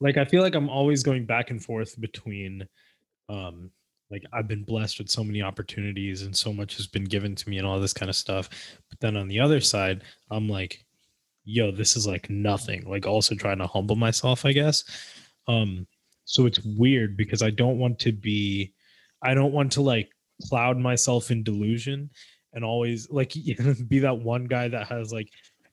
like 0.00 0.16
I 0.16 0.24
feel 0.24 0.42
like 0.42 0.54
I'm 0.54 0.68
always 0.68 1.02
going 1.02 1.24
back 1.24 1.50
and 1.50 1.62
forth 1.62 1.98
between, 2.00 2.68
um, 3.28 3.70
like 4.10 4.24
I've 4.32 4.46
been 4.46 4.62
blessed 4.62 4.98
with 4.98 5.08
so 5.08 5.24
many 5.24 5.40
opportunities 5.40 6.22
and 6.22 6.36
so 6.36 6.52
much 6.52 6.76
has 6.76 6.86
been 6.86 7.04
given 7.04 7.34
to 7.34 7.48
me 7.48 7.56
and 7.56 7.66
all 7.66 7.80
this 7.80 7.94
kind 7.94 8.10
of 8.10 8.16
stuff, 8.16 8.50
but 8.90 9.00
then 9.00 9.16
on 9.16 9.28
the 9.28 9.40
other 9.40 9.60
side, 9.60 10.02
I'm 10.30 10.48
like, 10.48 10.84
yo, 11.44 11.70
this 11.70 11.96
is 11.96 12.06
like 12.06 12.28
nothing. 12.28 12.84
Like 12.86 13.06
also 13.06 13.34
trying 13.34 13.58
to 13.58 13.66
humble 13.66 13.96
myself, 13.96 14.44
I 14.44 14.52
guess. 14.52 14.84
Um, 15.48 15.86
so 16.24 16.46
it's 16.46 16.60
weird 16.60 17.16
because 17.16 17.42
I 17.42 17.50
don't 17.50 17.78
want 17.78 17.98
to 18.00 18.12
be, 18.12 18.74
I 19.22 19.34
don't 19.34 19.52
want 19.52 19.72
to 19.72 19.82
like 19.82 20.11
cloud 20.48 20.78
myself 20.78 21.30
in 21.30 21.42
delusion 21.42 22.10
and 22.52 22.64
always 22.64 23.10
like 23.10 23.32
be 23.88 23.98
that 23.98 24.16
one 24.16 24.44
guy 24.44 24.68
that 24.68 24.86
has 24.88 25.12
like 25.12 25.28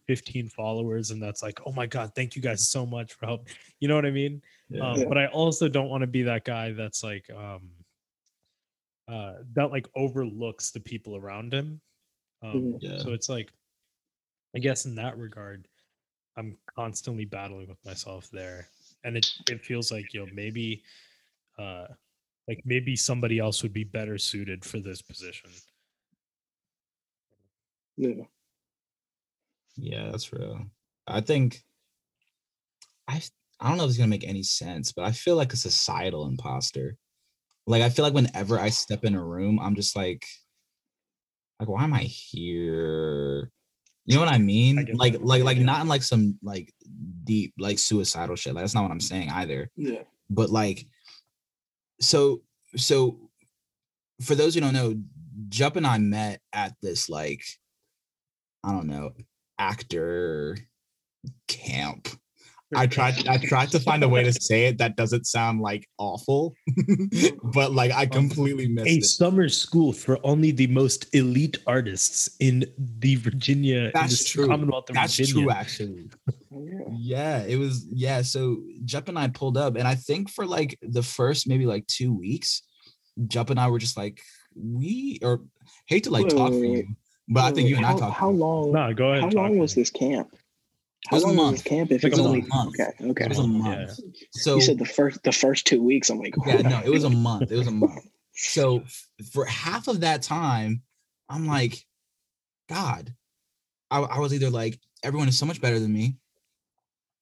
15 0.07 0.49
followers 0.49 1.11
and 1.11 1.21
that's 1.21 1.43
like 1.43 1.59
oh 1.67 1.71
my 1.71 1.85
god 1.85 2.11
thank 2.15 2.35
you 2.35 2.41
guys 2.41 2.67
so 2.69 2.85
much 2.85 3.13
for 3.13 3.27
help. 3.27 3.47
You 3.79 3.87
know 3.87 3.95
what 3.95 4.05
i 4.05 4.11
mean? 4.11 4.41
Um, 4.81 5.03
but 5.07 5.17
i 5.17 5.27
also 5.27 5.67
don't 5.69 5.89
want 5.89 6.01
to 6.01 6.07
be 6.07 6.23
that 6.23 6.45
guy 6.45 6.71
that's 6.71 7.03
like 7.03 7.29
um 7.29 7.69
uh 9.07 9.35
that 9.53 9.71
like 9.71 9.87
overlooks 9.95 10.71
the 10.71 10.79
people 10.79 11.15
around 11.15 11.53
him. 11.53 11.81
Um 12.41 12.49
Mhm. 12.51 12.77
Yeah. 12.81 12.97
so 13.03 13.13
it's 13.13 13.29
like 13.29 13.51
i 14.55 14.59
guess 14.59 14.85
in 14.85 14.95
that 14.95 15.17
regard 15.17 15.67
i'm 16.37 16.57
constantly 16.75 17.25
battling 17.25 17.67
with 17.67 17.83
myself 17.85 18.29
there. 18.31 18.67
And 19.03 19.15
it, 19.15 19.27
it 19.49 19.61
feels 19.63 19.91
like 19.91 20.13
you 20.13 20.21
know 20.25 20.31
maybe 20.33 20.83
uh 21.57 21.87
like 22.49 22.63
maybe 22.65 22.95
somebody 22.95 23.37
else 23.37 23.61
would 23.61 23.71
be 23.73 23.83
better 23.83 24.17
suited 24.17 24.65
for 24.65 24.79
this 24.79 25.03
position. 25.03 25.51
Yeah. 27.95 28.23
Yeah, 29.77 30.09
that's 30.09 30.33
real. 30.33 30.65
I 31.05 31.21
think 31.21 31.61
I 33.07 33.21
I 33.59 33.69
don't 33.69 33.77
know 33.77 33.83
if 33.83 33.89
it's 33.89 33.99
gonna 33.99 34.07
make 34.09 34.27
any 34.27 34.41
sense, 34.41 34.91
but 34.91 35.05
I 35.05 35.11
feel 35.11 35.35
like 35.35 35.53
a 35.53 35.57
societal 35.57 36.25
imposter. 36.25 36.97
Like 37.67 37.83
I 37.83 37.89
feel 37.89 38.03
like 38.03 38.15
whenever 38.15 38.59
I 38.59 38.69
step 38.69 39.03
in 39.05 39.13
a 39.13 39.23
room, 39.23 39.59
I'm 39.59 39.75
just 39.75 39.95
like, 39.95 40.25
like 41.59 41.69
why 41.69 41.83
am 41.83 41.93
I 41.93 42.01
here? 42.01 43.51
You 44.05 44.15
know 44.15 44.21
what 44.21 44.33
I 44.33 44.39
mean? 44.39 44.83
get 44.85 44.97
like 44.97 45.13
that. 45.13 45.23
like 45.23 45.43
like 45.43 45.57
Yeah. 45.57 45.63
not 45.65 45.81
in 45.81 45.87
like 45.87 46.01
some 46.01 46.39
like 46.41 46.73
deep 47.25 47.53
like 47.59 47.77
suicidal 47.77 48.35
shit. 48.35 48.55
Like 48.55 48.63
that's 48.63 48.73
not 48.73 48.81
what 48.81 48.91
I'm 48.91 48.99
saying 48.99 49.29
either. 49.29 49.69
Yeah. 49.75 50.01
But 50.31 50.49
like 50.49 50.87
so 51.99 52.41
so 52.75 53.17
for 54.21 54.35
those 54.35 54.53
who 54.53 54.61
don't 54.61 54.73
know, 54.73 54.95
Jup 55.49 55.75
and 55.75 55.87
I 55.87 55.97
met 55.97 56.41
at 56.53 56.75
this 56.81 57.09
like 57.09 57.43
I 58.63 58.71
don't 58.71 58.87
know 58.87 59.11
actor 59.57 60.57
camp. 61.47 62.07
I 62.75 62.85
tried 62.87 63.27
I 63.27 63.37
tried 63.37 63.69
to 63.71 63.79
find 63.79 64.03
a 64.03 64.09
way 64.09 64.23
to 64.23 64.31
say 64.33 64.65
it 64.65 64.77
that 64.77 64.95
doesn't 64.95 65.25
sound 65.25 65.61
like 65.61 65.87
awful, 65.97 66.53
but 67.43 67.71
like 67.73 67.91
I 67.91 68.05
completely 68.05 68.67
missed 68.67 68.87
a 68.87 68.97
it. 68.97 69.05
summer 69.05 69.49
school 69.49 69.91
for 69.91 70.19
only 70.23 70.51
the 70.51 70.67
most 70.67 71.13
elite 71.15 71.57
artists 71.65 72.29
in 72.39 72.65
the 72.77 73.15
Virginia 73.15 73.91
That's 73.93 74.23
the 74.23 74.29
true. 74.29 74.47
Commonwealth 74.47 74.89
of 74.89 74.95
That's 74.95 75.17
Virginia. 75.17 75.43
true 75.43 75.51
actually. 75.51 76.09
Yeah. 76.51 76.79
Yeah, 76.97 77.43
it 77.43 77.57
was 77.57 77.85
yeah. 77.91 78.23
So 78.23 78.57
Jup 78.83 79.07
and 79.07 79.19
I 79.19 79.27
pulled 79.27 79.55
up, 79.55 79.75
and 79.75 79.87
I 79.87 79.93
think 79.93 80.31
for 80.31 80.47
like 80.47 80.77
the 80.81 81.03
first 81.03 81.47
maybe 81.47 81.67
like 81.67 81.85
two 81.85 82.11
weeks, 82.11 82.63
Jup 83.27 83.51
and 83.51 83.59
I 83.59 83.67
were 83.67 83.77
just 83.77 83.95
like, 83.95 84.19
we 84.55 85.19
or 85.21 85.41
hate 85.87 86.05
to 86.05 86.09
like 86.09 86.23
Wait, 86.25 86.35
talk 86.35 86.51
wait, 86.51 86.59
for 86.59 86.65
you, 86.65 86.87
but 87.29 87.43
I 87.43 87.51
think 87.51 87.69
you 87.69 87.77
and 87.77 87.85
I 87.85 87.91
how, 87.91 87.97
talked. 87.97 88.17
How 88.17 88.29
long? 88.31 88.71
No, 88.71 88.91
go 88.93 89.13
ahead. 89.13 89.23
How 89.23 89.29
long 89.29 89.59
was 89.59 89.75
this 89.75 89.91
camp? 89.91 90.29
How 91.07 91.15
was 91.17 91.23
a 91.23 91.27
long 91.27 91.35
was 91.37 91.43
month. 91.45 91.57
this 91.57 91.63
camp? 91.63 91.91
If 91.91 92.03
Like 92.03 92.11
it's 92.11 92.19
a 92.19 92.23
only 92.23 92.41
month. 92.41 92.75
okay, 92.79 93.09
okay. 93.11 93.23
It 93.25 93.29
was 93.29 93.39
a 93.39 93.47
month. 93.47 93.99
Yeah. 94.13 94.21
So 94.31 94.55
you 94.55 94.61
said 94.61 94.77
the 94.79 94.85
first 94.85 95.23
the 95.23 95.31
first 95.31 95.65
two 95.65 95.81
weeks. 95.81 96.09
I'm 96.09 96.19
like, 96.19 96.33
yeah, 96.45 96.61
no, 96.61 96.81
it 96.83 96.89
was 96.89 97.03
a 97.05 97.09
month. 97.09 97.51
It 97.51 97.57
was 97.57 97.67
a 97.67 97.71
month. 97.71 98.05
So 98.33 98.83
for 99.31 99.45
half 99.45 99.87
of 99.87 100.01
that 100.01 100.21
time, 100.21 100.81
I'm 101.29 101.47
like, 101.47 101.85
God, 102.69 103.13
I, 103.91 103.99
I 103.99 104.19
was 104.19 104.33
either 104.33 104.49
like, 104.49 104.79
everyone 105.03 105.27
is 105.27 105.37
so 105.37 105.45
much 105.45 105.59
better 105.61 105.79
than 105.79 105.91
me. 105.91 106.17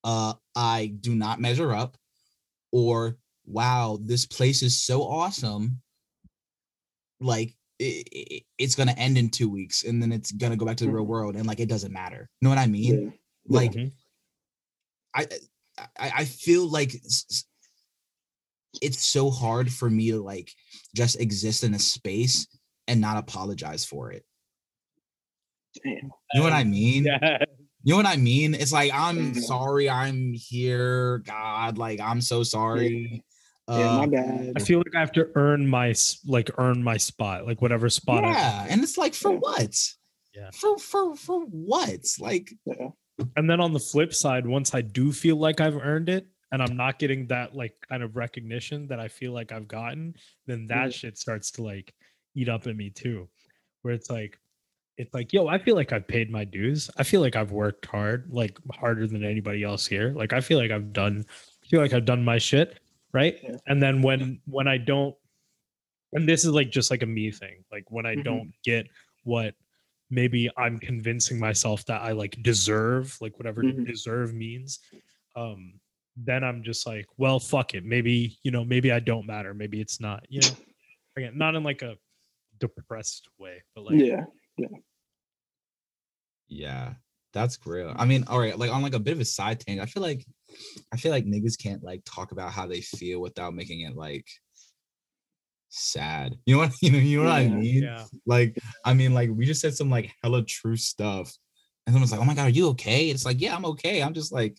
Uh, 0.03 0.33
I 0.55 0.93
do 1.01 1.15
not 1.15 1.39
measure 1.39 1.73
up, 1.73 1.97
or 2.71 3.17
wow, 3.45 3.99
this 4.01 4.25
place 4.25 4.61
is 4.63 4.81
so 4.81 5.01
awesome. 5.03 5.81
Like 7.19 7.55
it, 7.79 8.07
it- 8.11 8.43
it's 8.57 8.73
gonna 8.75 8.93
end 8.97 9.17
in 9.19 9.29
two 9.29 9.49
weeks, 9.49 9.83
and 9.83 10.01
then 10.01 10.11
it's 10.11 10.31
gonna 10.31 10.55
go 10.57 10.65
back 10.65 10.77
to 10.77 10.85
the 10.85 10.91
real 10.91 11.03
Mhm. 11.05 11.07
world, 11.09 11.35
and 11.35 11.45
like 11.45 11.59
it 11.59 11.69
doesn't 11.69 11.93
matter. 11.93 12.27
You 12.41 12.45
know 12.45 12.49
what 12.49 12.57
I 12.59 12.65
mean? 12.67 13.03
Yeah. 13.03 13.09
Like 13.47 13.71
Mhm. 13.73 13.91
I, 15.15 15.27
I 15.97 16.11
I 16.21 16.25
feel 16.25 16.69
like 16.69 16.93
s- 16.93 17.25
s- 17.29 17.45
it's 18.81 19.03
so 19.03 19.29
hard 19.31 19.71
for 19.71 19.89
me 19.89 20.11
to 20.11 20.21
like 20.21 20.51
just 20.95 21.19
exist 21.19 21.63
in 21.63 21.73
a 21.73 21.79
space 21.79 22.47
and 22.87 23.01
not 23.01 23.17
apologize 23.17 23.85
for 23.85 24.11
it. 24.11 24.25
Damn. 25.83 25.93
You 26.33 26.39
know 26.39 26.43
what 26.43 26.53
I 26.53 26.63
mean? 26.63 27.05
Yeah. 27.05 27.39
You 27.83 27.93
know 27.93 27.97
what 27.97 28.05
I 28.05 28.17
mean? 28.17 28.53
It's 28.53 28.71
like 28.73 28.91
I'm 28.93 29.33
Mhm. 29.33 29.41
sorry 29.41 29.89
I'm 29.89 30.33
here, 30.33 31.19
God, 31.19 31.77
like 31.77 31.99
I'm 32.01 32.19
so 32.21 32.43
sorry. 32.43 33.23
Yeah, 33.69 33.97
my 33.97 34.03
Uh, 34.03 34.07
bad. 34.07 34.53
I 34.55 34.59
feel 34.59 34.79
like 34.79 34.95
I 34.95 34.99
have 34.99 35.11
to 35.13 35.29
earn 35.35 35.67
my 35.67 35.93
like 36.25 36.49
earn 36.57 36.83
my 36.83 36.97
spot, 36.97 37.45
like 37.45 37.61
whatever 37.61 37.89
spot. 37.89 38.23
I- 38.25 38.31
yeah, 38.31 38.65
and 38.69 38.83
it's 38.83 38.97
like 38.97 39.13
for 39.13 39.33
Yeah. 39.33 39.39
what? 39.39 39.93
Yeah. 40.33 40.51
For 40.51 40.77
for 40.77 41.15
for 41.15 41.45
what? 41.45 42.05
Like 42.19 42.51
Yeah. 42.65 42.89
And 43.35 43.49
then 43.49 43.59
on 43.59 43.73
the 43.73 43.79
flip 43.79 44.13
side, 44.13 44.45
once 44.45 44.73
I 44.73 44.81
do 44.81 45.11
feel 45.11 45.35
like 45.37 45.59
I've 45.61 45.77
earned 45.77 46.09
it, 46.09 46.27
and 46.51 46.61
I'm 46.63 46.77
not 46.77 46.97
getting 46.97 47.27
that 47.27 47.55
like 47.55 47.73
kind 47.89 48.01
of 48.03 48.15
recognition 48.15 48.87
that 48.87 48.99
I 48.99 49.07
feel 49.09 49.33
like 49.33 49.51
I've 49.51 49.67
gotten, 49.67 50.15
then 50.45 50.65
that 50.67 50.93
shit 50.93 51.17
starts 51.17 51.51
to 51.51 51.63
like 51.63 51.93
eat 52.35 52.47
up 52.47 52.67
at 52.67 52.75
me 52.75 52.89
too. 52.89 53.27
Where 53.81 53.93
it's 53.93 54.09
like, 54.09 54.39
it's 54.97 55.13
like, 55.13 55.33
yo, 55.33 55.47
I 55.47 55.57
feel 55.59 55.75
like 55.75 55.91
I've 55.91 56.07
paid 56.07 56.31
my 56.31 56.45
dues. 56.45 56.89
I 56.97 57.03
feel 57.03 57.19
like 57.21 57.35
I've 57.35 57.51
worked 57.51 57.85
hard, 57.85 58.29
like 58.31 58.57
harder 58.71 59.07
than 59.07 59.23
anybody 59.25 59.63
else 59.63 59.85
here. 59.85 60.13
Like 60.15 60.31
I 60.31 60.39
feel 60.39 60.57
like 60.57 60.71
I've 60.71 60.93
done, 60.93 61.25
I 61.63 61.67
feel 61.67 61.81
like 61.81 61.93
I've 61.93 62.05
done 62.05 62.23
my 62.23 62.37
shit, 62.37 62.79
right? 63.13 63.37
Yeah. 63.43 63.57
And 63.67 63.83
then 63.83 64.01
when 64.01 64.39
when 64.45 64.67
I 64.69 64.77
don't, 64.77 65.15
and 66.13 66.27
this 66.29 66.45
is 66.45 66.51
like 66.51 66.69
just 66.71 66.89
like 66.91 67.03
a 67.03 67.05
me 67.05 67.29
thing, 67.31 67.65
like 67.71 67.91
when 67.91 68.05
I 68.05 68.15
Mhm. 68.15 68.23
don't 68.23 68.53
get 68.63 68.87
what 69.23 69.53
maybe 70.09 70.49
I'm 70.57 70.79
convincing 70.79 71.39
myself 71.39 71.85
that 71.85 72.01
I 72.01 72.11
like 72.13 72.41
deserve, 72.41 73.17
like 73.21 73.37
whatever 73.37 73.63
Mhm. 73.63 73.85
deserve 73.85 74.33
means. 74.33 74.79
Um, 75.35 75.79
then 76.15 76.43
I'm 76.43 76.63
just 76.63 76.87
like, 76.87 77.05
well, 77.17 77.39
fuck 77.39 77.73
it. 77.75 77.85
Maybe, 77.85 78.37
you 78.43 78.51
know, 78.51 78.65
maybe 78.65 78.91
I 78.91 78.99
don't 78.99 79.27
matter. 79.27 79.53
Maybe 79.53 79.81
it's 79.81 79.99
not, 79.99 80.25
you 80.29 80.41
know, 80.41 80.57
again, 81.15 81.37
not 81.37 81.55
in 81.55 81.63
like 81.63 81.81
a 81.83 81.97
depressed 82.59 83.27
way, 83.37 83.63
but 83.75 83.83
like, 83.85 83.99
yeah. 83.99 84.25
Yeah, 86.47 86.95
that's 87.33 87.59
real. 87.65 87.93
I 87.95 88.05
mean, 88.05 88.23
all 88.27 88.39
right, 88.39 88.57
like 88.57 88.71
on 88.71 88.81
like 88.81 88.93
a 88.93 88.99
bit 88.99 89.13
of 89.13 89.19
a 89.19 89.25
side 89.25 89.59
tangent, 89.59 89.87
I 89.87 89.91
feel 89.91 90.01
like 90.03 90.25
I 90.93 90.97
feel 90.97 91.11
like 91.11 91.25
niggas 91.25 91.61
can't 91.61 91.83
like 91.83 92.01
talk 92.05 92.31
about 92.31 92.51
how 92.53 92.65
they 92.67 92.81
feel 92.81 93.19
without 93.19 93.53
making 93.53 93.81
it 93.81 93.95
like 93.95 94.25
sad. 95.69 96.35
You 96.45 96.55
know 96.55 96.61
what 96.61 96.73
you 96.81 96.91
know, 96.91 96.97
you 96.97 97.17
know 97.19 97.25
what 97.25 97.33
I 97.33 97.47
mean? 97.47 97.83
yeah. 97.83 98.05
Like, 98.25 98.57
I 98.85 98.93
mean, 98.93 99.13
like 99.13 99.29
we 99.31 99.45
just 99.45 99.61
said 99.61 99.75
some 99.75 99.89
like 99.89 100.11
hella 100.23 100.43
true 100.43 100.75
stuff. 100.77 101.33
And 101.85 101.93
someone's 101.93 102.11
like, 102.11 102.21
Oh 102.21 102.25
my 102.25 102.33
god, 102.35 102.47
are 102.47 102.49
you 102.49 102.67
okay? 102.69 103.09
It's 103.09 103.25
like, 103.25 103.39
yeah, 103.41 103.55
I'm 103.55 103.65
okay. 103.65 104.01
I'm 104.03 104.13
just 104.13 104.31
like, 104.31 104.57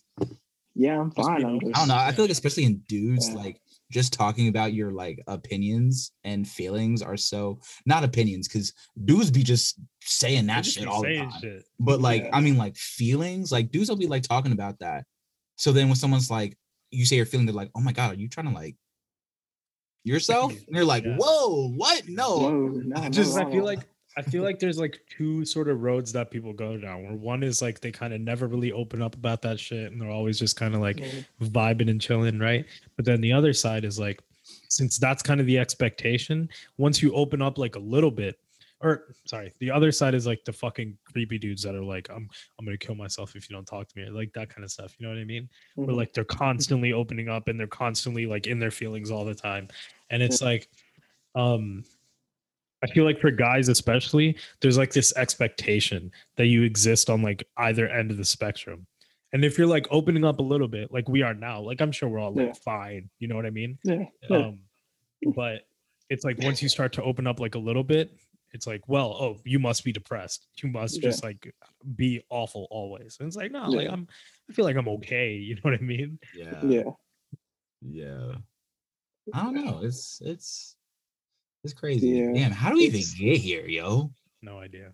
Yeah, 0.75 0.99
I'm 0.99 1.11
fine. 1.11 1.45
I'm 1.45 1.59
just 1.59 1.75
I 1.75 1.79
don't 1.79 1.87
know. 1.89 1.95
I 1.95 2.11
feel 2.11 2.25
like 2.25 2.31
especially 2.31 2.65
in 2.65 2.77
dudes, 2.87 3.29
Yeah. 3.29 3.35
like 3.35 3.61
just 3.91 4.13
talking 4.13 4.49
about 4.49 4.73
your 4.73 4.91
like 4.91 5.19
opinions 5.27 6.11
and 6.23 6.47
feelings 6.47 7.01
are 7.01 7.17
so 7.17 7.59
not 7.87 8.03
opinions, 8.03 8.47
because 8.47 8.73
dudes 9.05 9.31
be 9.31 9.41
just 9.43 9.79
saying 10.01 10.45
that 10.47 10.63
just 10.63 10.77
shit 10.77 10.87
all 10.87 11.01
the 11.01 11.17
time. 11.17 11.31
shit. 11.41 11.63
But 11.79 12.01
like, 12.01 12.23
Yeah. 12.23 12.29
I 12.35 12.41
mean, 12.41 12.57
like 12.57 12.75
feelings, 12.77 13.51
like 13.51 13.71
dudes 13.71 13.89
will 13.89 13.97
be 13.97 14.07
like 14.07 14.23
talking 14.23 14.51
about 14.51 14.77
that. 14.79 15.05
So 15.55 15.71
then 15.71 15.87
when 15.87 15.95
someone's 15.95 16.29
like, 16.31 16.55
you 16.91 17.05
say 17.05 17.15
you're 17.17 17.25
feeling, 17.25 17.45
they're 17.45 17.53
like, 17.55 17.71
oh 17.75 17.81
my 17.81 17.91
God, 17.91 18.11
are 18.13 18.19
you 18.19 18.27
trying 18.29 18.47
to 18.47 18.53
like 18.53 18.75
yourself? 20.03 20.51
And 20.67 20.75
you're 20.75 20.85
like, 20.85 21.03
Yeah. 21.05 21.15
whoa, 21.17 21.69
what? 21.71 22.07
No. 22.07 22.37
Whoa, 22.39 22.67
no, 22.67 22.95
I 22.97 23.01
not 23.03 23.11
just- 23.19 23.37
I 23.37 23.49
feel 23.49 23.63
like 23.65 23.79
I 24.17 24.21
feel 24.21 24.43
like 24.43 24.59
there's 24.59 24.77
like 24.79 24.99
two 25.09 25.45
sort 25.45 25.69
of 25.69 25.81
roads 25.81 26.11
that 26.13 26.29
people 26.29 26.51
go 26.51 26.75
down. 26.77 27.03
Where 27.03 27.13
one 27.13 27.41
is 27.43 27.61
like 27.61 27.79
they 27.79 27.91
kind 27.91 28.11
of 28.13 28.19
never 28.19 28.47
really 28.47 28.71
open 28.71 29.01
up 29.01 29.15
about 29.15 29.41
that 29.43 29.59
shit, 29.59 29.91
and 29.91 30.01
they're 30.01 30.09
always 30.09 30.37
just 30.39 30.57
kind 30.57 30.75
of 30.75 30.81
like 30.81 30.99
Yeah. 30.99 31.07
vibing 31.41 31.89
and 31.89 32.01
chilling, 32.01 32.37
right? 32.39 32.65
But 32.97 33.05
then 33.05 33.21
the 33.21 33.31
other 33.31 33.53
side 33.53 33.85
is 33.85 33.97
like, 33.99 34.19
since 34.67 34.97
that's 34.97 35.21
kind 35.23 35.39
of 35.39 35.45
the 35.45 35.57
expectation, 35.59 36.49
once 36.77 37.01
you 37.01 37.13
open 37.13 37.41
up 37.41 37.57
like 37.57 37.75
a 37.75 37.79
little 37.79 38.11
bit, 38.11 38.37
or 38.81 39.13
sorry, 39.25 39.53
the 39.59 39.69
other 39.71 39.91
side 39.91 40.13
is 40.15 40.25
like 40.25 40.43
the 40.45 40.53
fucking 40.53 40.97
creepy 41.03 41.37
dudes 41.37 41.63
that 41.63 41.75
are 41.75 41.83
like, 41.83 42.07
I'm 42.09 42.29
I'm 42.57 42.65
gonna 42.65 42.77
kill 42.77 42.95
myself 42.95 43.35
if 43.35 43.49
you 43.49 43.55
don't 43.55 43.65
talk 43.65 43.87
to 43.89 43.99
me, 43.99 44.09
like 44.09 44.31
that 44.33 44.49
kind 44.49 44.63
of 44.63 44.71
stuff. 44.71 44.95
You 44.97 45.07
know 45.07 45.13
what 45.13 45.19
I 45.21 45.25
mean? 45.25 45.49
Where 45.75 45.87
Mhm. 45.89 45.97
like 45.97 46.13
they're 46.13 46.23
constantly 46.23 46.93
opening 46.93 47.27
up 47.29 47.47
and 47.47 47.59
they're 47.59 47.67
constantly 47.67 48.25
like 48.25 48.47
in 48.47 48.59
their 48.59 48.71
feelings 48.71 49.11
all 49.11 49.25
the 49.25 49.35
time, 49.35 49.67
and 50.09 50.23
it's 50.23 50.41
like, 50.41 50.69
um. 51.35 51.83
I 52.81 52.87
feel 52.87 53.03
like 53.03 53.19
for 53.19 53.29
guys 53.29 53.67
especially, 53.67 54.37
there's 54.61 54.77
like 54.77 54.93
this 54.93 55.13
expectation 55.17 56.13
that 56.37 56.45
you 56.45 56.63
exist 56.63 57.09
on 57.09 57.21
like 57.21 57.45
either 57.57 57.89
end 57.89 58.09
of 58.09 58.15
the 58.15 58.23
spectrum. 58.23 58.87
And 59.33 59.43
if 59.43 59.57
you're 59.57 59.67
like 59.67 59.85
opening 59.91 60.23
up 60.23 60.39
a 60.39 60.43
little 60.43 60.69
bit, 60.69 60.89
like 60.89 61.09
we 61.09 61.21
are 61.21 61.33
now, 61.33 61.59
like 61.59 61.81
I'm 61.81 61.91
sure 61.91 62.07
we're 62.07 62.19
all 62.19 62.31
like 62.33 62.45
Yeah. 62.47 62.53
fine, 62.53 63.09
you 63.19 63.27
know 63.27 63.35
what 63.35 63.45
I 63.45 63.49
mean? 63.49 63.77
yeah, 63.83 64.05
yeah. 64.29 64.37
Um, 64.37 64.59
but 65.35 65.67
it's 66.09 66.23
like 66.23 66.37
once 66.41 66.63
you 66.63 66.69
start 66.69 66.93
to 66.93 67.03
open 67.03 67.27
up 67.27 67.41
like 67.41 67.55
a 67.55 67.59
little 67.59 67.83
bit, 67.83 68.11
it's 68.51 68.65
like, 68.67 68.87
well, 68.87 69.15
oh, 69.19 69.37
you 69.45 69.59
must 69.59 69.83
be 69.83 69.91
depressed. 69.91 70.47
You 70.61 70.69
must 70.69 70.95
Yeah. 70.95 71.09
just 71.09 71.23
like 71.23 71.53
be 71.95 72.23
awful 72.29 72.67
always. 72.71 73.17
And 73.19 73.27
it's 73.27 73.37
like, 73.37 73.51
no, 73.51 73.69
like 73.69 73.89
I'm 73.89 74.07
I 74.49 74.53
feel 74.53 74.65
like 74.65 74.75
I'm 74.75 74.87
okay. 74.89 75.33
You 75.47 75.55
know 75.55 75.61
what 75.63 75.73
I 75.75 75.77
mean? 75.81 76.19
Yeah. 76.35 76.59
yeah. 76.65 76.83
Yeah. 77.81 78.31
I 79.33 79.43
don't 79.43 79.53
know. 79.65 79.81
It's 79.83 80.21
it's 80.25 80.75
it's 81.63 81.73
crazy. 81.73 82.07
Yeah, 82.09 82.33
Damn, 82.33 82.51
how 82.51 82.69
do 82.69 82.77
we 82.77 82.83
even 82.85 83.01
get 83.17 83.37
here, 83.37 83.65
yo? 83.67 84.11
No 84.41 84.59
idea. 84.59 84.93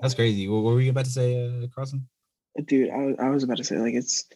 That's 0.00 0.14
crazy. 0.14 0.46
What, 0.48 0.62
what 0.62 0.74
were 0.74 0.80
you 0.80 0.90
about 0.90 1.06
to 1.06 1.10
say, 1.10 1.44
uh, 1.46 1.66
Carson? 1.74 2.06
dude 2.66 2.90
I, 2.90 2.98
was- 2.98 3.16
I 3.18 3.28
was 3.30 3.42
about 3.44 3.56
to 3.56 3.64
say 3.64 3.78
like 3.78 3.94
it's 3.94 4.26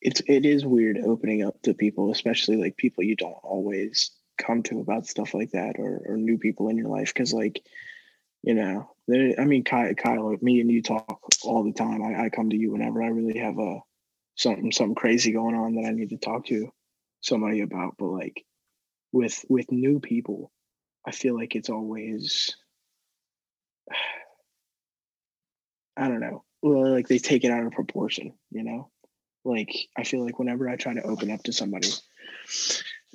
it's 0.00 0.22
it 0.28 0.46
is 0.46 0.64
weird 0.64 0.96
opening 1.04 1.42
up 1.42 1.60
to 1.62 1.74
people 1.74 2.12
especially 2.12 2.56
like 2.56 2.76
people 2.76 3.02
you 3.02 3.16
don't 3.16 3.32
always 3.42 4.12
come 4.38 4.62
to 4.62 4.80
about 4.80 5.06
stuff 5.06 5.34
like 5.34 5.52
that 5.52 5.76
or, 5.78 6.02
or 6.06 6.16
new 6.16 6.38
people 6.38 6.68
in 6.68 6.76
your 6.76 6.88
life 6.88 7.12
because 7.14 7.32
like 7.32 7.62
you 8.42 8.54
know 8.54 8.90
i 9.38 9.44
mean 9.44 9.64
kyle, 9.64 9.94
kyle 9.94 10.34
me 10.40 10.60
and 10.60 10.70
you 10.70 10.82
talk 10.82 11.20
all 11.44 11.64
the 11.64 11.72
time 11.72 12.02
I, 12.02 12.24
I 12.24 12.28
come 12.30 12.50
to 12.50 12.56
you 12.56 12.72
whenever 12.72 13.02
i 13.02 13.08
really 13.08 13.38
have 13.38 13.58
a 13.58 13.80
something 14.36 14.72
something 14.72 14.94
crazy 14.94 15.32
going 15.32 15.54
on 15.54 15.74
that 15.76 15.86
i 15.86 15.92
need 15.92 16.10
to 16.10 16.16
talk 16.16 16.46
to 16.46 16.72
somebody 17.20 17.60
about 17.60 17.94
but 17.98 18.06
like 18.08 18.44
with 19.14 19.44
with 19.48 19.70
new 19.70 20.00
people, 20.00 20.50
I 21.06 21.12
feel 21.12 21.36
like 21.36 21.54
it's 21.54 21.70
always 21.70 22.56
I 25.96 26.08
don't 26.08 26.20
know. 26.20 26.42
Like 26.62 27.06
they 27.06 27.18
take 27.18 27.44
it 27.44 27.52
out 27.52 27.64
of 27.64 27.72
proportion, 27.72 28.32
you 28.50 28.64
know? 28.64 28.90
Like 29.44 29.72
I 29.96 30.02
feel 30.02 30.24
like 30.24 30.40
whenever 30.40 30.68
I 30.68 30.74
try 30.76 30.94
to 30.94 31.02
open 31.02 31.30
up 31.30 31.44
to 31.44 31.52
somebody, 31.52 31.88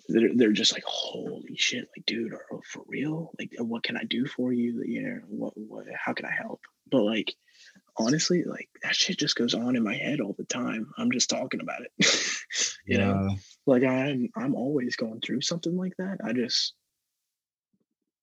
they're, 0.09 0.35
they're 0.35 0.51
just 0.51 0.73
like, 0.73 0.83
holy 0.85 1.55
shit, 1.55 1.87
like, 1.95 2.05
dude, 2.05 2.33
oh, 2.51 2.61
for 2.65 2.83
real? 2.87 3.31
Like, 3.37 3.51
what 3.59 3.83
can 3.83 3.95
I 3.95 4.03
do 4.03 4.25
for 4.25 4.51
you? 4.51 4.83
You 4.85 5.01
know, 5.03 5.19
what, 5.27 5.53
what, 5.55 5.85
how 5.93 6.13
can 6.13 6.25
I 6.25 6.31
help? 6.31 6.61
But 6.91 7.03
like, 7.03 7.33
honestly, 7.97 8.43
like 8.43 8.69
that 8.81 8.95
shit 8.95 9.19
just 9.19 9.35
goes 9.35 9.53
on 9.53 9.75
in 9.75 9.83
my 9.83 9.95
head 9.95 10.19
all 10.19 10.35
the 10.37 10.45
time. 10.45 10.91
I'm 10.97 11.11
just 11.11 11.29
talking 11.29 11.61
about 11.61 11.81
it. 11.81 11.91
you 12.85 12.97
yeah. 12.97 13.05
know, 13.05 13.35
like 13.67 13.83
I'm, 13.83 14.29
I'm 14.35 14.55
always 14.55 14.95
going 14.95 15.21
through 15.21 15.41
something 15.41 15.77
like 15.77 15.95
that. 15.97 16.17
I 16.23 16.33
just 16.33 16.73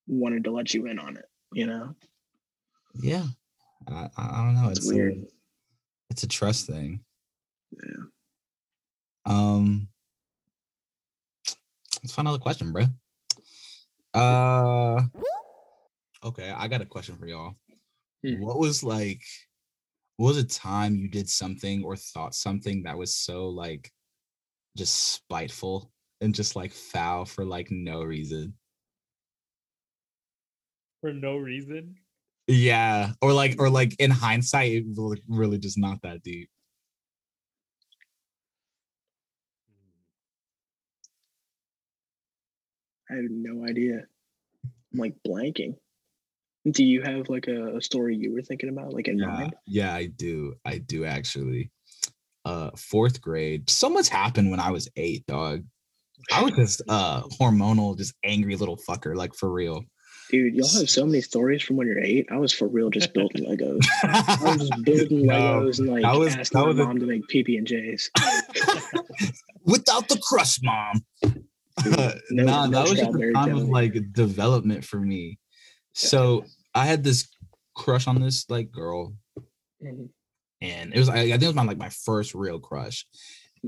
wanted 0.07 0.45
to 0.45 0.51
let 0.51 0.75
you 0.75 0.87
in 0.87 0.99
on 0.99 1.17
it, 1.17 1.27
you 1.53 1.67
know? 1.67 1.95
Yeah. 2.95 3.25
I, 3.89 4.09
I 4.17 4.45
don't 4.45 4.55
know. 4.55 4.71
It's 4.71 4.81
It's, 4.81 4.93
weird. 4.93 5.15
A, 5.15 5.27
it's 6.11 6.23
a 6.25 6.29
trust 6.29 6.67
thing. 6.67 7.01
Yeah. 7.73 8.05
Um, 9.27 9.89
let's 12.07 12.15
find 12.15 12.29
another 12.29 12.41
question, 12.41 12.73
bro. 12.73 12.85
Uh, 14.15 15.03
okay, 16.25 16.53
I 16.57 16.69
got 16.69 16.81
a 16.81 16.87
question 16.87 17.17
for 17.17 17.27
y'all. 17.27 17.57
Hmm. 18.25 18.41
What 18.41 18.61
was 18.61 18.85
like? 18.85 19.23
What 20.19 20.29
was 20.29 20.37
a 20.37 20.45
time 20.45 20.95
you 20.95 21.09
did 21.09 21.29
something 21.29 21.83
or 21.83 21.97
thought 21.97 22.33
something 22.33 22.85
that 22.85 22.97
was 22.97 23.13
so 23.13 23.49
like, 23.49 23.91
just 24.77 25.15
spiteful 25.15 25.91
and 26.21 26.33
just 26.33 26.55
like 26.55 26.73
foul 26.73 27.25
for 27.25 27.45
like 27.45 27.73
no 27.73 28.05
reason? 28.05 28.55
For 31.01 31.13
no 31.13 31.39
reason. 31.39 31.97
Yeah, 32.47 33.15
or 33.21 33.33
like, 33.33 33.57
or 33.59 33.69
like 33.69 33.97
in 33.99 34.13
hindsight, 34.13 34.71
it 34.71 34.85
was 34.87 35.21
really 35.27 35.59
just 35.59 35.77
not 35.77 36.03
that 36.03 36.23
deep. 36.23 36.49
I 43.11 43.15
have 43.15 43.25
no 43.31 43.65
idea. 43.65 44.01
I'm 44.93 44.99
like 45.01 45.15
blanking. 45.27 45.75
Do 46.69 46.85
you 46.85 47.03
have 47.03 47.29
like 47.29 47.47
a, 47.49 47.77
a 47.77 47.81
story 47.83 48.17
you 48.17 48.33
were 48.35 48.43
thinking 48.43 48.69
about, 48.69 48.93
like 48.93 49.07
in 49.09 49.19
Yeah, 49.19 49.27
mind? 49.27 49.55
yeah, 49.67 49.95
I 49.95 50.07
do. 50.07 50.55
I 50.65 50.79
do 50.79 51.05
actually. 51.05 51.71
Uh, 52.45 52.71
fourth 52.77 53.21
grade. 53.21 53.69
So 53.71 53.89
much 53.89 54.09
happened 54.09 54.51
when 54.51 54.61
I 54.61 54.71
was 54.71 54.89
eight, 54.97 55.27
dog. 55.27 55.65
I 56.33 56.43
was 56.43 56.53
just 56.55 56.83
uh 56.89 57.23
hormonal, 57.41 57.97
just 57.97 58.15
angry 58.25 58.57
little 58.57 58.79
fucker, 58.89 59.15
like 59.15 59.35
for 59.35 59.51
real. 59.53 59.85
Dude, 60.31 60.55
y'all 60.57 60.69
have 60.79 60.91
so 60.91 61.07
many 61.07 61.21
stories 61.21 61.63
from 61.63 61.77
when 61.77 61.87
you're 61.87 62.03
eight. 62.03 62.27
I 62.33 62.39
was 62.39 62.53
for 62.53 62.67
real 62.67 62.91
just 62.91 63.15
building 63.15 63.45
Legos. 63.47 63.81
I 64.03 64.37
was 64.43 64.69
just 64.69 64.83
building 64.85 65.27
No, 65.27 65.35
Legos 65.35 65.79
and 65.79 65.89
like 65.89 66.19
was- 66.19 66.35
asking 66.37 66.61
my 66.61 66.67
was 66.67 66.79
a- 66.81 66.85
mom 66.85 66.99
to 66.99 67.07
make 67.07 67.29
PB 67.29 67.59
and 67.59 67.67
J's. 67.67 68.11
Without 69.65 70.09
the 70.09 70.19
crust, 70.23 70.61
mom. 70.65 71.05
No- 71.85 72.13
nah, 72.31 72.67
no 72.67 72.71
that 72.71 72.91
was 72.91 72.99
just 72.99 73.15
a 73.15 73.33
time 73.33 73.57
of 73.57 73.69
like 73.69 74.13
development 74.13 74.85
for 74.85 74.99
me. 75.01 75.39
So 75.95 76.45
I 76.75 76.87
had 76.87 77.05
this 77.05 77.29
crush 77.75 78.07
on 78.07 78.21
this 78.21 78.49
like 78.49 78.71
girl, 78.71 79.15
Mhm. 79.83 80.09
and 80.61 80.95
it 80.95 80.99
was 80.99 81.09
I, 81.09 81.19
I 81.21 81.29
think 81.31 81.43
it 81.43 81.47
was 81.49 81.55
my 81.55 81.65
like 81.65 81.79
my 81.79 81.91
first 81.91 82.35
real 82.35 82.59
crush 82.59 83.07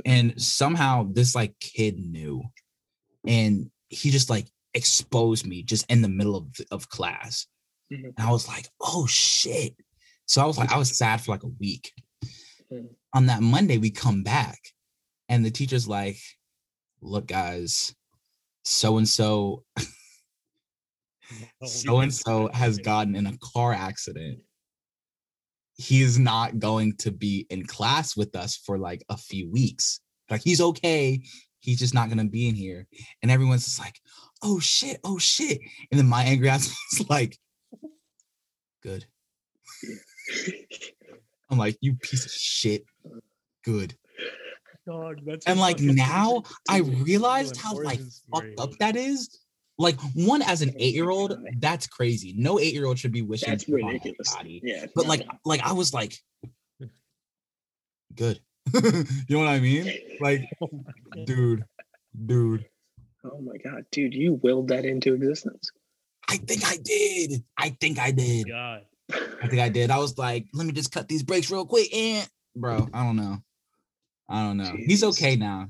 and 0.07 0.41
somehow 0.41 1.09
this 1.13 1.35
like 1.35 1.59
kid 1.61 1.99
knew 1.99 2.43
and 3.27 3.71
he 3.89 4.11
just 4.11 4.31
like 4.31 4.47
exposed 4.75 5.47
me 5.47 5.63
just 5.63 5.85
in 5.91 6.03
the 6.03 6.09
middle 6.09 6.37
of, 6.37 6.47
of 6.71 6.89
class 6.89 7.47
Mhm. 7.93 8.05
and 8.17 8.27
i 8.27 8.31
was 8.31 8.47
like 8.47 8.69
oh 8.81 9.07
shit 9.07 9.75
so 10.27 10.41
i 10.43 10.47
was 10.47 10.57
like 10.57 10.71
i 10.73 10.79
was 10.79 10.97
sad 10.97 11.21
for 11.21 11.33
like 11.33 11.43
a 11.43 11.49
week 11.59 11.93
Mhm. 12.73 12.89
on 13.15 13.27
that 13.27 13.43
monday 13.43 13.77
we 13.79 13.91
come 13.91 14.23
back 14.23 14.59
and 15.29 15.45
the 15.45 15.51
teacher's 15.51 15.89
like 15.89 16.19
look 17.01 17.27
guys 17.27 17.95
so 18.65 18.99
and 18.99 19.09
so 19.09 19.65
so 21.65 22.01
and 22.01 22.13
so 22.13 22.49
has 22.53 22.79
gotten 22.79 23.17
in 23.17 23.27
a 23.27 23.37
car 23.39 23.73
accident. 23.73 24.41
He 25.77 26.03
is 26.03 26.19
not 26.19 26.59
going 26.59 26.97
to 26.99 27.11
be 27.11 27.47
in 27.51 27.65
class 27.67 28.17
with 28.17 28.35
us 28.35 28.57
for 28.57 28.79
like 28.79 29.05
a 29.09 29.17
few 29.17 29.51
weeks. 29.51 30.01
Like 30.31 30.43
he's 30.43 30.61
okay. 30.61 31.21
He's 31.61 31.79
just 31.79 31.95
not 31.95 32.09
gonna 32.09 32.25
be 32.25 32.49
in 32.49 32.55
here. 32.55 32.87
And 33.23 33.31
everyone's 33.31 33.65
just 33.65 33.79
like, 33.79 34.01
oh 34.43 34.59
shit, 34.59 34.99
oh 35.05 35.19
shit. 35.19 35.59
And 35.91 35.99
then 35.99 36.07
my 36.07 36.25
angry 36.25 36.49
ass 36.49 36.69
was 36.99 37.09
like, 37.09 37.39
good. 38.83 39.07
I'm 41.51 41.59
like, 41.59 41.79
you 41.81 41.95
piece 41.95 42.27
of 42.27 42.33
shit. 42.33 42.85
Good. 43.65 43.97
Dog, 44.89 45.21
that's 45.27 45.45
And 45.47 45.61
like 45.61 45.81
now 45.81 46.43
I 46.69 46.79
realized 46.79 47.57
how 47.57 47.75
like 47.83 48.01
fucked 48.33 48.59
up 48.59 48.73
that 48.79 48.97
is. 48.97 49.39
Like 49.81 50.01
one 50.15 50.43
as 50.43 50.63
an 50.63 50.71
Oh 50.71 50.79
eight 50.79 50.95
year 50.95 51.11
old, 51.11 51.39
that's 51.59 51.87
crazy. 51.87 52.35
No 52.37 52.59
eight 52.59 52.73
year 52.73 52.87
old 52.87 52.99
should 52.99 53.13
be 53.13 53.23
wishing 53.23 53.51
That's 53.51 53.65
death 53.65 53.75
on 53.75 53.87
ridiculous. 53.87 54.35
anybody. 54.35 54.61
Yeah. 54.65 54.87
But 54.95 55.07
like, 55.07 55.21
no. 55.21 55.33
like 55.45 55.61
I 55.61 55.73
was 55.73 55.93
like, 55.93 56.15
good. 58.15 58.41
you 58.75 59.05
know 59.29 59.39
what 59.39 59.49
I 59.49 59.61
mean? 59.61 59.93
Like, 60.21 60.49
Oh 60.63 60.69
dude, 61.25 61.65
dude. 62.27 62.65
oh 63.25 63.41
my 63.41 63.57
god, 63.63 63.85
dude, 63.93 64.15
you 64.15 64.35
willed 64.43 64.69
that 64.69 64.85
into 64.85 65.15
existence. 65.15 65.71
I 66.29 66.37
think 66.39 66.63
I 66.67 66.77
did. 66.83 67.45
I 67.57 67.77
think 67.81 67.99
I 67.99 68.11
did. 68.11 68.49
God. 68.49 68.83
I 69.13 69.49
think 69.49 69.61
I 69.61 69.69
did. 69.69 69.91
I 69.91 69.99
was 69.99 70.19
like, 70.19 70.47
let 70.53 70.67
me 70.67 70.73
just 70.73 70.93
cut 70.93 71.09
these 71.09 71.23
brakes 71.23 71.51
real 71.51 71.65
quick. 71.65 71.95
And 71.95 72.29
bro, 72.57 72.89
I 72.93 73.05
don't 73.05 73.17
know. 73.17 73.39
I 74.29 74.43
don't 74.43 74.57
know. 74.57 74.73
He's 74.77 75.03
okay 75.05 75.37
now. 75.37 75.69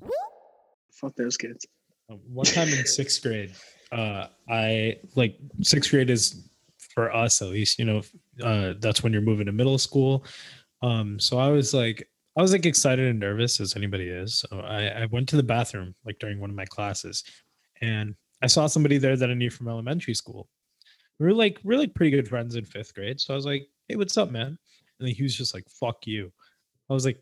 Fuck 0.93 1.15
those 1.15 1.37
kids. 1.37 1.67
Um, 2.11 2.21
one 2.33 2.47
time 2.47 2.69
in 2.69 2.87
sixth 2.87 3.23
grade, 3.23 3.55
uh, 3.93 4.27
I 4.49 4.97
like 5.15 5.39
sixth 5.63 5.91
grade 5.91 6.11
is 6.11 6.49
for 6.95 7.15
us 7.15 7.41
at 7.43 7.49
least, 7.49 7.79
you 7.79 7.85
know, 7.85 8.03
uh, 8.43 8.75
that's 8.81 9.03
when 9.03 9.13
you're 9.13 9.23
moving 9.23 9.47
to 9.47 9.53
middle 9.53 9.79
school. 9.79 10.25
Um, 10.83 11.21
so 11.21 11.39
I 11.39 11.49
was 11.49 11.73
like, 11.73 12.09
I 12.37 12.43
was 12.43 12.53
like 12.53 12.67
excited 12.67 13.07
and 13.07 13.21
nervous 13.21 13.61
as 13.61 13.77
anybody 13.77 14.09
is. 14.09 14.39
So 14.39 14.61
I, 14.61 15.03
I 15.03 15.07
went 15.07 15.29
to 15.31 15.37
the 15.37 15.43
bathroom 15.43 15.95
like 16.05 16.19
during 16.19 16.41
one 16.41 16.51
of 16.51 16.57
my 16.57 16.65
classes, 16.65 17.25
and 17.81 18.15
I 18.43 18.47
saw 18.47 18.67
somebody 18.67 18.99
there 18.99 19.17
that 19.17 19.31
I 19.31 19.35
knew 19.35 19.51
from 19.51 19.69
elementary 19.69 20.15
school. 20.15 20.49
We 21.19 21.27
were 21.27 21.33
like 21.33 21.59
we're 21.65 21.79
like 21.79 21.95
pretty 21.95 22.11
good 22.11 22.29
friends 22.29 22.55
in 22.55 22.65
fifth 22.65 22.95
grade. 22.95 23.21
So 23.21 23.35
I 23.35 23.37
was 23.37 23.47
like, 23.47 23.69
"Hey, 23.89 23.97
what's 23.97 24.17
up, 24.17 24.31
man?" 24.31 24.47
And 24.99 25.09
then 25.09 25.15
he 25.15 25.23
was 25.23 25.37
just 25.37 25.53
like, 25.53 25.69
"Fuck 25.69 26.07
you." 26.07 26.33
I 26.89 26.95
was 26.95 27.05
like, 27.05 27.21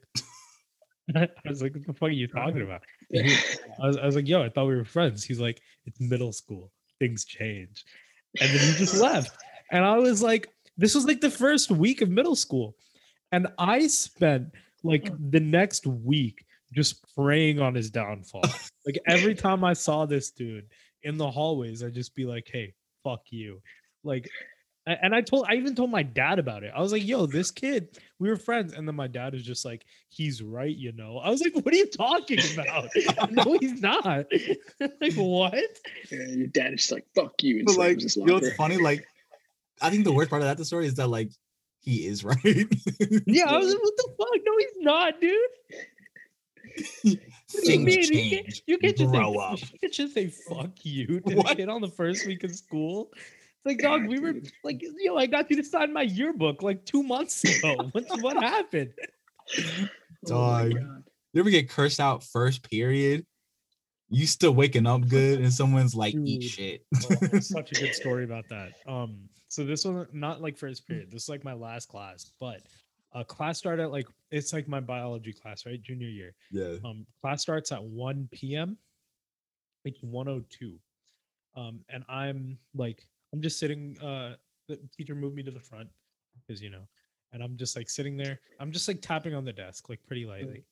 I 1.14 1.28
was 1.44 1.62
like, 1.62 1.74
"What 1.74 1.86
the 1.86 1.92
fuck 1.92 2.08
are 2.08 2.12
you 2.12 2.26
talking 2.26 2.62
uh-huh. 2.62 2.64
about?" 2.64 2.82
He- 3.10 3.36
I 3.82 3.86
was, 3.86 3.96
I 3.96 4.06
was 4.06 4.16
like, 4.16 4.28
yo, 4.28 4.42
I 4.42 4.48
thought 4.48 4.66
we 4.66 4.76
were 4.76 4.84
friends. 4.84 5.24
He's 5.24 5.40
like, 5.40 5.60
it's 5.84 6.00
middle 6.00 6.32
school. 6.32 6.72
Things 6.98 7.24
change. 7.24 7.84
And 8.40 8.50
then 8.50 8.58
he 8.58 8.78
just 8.78 9.00
left. 9.00 9.36
And 9.70 9.84
I 9.84 9.96
was 9.96 10.22
like, 10.22 10.48
this 10.76 10.94
was 10.94 11.04
like 11.04 11.20
the 11.20 11.30
first 11.30 11.70
week 11.70 12.02
of 12.02 12.08
middle 12.08 12.36
school. 12.36 12.76
And 13.32 13.48
I 13.58 13.86
spent 13.86 14.48
like 14.82 15.04
mm. 15.04 15.30
the 15.30 15.40
next 15.40 15.86
week 15.86 16.44
just 16.72 17.04
praying 17.14 17.60
on 17.60 17.74
his 17.74 17.90
downfall. 17.90 18.42
like 18.86 18.98
every 19.06 19.34
time 19.34 19.64
I 19.64 19.72
saw 19.72 20.06
this 20.06 20.30
dude 20.30 20.66
in 21.02 21.16
the 21.16 21.30
hallways, 21.30 21.82
I'd 21.82 21.94
just 21.94 22.14
be 22.14 22.24
like, 22.24 22.48
hey, 22.52 22.74
fuck 23.04 23.22
you. 23.30 23.60
Like, 24.04 24.28
and 24.86 25.14
I 25.14 25.20
told, 25.20 25.46
I 25.48 25.54
even 25.54 25.74
told 25.74 25.90
my 25.90 26.02
dad 26.04 26.38
about 26.38 26.62
it. 26.62 26.72
I 26.74 26.80
was 26.80 26.92
like, 26.92 27.04
yo, 27.04 27.26
this 27.26 27.50
kid, 27.50 27.98
we 28.18 28.28
were 28.28 28.36
friends. 28.36 28.72
And 28.72 28.86
then 28.86 28.94
my 28.94 29.08
dad 29.08 29.34
is 29.34 29.42
just 29.42 29.64
like, 29.64 29.84
he's 30.08 30.42
right, 30.42 30.74
you 30.74 30.92
know. 30.92 31.18
I 31.18 31.30
was 31.30 31.42
like, 31.42 31.54
what 31.54 31.74
are 31.74 31.76
you 31.76 31.86
talking 31.86 32.38
about? 32.54 32.88
no, 33.30 33.58
he's 33.58 33.80
not. 33.80 34.26
like, 34.80 35.14
what? 35.14 35.54
Yeah, 36.10 36.26
your 36.28 36.46
dad 36.46 36.74
is 36.74 36.80
just 36.82 36.92
like, 36.92 37.06
fuck 37.14 37.42
you. 37.42 37.58
And 37.58 37.66
But 37.66 37.76
like, 37.76 38.00
slams 38.00 38.16
you 38.16 38.26
know 38.26 38.34
what's 38.34 38.54
funny? 38.54 38.76
Like, 38.76 39.06
I 39.82 39.90
think 39.90 40.04
the 40.04 40.12
worst 40.12 40.30
part 40.30 40.42
of 40.42 40.56
that 40.56 40.64
story 40.64 40.86
is 40.86 40.94
that 40.94 41.08
like 41.08 41.30
he 41.80 42.06
is 42.06 42.24
right. 42.24 42.36
Yeah, 42.44 43.44
I 43.46 43.58
was 43.58 43.68
like, 43.72 43.82
what 43.82 43.96
the 43.96 44.14
fuck? 44.18 44.40
No, 44.44 44.58
he's 44.58 44.68
not, 44.78 45.20
dude. 45.20 45.38
What 47.52 47.64
you 47.64 47.84
Things 47.84 47.84
mean? 47.84 48.02
You 48.02 48.30
can't, 48.30 48.46
change. 48.46 48.62
you 48.66 48.78
can't 48.78 48.96
just 48.96 49.12
Grow 49.12 49.32
say, 49.32 49.38
up. 49.38 49.60
You 49.60 49.78
can't 49.80 49.92
just 49.92 50.14
say 50.14 50.26
fuck 50.28 50.70
you 50.84 51.20
to 51.20 51.36
What? 51.36 51.52
a 51.52 51.56
kid 51.56 51.68
on 51.68 51.80
the 51.80 51.88
first 51.88 52.26
week 52.26 52.44
of 52.44 52.54
school. 52.54 53.10
It's 53.66 53.82
like, 53.82 54.00
dog, 54.00 54.08
we 54.08 54.20
were 54.20 54.34
Dude. 54.34 54.52
like, 54.62 54.80
yo, 54.98 55.16
I 55.16 55.26
got 55.26 55.50
you 55.50 55.56
to 55.56 55.64
sign 55.64 55.92
my 55.92 56.02
yearbook 56.02 56.62
like 56.62 56.84
two 56.84 57.02
months 57.02 57.42
ago. 57.42 57.88
what, 57.92 58.04
what 58.20 58.36
happened? 58.36 58.92
Oh 59.58 59.88
Dog. 60.24 60.74
God. 60.74 61.04
You 61.32 61.40
ever 61.40 61.50
get 61.50 61.68
cursed 61.68 62.00
out 62.00 62.22
first 62.22 62.68
period? 62.68 63.26
You 64.08 64.26
still 64.26 64.52
waking 64.52 64.86
up 64.86 65.08
good, 65.08 65.40
and 65.40 65.52
someone's 65.52 65.96
like, 65.96 66.14
"Eat 66.14 66.44
shit." 66.44 66.86
Oh, 66.94 67.38
such 67.40 67.72
a 67.72 67.74
good 67.74 67.94
story 67.94 68.22
about 68.22 68.48
that. 68.50 68.72
Um, 68.86 69.28
so 69.48 69.64
this 69.64 69.84
was 69.84 70.06
not 70.12 70.40
like 70.40 70.56
first 70.56 70.86
period. 70.86 71.10
This 71.10 71.24
is 71.24 71.28
like 71.28 71.42
my 71.44 71.52
last 71.52 71.88
class, 71.88 72.30
but 72.38 72.60
uh, 73.12 73.24
class 73.24 73.58
started 73.58 73.82
at 73.82 73.90
like 73.90 74.06
it's 74.30 74.52
like 74.52 74.68
my 74.68 74.80
biology 74.80 75.32
class, 75.32 75.66
right? 75.66 75.82
Junior 75.82 76.08
year. 76.08 76.34
yeah. 76.52 76.76
Um, 76.84 77.04
class 77.20 77.42
starts 77.42 77.72
at 77.72 77.82
1 77.82 78.28
p.m. 78.30 78.78
It's 79.84 80.02
102. 80.02 80.78
Um, 81.56 81.80
and 81.88 82.04
I'm 82.08 82.58
like, 82.74 83.06
I'm 83.32 83.42
just 83.42 83.58
sitting. 83.58 83.96
Uh, 84.00 84.34
the 84.68 84.78
teacher 84.96 85.14
moved 85.14 85.36
me 85.36 85.42
to 85.44 85.50
the 85.50 85.60
front 85.60 85.88
because 86.46 86.62
you 86.62 86.70
know, 86.70 86.86
and 87.32 87.42
I'm 87.42 87.56
just 87.56 87.76
like 87.76 87.88
sitting 87.90 88.16
there. 88.16 88.40
I'm 88.60 88.72
just 88.72 88.88
like 88.88 89.00
tapping 89.00 89.34
on 89.34 89.44
the 89.44 89.52
desk 89.52 89.88
like 89.88 90.00
pretty 90.06 90.24
lightly. 90.26 90.64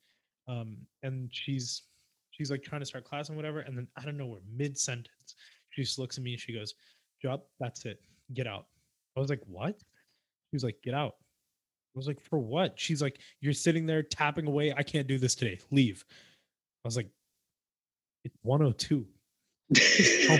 Um, 0.48 0.78
and 1.02 1.28
she's 1.32 1.82
she's 2.30 2.50
like 2.50 2.62
trying 2.62 2.80
to 2.80 2.86
start 2.86 3.04
class 3.04 3.28
and 3.28 3.36
whatever. 3.36 3.60
And 3.60 3.76
then 3.76 3.86
I 3.96 4.04
don't 4.04 4.16
know 4.16 4.26
where 4.26 4.40
mid 4.56 4.78
sentence, 4.78 5.34
she 5.70 5.82
just 5.82 5.98
looks 5.98 6.18
at 6.18 6.24
me 6.24 6.32
and 6.32 6.40
she 6.40 6.52
goes, 6.52 6.74
"Drop. 7.22 7.46
That's 7.60 7.84
it. 7.84 8.00
Get 8.34 8.46
out." 8.46 8.66
I 9.16 9.20
was 9.20 9.30
like, 9.30 9.42
"What?" 9.46 9.78
She 9.78 10.54
was 10.54 10.64
like, 10.64 10.76
"Get 10.82 10.94
out." 10.94 11.14
I 11.94 11.98
was 11.98 12.06
like, 12.06 12.20
"For 12.20 12.38
what?" 12.38 12.78
She's 12.78 13.00
like, 13.02 13.18
"You're 13.40 13.52
sitting 13.52 13.86
there 13.86 14.02
tapping 14.02 14.46
away. 14.46 14.72
I 14.76 14.82
can't 14.82 15.06
do 15.06 15.18
this 15.18 15.34
today. 15.34 15.58
Leave." 15.70 16.04
I 16.84 16.88
was 16.88 16.96
like, 16.96 17.08
"It's 18.24 18.36
102." 18.42 19.06
Tell, 19.72 20.38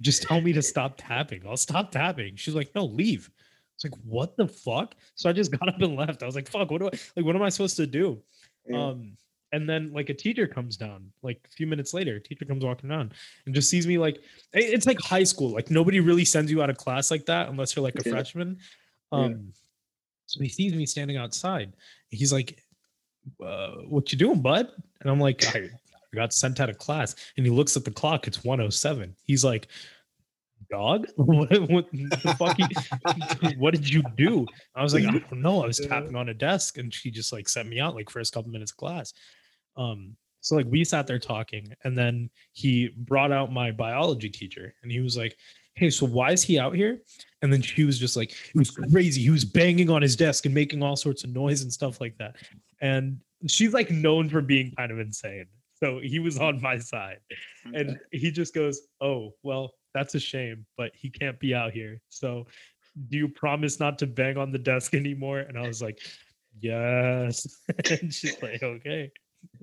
just 0.00 0.22
tell 0.22 0.40
me 0.40 0.52
to 0.52 0.62
stop 0.62 0.94
tapping. 0.98 1.42
I'll 1.46 1.56
stop 1.56 1.90
tapping. 1.90 2.36
She's 2.36 2.54
like, 2.54 2.74
no, 2.74 2.84
leave. 2.84 3.30
It's 3.74 3.84
like, 3.84 3.94
what 4.04 4.36
the 4.36 4.48
fuck? 4.48 4.94
So 5.14 5.28
I 5.30 5.32
just 5.32 5.50
got 5.58 5.68
up 5.68 5.80
and 5.80 5.96
left. 5.96 6.22
I 6.22 6.26
was 6.26 6.34
like, 6.34 6.48
fuck, 6.48 6.70
what 6.70 6.80
do 6.80 6.88
I 6.88 6.98
like? 7.16 7.26
What 7.26 7.36
am 7.36 7.42
I 7.42 7.48
supposed 7.48 7.76
to 7.76 7.86
do? 7.86 8.22
Yeah. 8.66 8.82
Um, 8.88 9.16
and 9.52 9.68
then 9.68 9.92
like 9.92 10.10
a 10.10 10.14
teacher 10.14 10.46
comes 10.46 10.76
down, 10.76 11.10
like 11.22 11.40
a 11.46 11.50
few 11.54 11.66
minutes 11.66 11.94
later, 11.94 12.16
a 12.16 12.20
teacher 12.20 12.44
comes 12.44 12.64
walking 12.64 12.88
down 12.90 13.12
and 13.46 13.54
just 13.54 13.70
sees 13.70 13.86
me 13.86 13.96
like 13.96 14.20
it's 14.52 14.86
like 14.86 15.00
high 15.00 15.22
school. 15.24 15.50
Like 15.50 15.70
nobody 15.70 16.00
really 16.00 16.24
sends 16.24 16.50
you 16.50 16.62
out 16.62 16.68
of 16.68 16.76
class 16.76 17.10
like 17.10 17.26
that 17.26 17.48
unless 17.48 17.76
you're 17.76 17.82
like 17.84 17.94
a 17.94 18.02
Yeah. 18.04 18.12
freshman. 18.12 18.58
Yeah. 19.12 19.18
Um, 19.18 19.52
so 20.26 20.40
he 20.42 20.48
sees 20.48 20.74
me 20.74 20.84
standing 20.84 21.16
outside. 21.16 21.72
He's 22.10 22.32
like, 22.32 22.60
uh, 23.40 23.76
"What 23.88 24.10
you 24.10 24.18
doing, 24.18 24.42
bud?" 24.42 24.68
And 25.00 25.10
I'm 25.10 25.20
like, 25.20 25.44
"I 25.54 25.70
got 26.14 26.32
sent 26.32 26.60
out 26.60 26.70
of 26.70 26.78
class." 26.78 27.14
And 27.36 27.46
he 27.46 27.50
looks 27.52 27.76
at 27.76 27.84
the 27.84 27.90
clock. 27.90 28.26
It's 28.26 28.44
107. 28.44 29.14
He's 29.24 29.44
like, 29.44 29.68
"Dog, 30.70 31.06
what, 31.16 31.50
what 31.70 31.90
the 31.92 32.34
fuck? 32.38 32.58
you- 32.58 33.50
what 33.58 33.74
did 33.74 33.88
you 33.88 34.02
do?" 34.16 34.46
I 34.74 34.82
was 34.82 34.94
like, 34.94 35.04
"I 35.04 35.18
don't 35.18 35.42
know. 35.42 35.62
I 35.62 35.66
was 35.66 35.78
tapping 35.78 36.16
on 36.16 36.28
a 36.28 36.34
desk, 36.34 36.78
and 36.78 36.92
she 36.92 37.10
just 37.10 37.32
like 37.32 37.48
sent 37.48 37.68
me 37.68 37.80
out 37.80 37.94
like 37.94 38.10
first 38.10 38.32
couple 38.32 38.50
minutes 38.50 38.72
of 38.72 38.76
class." 38.76 39.12
Um, 39.76 40.16
so 40.40 40.56
like 40.56 40.66
we 40.68 40.84
sat 40.84 41.06
there 41.06 41.18
talking, 41.18 41.74
and 41.84 41.96
then 41.98 42.30
he 42.52 42.88
brought 42.96 43.32
out 43.32 43.52
my 43.52 43.70
biology 43.72 44.28
teacher, 44.30 44.74
and 44.82 44.92
he 44.92 45.00
was 45.00 45.16
like, 45.16 45.36
"Hey, 45.74 45.90
so 45.90 46.06
why 46.06 46.32
is 46.32 46.42
he 46.42 46.58
out 46.58 46.74
here?" 46.74 47.00
And 47.42 47.52
then 47.52 47.62
she 47.62 47.84
was 47.84 47.98
just 47.98 48.16
like, 48.16 48.30
it 48.30 48.56
was 48.56 48.70
crazy. 48.70 49.22
He 49.22 49.30
was 49.30 49.44
banging 49.44 49.88
on 49.90 50.02
his 50.02 50.16
desk 50.16 50.46
and 50.46 50.54
making 50.54 50.82
all 50.82 50.96
sorts 50.96 51.22
of 51.22 51.30
noise 51.30 51.62
and 51.62 51.72
stuff 51.72 52.00
like 52.00 52.16
that. 52.18 52.34
And 52.80 53.20
she's 53.46 53.72
like 53.72 53.90
known 53.90 54.28
for 54.28 54.40
being 54.40 54.72
kind 54.76 54.90
of 54.90 54.98
insane. 54.98 55.46
So 55.82 56.00
he 56.02 56.18
was 56.18 56.38
on 56.38 56.60
my 56.62 56.78
side. 56.78 57.18
And 57.74 57.98
he 58.12 58.30
just 58.30 58.54
goes, 58.54 58.80
Oh, 59.00 59.32
well, 59.42 59.72
that's 59.94 60.14
a 60.14 60.20
shame, 60.20 60.66
but 60.76 60.92
he 60.94 61.10
can't 61.10 61.38
be 61.38 61.54
out 61.54 61.72
here. 61.72 62.00
So 62.08 62.46
do 63.08 63.18
you 63.18 63.28
promise 63.28 63.78
not 63.78 63.98
to 63.98 64.06
bang 64.06 64.38
on 64.38 64.52
the 64.52 64.58
desk 64.58 64.94
anymore? 64.94 65.40
And 65.40 65.58
I 65.58 65.66
was 65.66 65.82
like, 65.82 65.98
Yes. 66.60 67.46
and 67.90 68.12
she's 68.12 68.40
like, 68.42 68.62
Okay. 68.62 69.10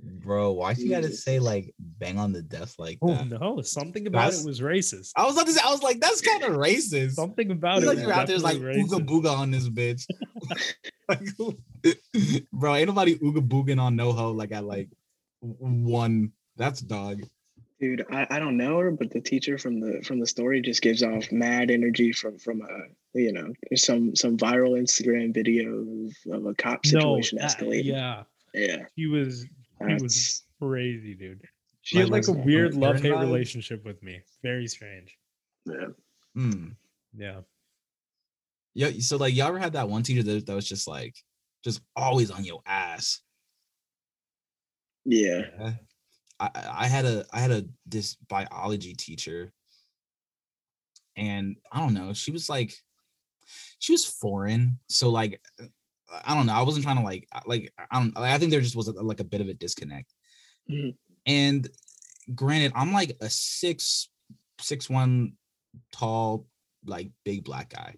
Bro, 0.01 0.51
why 0.53 0.71
you 0.71 0.89
gotta 0.89 1.11
say 1.11 1.39
like 1.39 1.73
bang 1.79 2.17
on 2.17 2.31
the 2.31 2.41
desk 2.41 2.75
like 2.79 2.99
Oh 3.01 3.13
that? 3.15 3.27
no, 3.41 3.61
something 3.61 4.07
about 4.07 4.25
That's- 4.25 4.43
it 4.43 4.47
was 4.47 4.61
racist. 4.61 5.11
I 5.17 5.25
was 5.25 5.35
about 5.35 5.47
to 5.47 5.53
say, 5.53 5.61
I 5.65 5.71
was 5.71 5.81
like, 5.83 5.99
that's 5.99 6.21
kind 6.21 6.43
of 6.43 6.51
racist. 6.53 7.13
Something 7.13 7.51
about 7.51 7.77
It's 7.79 7.85
it 7.85 7.89
like 7.89 7.97
you're 7.99 8.13
out 8.13 8.27
there 8.27 8.37
like 8.39 8.59
definitely 8.59 8.83
ooga 8.83 9.05
booga 9.05 9.35
on 9.37 9.51
this 9.51 9.67
bitch. 9.69 10.05
Like, 11.09 11.19
bro, 12.53 12.75
ain't 12.75 12.87
nobody 12.87 13.17
ooga 13.17 13.45
booging 13.45 13.77
on 13.81 13.97
NoHo 13.97 14.33
like 14.33 14.53
I 14.53 14.59
like 14.59 14.87
one. 15.43 16.31
That's 16.57 16.81
dog. 16.81 17.23
Dude, 17.79 18.05
I, 18.11 18.25
I 18.29 18.39
don't 18.39 18.55
know 18.55 18.77
her, 18.79 18.91
but 18.91 19.09
the 19.11 19.19
teacher 19.19 19.57
from 19.57 19.79
the 19.79 20.01
from 20.03 20.19
the 20.19 20.27
story 20.27 20.61
just 20.61 20.81
gives 20.81 21.03
off 21.03 21.31
mad 21.31 21.69
energy 21.69 22.13
from 22.13 22.37
from 22.37 22.61
a 22.61 23.19
you 23.19 23.33
know 23.33 23.51
some 23.75 24.15
some 24.15 24.37
viral 24.37 24.79
Instagram 24.79 25.33
video 25.33 25.69
of, 25.73 26.33
of 26.33 26.45
a 26.45 26.53
cop 26.55 26.85
situation 26.85 27.39
that- 27.39 27.49
escalating. 27.57 27.85
yeah. 27.85 28.23
yeah, 28.53 28.85
He 28.95 29.07
was 29.07 29.45
he 29.85 29.93
was 30.01 30.43
crazy, 30.61 31.13
dude. 31.15 31.41
She 31.81 31.97
had 31.97 32.09
like 32.09 32.27
a 32.29 32.31
weird 32.31 32.75
love 32.75 33.01
hate 33.01 33.11
relationship 33.11 33.83
with 33.83 34.01
me. 34.01 34.21
Very 34.41 34.67
strange. 34.67 35.17
yeah. 35.65 35.87
Hmm. 36.35 36.67
Yeah. 37.15 37.41
Yeah. 38.73 38.91
So 38.99 39.17
like, 39.17 39.35
y'all 39.35 39.49
ever 39.49 39.59
had 39.59 39.73
that 39.73 39.89
one 39.89 40.03
teacher 40.03 40.23
that, 40.23 40.45
that 40.45 40.55
was 40.55 40.67
just 40.67 40.87
like, 40.87 41.15
just 41.63 41.81
always 41.95 42.31
on 42.31 42.45
your 42.45 42.61
ass? 42.65 43.19
Yeah. 45.05 45.41
Yeah. 45.59 45.73
I, 46.39 46.49
I 46.71 46.87
had 46.87 47.05
a 47.05 47.25
I 47.31 47.39
had 47.39 47.51
a 47.51 47.65
this 47.85 48.15
biology 48.27 48.93
teacher, 48.93 49.53
and 51.15 51.57
I 51.71 51.79
don't 51.79 51.93
know. 51.93 52.13
She 52.13 52.31
was 52.31 52.49
like, 52.49 52.73
she 53.79 53.91
was 53.91 54.05
foreign, 54.05 54.79
so 54.89 55.09
like, 55.09 55.41
I 56.25 56.33
don't 56.35 56.45
know. 56.47 56.53
I 56.53 56.63
wasn't 56.63 56.83
trying 56.83 56.97
to 56.97 57.03
like 57.03 57.27
like 57.45 57.71
I 57.91 57.99
don't. 57.99 58.17
I 58.17 58.37
think 58.37 58.51
there 58.51 58.61
just 58.61 58.75
was 58.75 58.87
a, 58.87 58.93
like 58.93 59.19
a 59.19 59.25
bit 59.25 59.41
of 59.41 59.47
a 59.47 59.53
disconnect. 59.53 60.13
Mhm. 60.69 60.95
And 61.25 61.69
granted, 62.33 62.71
I'm 62.75 62.93
like 62.93 63.15
a 63.21 63.29
six 63.29 64.09
six 64.59 64.89
one 64.89 65.33
tall 65.91 66.47
like 66.85 67.11
big 67.23 67.43
black 67.43 67.69
guy, 67.69 67.95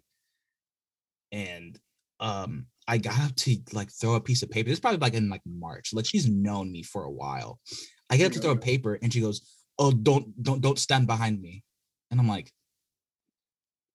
and 1.31 1.79
um 2.19 2.67
I 2.87 2.97
got 2.97 3.19
up 3.19 3.35
to 3.35 3.57
like 3.73 3.91
throw 3.91 4.15
a 4.15 4.21
piece 4.21 4.43
of 4.43 4.51
paper. 4.51 4.69
This 4.69 4.77
is 4.77 4.79
probably 4.79 4.99
like 4.99 5.13
in 5.13 5.29
like 5.29 5.41
March. 5.45 5.93
Like 5.93 6.05
she's 6.05 6.27
known 6.27 6.71
me 6.71 6.83
for 6.83 7.03
a 7.03 7.11
while. 7.11 7.59
I 8.09 8.17
get 8.17 8.27
up 8.27 8.33
to 8.33 8.39
throw 8.39 8.51
a 8.51 8.57
paper 8.57 8.99
and 9.01 9.11
she 9.11 9.21
goes, 9.21 9.41
"Oh, 9.79 9.91
don't 9.91 10.41
don't 10.41 10.61
don't 10.61 10.79
stand 10.79 11.07
behind 11.07 11.41
me." 11.41 11.63
And 12.11 12.19
I'm 12.19 12.27
like, 12.27 12.51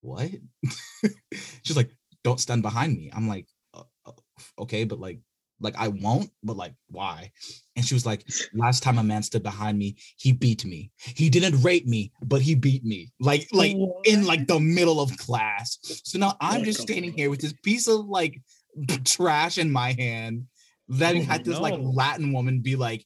"What?" 0.01 0.31
she's 1.63 1.77
like, 1.77 1.91
"Don't 2.25 2.41
stand 2.41 2.63
behind 2.63 2.97
me." 2.97 3.11
I'm 3.15 3.29
like, 3.29 3.47
uh, 3.75 3.85
uh, 4.07 4.13
"Okay, 4.59 4.85
but 4.85 4.99
like 4.99 5.21
like 5.61 5.77
I 5.77 5.89
won't, 5.89 6.31
but 6.43 6.57
like 6.57 6.75
why?" 6.89 7.31
And 7.77 7.85
she 7.85 7.95
was 7.95 8.05
like, 8.05 8.27
"Last 8.55 8.83
time 8.83 8.99
a 8.99 9.05
man 9.05 9.23
stood 9.23 9.45
behind 9.45 9.79
me, 9.79 9.97
he 10.17 10.33
beat 10.33 10.65
me. 10.65 10.91
He 10.97 11.31
didn't 11.31 11.63
rape 11.63 11.87
me, 11.87 12.11
but 12.25 12.43
he 12.43 12.57
beat 12.57 12.85
me." 12.85 13.13
Like 13.21 13.47
like 13.53 13.77
in 14.05 14.25
like 14.27 14.49
the 14.49 14.59
middle 14.59 15.01
of 15.01 15.17
class. 15.17 15.79
So 16.05 16.19
now 16.19 16.37
I'm 16.41 16.65
just 16.65 16.81
standing 16.81 17.13
here 17.13 17.31
with 17.31 17.41
this 17.41 17.55
piece 17.63 17.87
of 17.87 18.07
like 18.07 18.41
trash 19.05 19.59
in 19.59 19.71
my 19.71 19.93
hand. 19.93 20.47
Then 20.89 21.19
Oh, 21.19 21.23
had 21.23 21.45
this 21.45 21.59
like. 21.59 21.75
Latin 21.79 22.33
woman 22.33 22.61
be 22.61 22.77
like, 22.77 23.05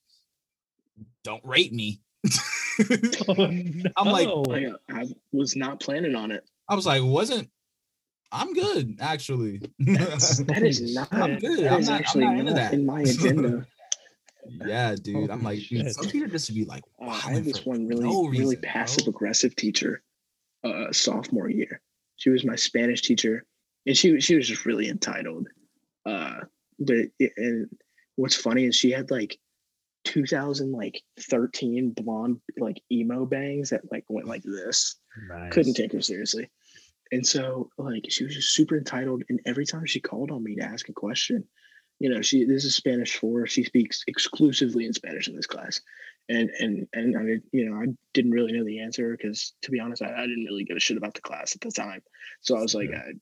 "Don't 1.23 1.45
rape 1.45 1.73
me." 1.73 2.01
Oh, 3.29 3.35
I'm 3.97 4.07
like. 4.09 4.29
I, 4.29 4.73
I 5.03 5.07
was 5.33 5.55
not 5.55 5.79
planning 5.79 6.17
on 6.17 6.33
it. 6.33 6.45
I 6.69 6.75
was 6.75 6.87
like, 6.87 7.03
"Wasn't." 7.05 7.49
I'm 8.33 8.53
good, 8.53 8.97
actually. 9.01 9.62
That's, 9.79 10.39
that 10.39 10.62
is 10.65 10.93
not. 10.93 11.07
I'm 11.12 11.39
good. 11.39 11.61
That 11.61 11.73
I'm 11.73 11.81
is 11.81 11.89
not- 11.89 11.95
I'm 11.95 12.01
actually 12.01 12.25
not 12.25 12.33
into 12.39 12.45
not 12.47 12.55
that. 12.57 12.73
in 12.75 12.85
my 12.85 13.01
agenda. 13.03 13.67
yeah, 14.67 14.97
dude. 15.01 15.31
I'm 15.31 15.45
like, 15.45 15.59
dude, 15.61 15.83
shit. 15.87 15.95
some 15.95 16.09
people 16.09 16.29
just 16.29 16.47
to 16.49 16.53
be 16.53 16.65
like, 16.65 16.83
Uh, 17.01 17.11
I 17.11 17.33
had 17.35 17.45
this 17.45 17.65
one 17.65 17.87
really, 17.87 18.03
no 18.09 18.25
really 18.27 18.57
passive 18.57 19.07
aggressive 19.07 19.55
teacher, 19.55 20.03
uh, 20.65 20.91
sophomore 20.91 21.49
year. 21.49 21.81
She 22.17 22.31
was 22.31 22.45
my 22.45 22.57
Spanish 22.57 23.03
teacher, 23.03 23.45
and 23.87 23.97
she 23.97 24.20
she 24.20 24.37
was 24.37 24.49
just 24.49 24.66
really 24.66 24.89
entitled. 24.89 25.49
Uh, 26.07 26.41
but 26.78 26.97
it, 27.18 27.32
and 27.37 27.68
what's 28.16 28.37
funny 28.37 28.64
is 28.64 28.76
she 28.76 28.91
had 28.91 29.11
like 29.11 29.39
2000 30.05 30.72
like 30.72 31.01
13 31.18 31.91
blonde 31.91 32.41
like 32.59 32.80
emo 32.93 33.24
bangs 33.24 33.70
that 33.70 33.80
like 33.91 34.05
went 34.09 34.28
like 34.28 34.43
this. 34.43 34.97
Couldn't 35.51 35.74
take 35.74 35.93
her 35.93 36.03
seriously, 36.03 36.51
and 37.12 37.26
so 37.26 37.70
like 37.78 38.07
she 38.09 38.24
was 38.24 38.35
just 38.35 38.55
super 38.55 38.76
entitled. 38.76 39.22
And 39.28 39.41
every 39.47 39.66
time 39.66 39.87
she 39.87 40.01
called 40.01 40.30
on 40.30 40.43
me 40.43 40.57
to 40.57 40.64
ask 40.64 40.89
a 40.89 40.93
question, 40.93 41.45
you 42.01 42.11
know, 42.11 42.22
she 42.22 42.45
this 42.45 42.64
is 42.64 42.76
Spanish 42.76 43.16
four. 43.16 43.47
She 43.47 43.64
speaks 43.64 44.03
exclusively 44.07 44.87
in 44.87 44.93
Spanish 44.93 45.28
in 45.28 45.37
this 45.37 45.47
class, 45.47 45.80
and 46.28 46.51
and 46.59 46.87
and 46.93 47.16
I 47.16 47.22
did, 47.22 47.43
you 47.53 47.70
know 47.70 47.76
I 47.80 47.87
didn't 48.12 48.32
really 48.32 48.53
know 48.53 48.64
the 48.64 48.80
answer 48.80 49.16
because 49.16 49.55
to 49.62 49.70
be 49.70 49.80
honest, 49.80 50.03
I, 50.03 50.12
I 50.12 50.26
didn't 50.26 50.45
really 50.45 50.64
give 50.64 50.76
a 50.76 50.80
shit 50.80 50.97
about 50.97 51.14
the 51.14 51.20
class 51.20 51.55
at 51.55 51.61
the 51.61 51.70
time. 51.70 52.03
So 52.41 52.57
I 52.57 52.62
was 52.62 52.74
like, 52.74 52.91
I, 52.91 53.09
n- 53.09 53.20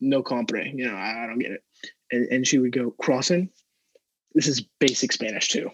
no 0.00 0.22
compre, 0.22 0.72
you 0.76 0.86
know, 0.86 0.94
I, 0.94 1.24
I 1.24 1.26
don't 1.26 1.38
get 1.38 1.52
it. 1.52 1.62
And 2.10 2.26
and 2.26 2.46
she 2.46 2.58
would 2.58 2.72
go 2.72 2.94
Carson. 3.02 3.50
This 4.34 4.48
is 4.48 4.66
basic 4.78 5.12
Spanish 5.12 5.48
too. 5.48 5.70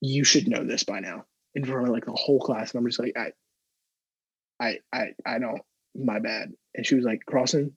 You 0.00 0.24
should 0.24 0.48
know 0.48 0.64
this 0.64 0.84
by 0.84 1.00
now 1.00 1.24
in 1.54 1.64
front 1.64 1.86
of 1.86 1.92
like 1.92 2.06
the 2.06 2.12
whole 2.12 2.40
class, 2.40 2.72
and 2.72 2.80
I'm 2.80 2.86
just 2.86 2.98
like, 2.98 3.16
I, 3.16 3.32
I, 4.58 4.78
I, 4.92 5.06
I 5.26 5.38
don't. 5.38 5.60
My 5.94 6.18
bad. 6.18 6.52
And 6.74 6.86
she 6.86 6.94
was 6.94 7.04
like, 7.04 7.20
Carson. 7.28 7.76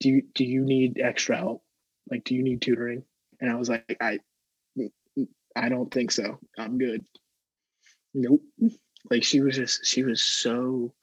Do 0.00 0.08
you 0.08 0.22
do 0.34 0.44
you 0.44 0.64
need 0.64 0.98
extra 0.98 1.36
help? 1.36 1.62
Like, 2.10 2.24
do 2.24 2.34
you 2.34 2.42
need 2.42 2.62
tutoring? 2.62 3.04
And 3.40 3.50
I 3.50 3.54
was 3.54 3.68
like, 3.68 3.96
I, 4.00 4.18
I 5.54 5.68
don't 5.68 5.92
think 5.92 6.10
so. 6.10 6.38
I'm 6.58 6.78
good. 6.78 7.04
Nope. 8.14 8.42
Like 9.10 9.24
she 9.24 9.40
was 9.40 9.56
just 9.56 9.86
she 9.86 10.02
was 10.02 10.22
so 10.22 10.94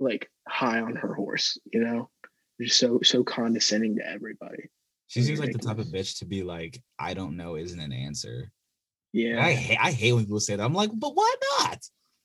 like 0.00 0.30
high 0.48 0.80
on 0.80 0.96
her 0.96 1.14
horse, 1.14 1.58
you 1.72 1.80
know, 1.80 2.10
just 2.60 2.78
so 2.78 3.00
so 3.02 3.24
condescending 3.24 3.96
to 3.96 4.06
everybody. 4.08 4.70
She 5.06 5.22
seems 5.22 5.38
like 5.38 5.52
the 5.52 5.58
type 5.58 5.78
of 5.78 5.86
bitch 5.86 6.18
to 6.18 6.24
be 6.24 6.42
like, 6.42 6.82
I 6.98 7.14
don't 7.14 7.36
know 7.36 7.56
isn't 7.56 7.78
an 7.78 7.92
answer. 7.92 8.50
And 9.12 9.38
I 9.38 9.50
Yeah, 9.50 9.56
hate 9.56 9.78
I 9.80 9.92
hate 9.92 10.12
when 10.12 10.24
people 10.24 10.40
say 10.40 10.56
that. 10.56 10.64
I'm 10.64 10.74
like, 10.74 10.90
but 10.94 11.14
why 11.14 11.34
not? 11.58 11.78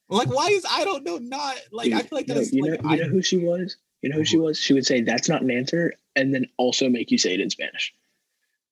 Like, 0.09 0.29
why 0.29 0.47
is 0.47 0.65
I 0.69 0.85
don't 0.85 1.03
know 1.03 1.17
not 1.17 1.57
like 1.71 1.91
I 1.93 2.01
feel 2.01 2.17
like 2.17 2.27
you, 2.27 2.33
that's 2.33 2.51
know, 2.51 2.65
you, 2.65 2.71
like 2.71 2.83
know, 2.83 2.89
I, 2.89 2.95
you 2.95 3.01
know 3.03 3.09
who 3.09 3.21
she 3.21 3.37
was? 3.37 3.77
You 4.01 4.09
know 4.09 4.15
who 4.17 4.25
she 4.25 4.37
was? 4.37 4.57
She 4.57 4.73
would 4.73 4.85
say 4.85 5.01
that's 5.01 5.29
not 5.29 5.41
an 5.41 5.51
answer, 5.51 5.93
and 6.15 6.33
then 6.33 6.47
also 6.57 6.89
make 6.89 7.11
you 7.11 7.17
say 7.17 7.33
it 7.33 7.41
in 7.41 7.49
Spanish. 7.49 7.93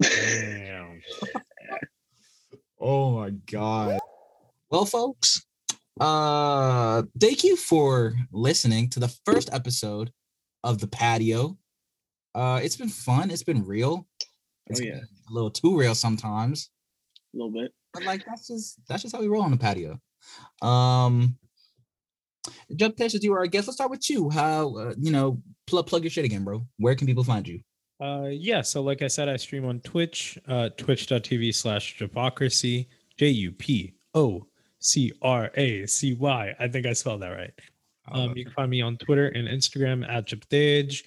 Damn. 0.01 1.01
Oh 2.79 3.11
my 3.13 3.31
god. 3.31 3.99
Well, 4.69 4.85
folks, 4.85 5.45
uh 5.99 7.03
thank 7.19 7.43
you 7.43 7.55
for 7.55 8.13
listening 8.31 8.89
to 8.91 8.99
the 8.99 9.07
first 9.25 9.49
episode 9.51 10.11
of 10.67 10.79
the 10.79 10.87
patio. 10.87 11.57
Uh 12.35 12.59
it's 12.63 12.75
been 12.75 12.89
fun, 12.89 13.31
it's 13.31 13.43
been 13.43 13.63
real. 13.65 14.07
It's 14.67 14.81
Oh, 14.81 14.83
yeah. 14.83 14.91
been 14.95 15.07
a 15.29 15.33
little 15.33 15.51
too 15.51 15.77
real 15.77 15.95
sometimes. 15.95 16.69
A 17.33 17.37
little 17.37 17.51
bit. 17.51 17.71
But 17.93 18.03
like 18.03 18.25
that's 18.25 18.47
just 18.47 18.79
that's 18.87 19.01
just 19.03 19.15
how 19.15 19.21
we 19.21 19.27
roll 19.27 19.43
on 19.43 19.51
the 19.51 19.57
patio. 19.57 19.99
Um 20.61 21.37
Japtej, 22.71 23.21
you 23.23 23.33
are 23.33 23.39
our 23.39 23.47
guest. 23.47 23.67
Let's 23.67 23.75
start 23.77 23.91
with 23.91 24.09
you. 24.09 24.29
How 24.29 24.75
uh, 24.77 24.93
you 24.97 25.11
know, 25.11 25.41
plug 25.65 25.87
plug 25.87 26.03
your 26.03 26.11
shit 26.11 26.25
again, 26.25 26.43
bro. 26.43 26.65
Where 26.77 26.95
can 26.95 27.07
people 27.07 27.23
find 27.23 27.47
you? 27.47 27.59
Uh, 27.99 28.27
yeah. 28.29 28.61
So, 28.61 28.81
like 28.83 29.01
I 29.01 29.07
said, 29.07 29.27
I 29.27 29.37
stream 29.37 29.65
on 29.65 29.79
Twitch, 29.81 30.37
uh, 30.47 30.69
twitch.tv 30.77 31.53
slash 31.55 31.97
Jupocracy, 31.97 32.87
J 33.17 33.29
U 33.29 33.51
P 33.51 33.95
O 34.13 34.47
C 34.79 35.11
R 35.21 35.51
A 35.55 35.85
C 35.87 36.13
Y. 36.13 36.55
I 36.59 36.67
think 36.67 36.85
I 36.85 36.93
spelled 36.93 37.21
that 37.23 37.29
right. 37.31 37.51
Um, 38.11 38.33
you 38.35 38.45
can 38.45 38.53
find 38.53 38.69
me 38.69 38.81
on 38.81 38.97
Twitter 38.97 39.27
and 39.27 39.47
Instagram 39.47 40.07
at 40.09 40.27
Jupdage. 40.27 41.03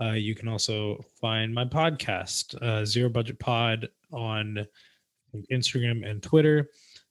Uh, 0.00 0.12
you 0.12 0.34
can 0.34 0.48
also 0.48 1.04
find 1.20 1.52
my 1.52 1.64
podcast, 1.64 2.60
uh, 2.62 2.84
Zero 2.84 3.08
Budget 3.08 3.38
Pod, 3.38 3.88
on 4.12 4.66
Instagram 5.50 6.08
and 6.08 6.22
Twitter. 6.22 6.70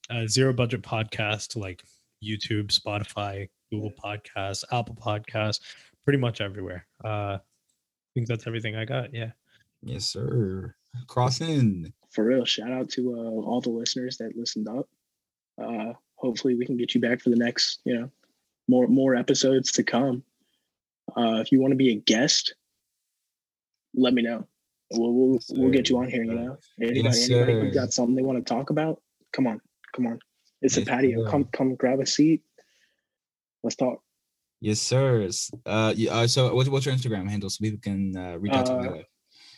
Uh, 0.10 0.26
Zero 0.26 0.54
Budget 0.54 0.82
Podcast, 0.82 1.56
like 1.56 1.84
YouTube, 2.24 2.68
Spotify, 2.68 3.50
Google 3.72 3.92
Podcasts, 3.92 4.64
Apple 4.72 4.96
Podcasts, 4.96 5.60
pretty 6.06 6.18
much 6.18 6.40
everywhere. 6.40 6.88
Uh, 7.04 7.38
I 7.38 7.40
think 8.14 8.28
that's 8.28 8.48
everything 8.48 8.76
I 8.76 8.86
got. 8.86 9.14
Yeah. 9.14 9.32
yes, 9.84 10.06
sir. 10.06 10.74
Carson. 11.08 11.94
For 12.10 12.24
real, 12.24 12.46
shout 12.46 12.72
out 12.72 12.90
to 12.92 13.14
uh, 13.14 13.46
all 13.46 13.62
the 13.62 13.70
listeners 13.70 14.18
that 14.18 14.36
listened 14.36 14.70
up. 14.70 14.88
Uh, 15.62 15.94
hopefully, 16.16 16.56
we 16.56 16.66
can 16.66 16.78
get 16.78 16.96
you 16.96 17.02
back 17.02 17.22
for 17.22 17.30
the 17.30 17.36
next, 17.36 17.82
you 17.84 18.00
know, 18.00 18.10
more 18.68 18.88
more 18.88 19.16
episodes 19.16 19.72
to 19.74 19.84
come. 19.84 20.24
Uh, 21.16 21.40
if 21.42 21.52
you 21.52 21.60
want 21.62 21.72
to 21.72 21.78
be 21.78 21.92
a 21.92 21.96
guest, 21.96 22.56
let 23.96 24.14
me 24.14 24.22
know. 24.22 24.46
We'll 24.92 25.14
we'll, 25.14 25.40
we'll 25.50 25.72
get 25.72 25.90
you 25.90 25.98
on 25.98 26.10
here. 26.10 26.24
You 26.24 26.34
know, 26.34 26.58
anybody, 26.82 27.02
Yes, 27.02 27.30
anybody 27.30 27.54
who's 27.60 27.74
got 27.76 27.94
something 27.94 28.16
they 28.16 28.22
want 28.22 28.46
to 28.46 28.54
talk 28.54 28.70
about, 28.70 29.02
come 29.34 29.48
on, 29.48 29.62
come 29.94 30.08
on. 30.08 30.20
It's 30.62 30.78
a 30.78 30.82
Yes, 30.82 30.90
patio. 30.90 31.24
sir. 31.26 31.30
Come 31.32 31.46
come 31.46 31.76
grab 31.76 32.00
a 32.00 32.06
seat. 32.06 32.42
Let's 33.64 33.76
talk. 33.76 34.02
Yes, 34.60 34.80
sir. 34.80 35.30
Uh, 35.66 35.94
yeah, 35.96 36.14
uh, 36.16 36.28
so 36.28 36.54
what's, 36.56 36.68
what's 36.70 36.86
your 36.86 36.96
Instagram 36.96 37.30
handle 37.30 37.50
so 37.50 37.62
people 37.62 37.80
can 37.80 38.16
uh, 38.18 38.38
reach 38.40 38.54
out 38.54 38.66
to 38.66 38.72
you 38.74 38.80
Uh? 38.80 39.04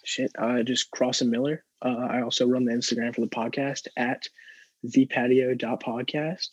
Shit, 0.03 0.31
uh, 0.37 0.61
just 0.63 0.91
Carson 0.91 1.29
Miller. 1.29 1.63
Uh, 1.81 2.07
I 2.09 2.21
also 2.21 2.45
run 2.47 2.65
the 2.65 2.73
Instagram 2.73 3.13
for 3.15 3.21
the 3.21 3.27
podcast 3.27 3.87
at 3.95 4.27
thepatio.podcast. 4.85 6.47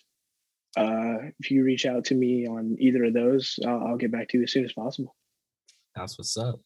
Uh, 0.77 1.31
if 1.41 1.51
you 1.51 1.65
reach 1.65 1.87
out 1.87 2.05
to 2.05 2.15
me 2.15 2.47
on 2.47 2.77
either 2.79 3.05
of 3.05 3.15
those, 3.15 3.59
uh, 3.65 3.79
I'll 3.79 3.97
get 3.97 4.13
back 4.13 4.29
to 4.29 4.39
you 4.39 4.45
as 4.45 4.53
soon 4.53 4.65
as 4.65 4.73
possible. 4.73 5.17
That's 5.95 6.19
what's 6.19 6.37
up. 6.37 6.61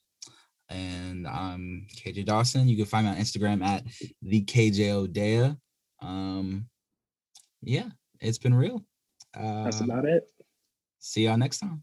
And 0.69 1.27
I'm 1.27 1.87
KJ 1.97 2.27
Dawson. 2.27 2.69
You 2.69 2.77
can 2.77 2.87
find 2.87 3.07
me 3.07 3.13
on 3.13 3.19
Instagram 3.19 3.65
at 3.65 3.85
the 4.23 4.45
KJ 4.45 5.09
Odea. 5.09 5.57
Um, 6.01 6.67
yeah, 7.63 7.89
it's 8.21 8.39
been 8.39 8.55
real. 8.55 8.85
Uh, 9.37 9.65
That's 9.65 9.81
about 9.81 10.05
it. 10.05 10.25
see 10.99 11.25
y'all 11.25 11.37
next 11.37 11.59
time. 11.59 11.83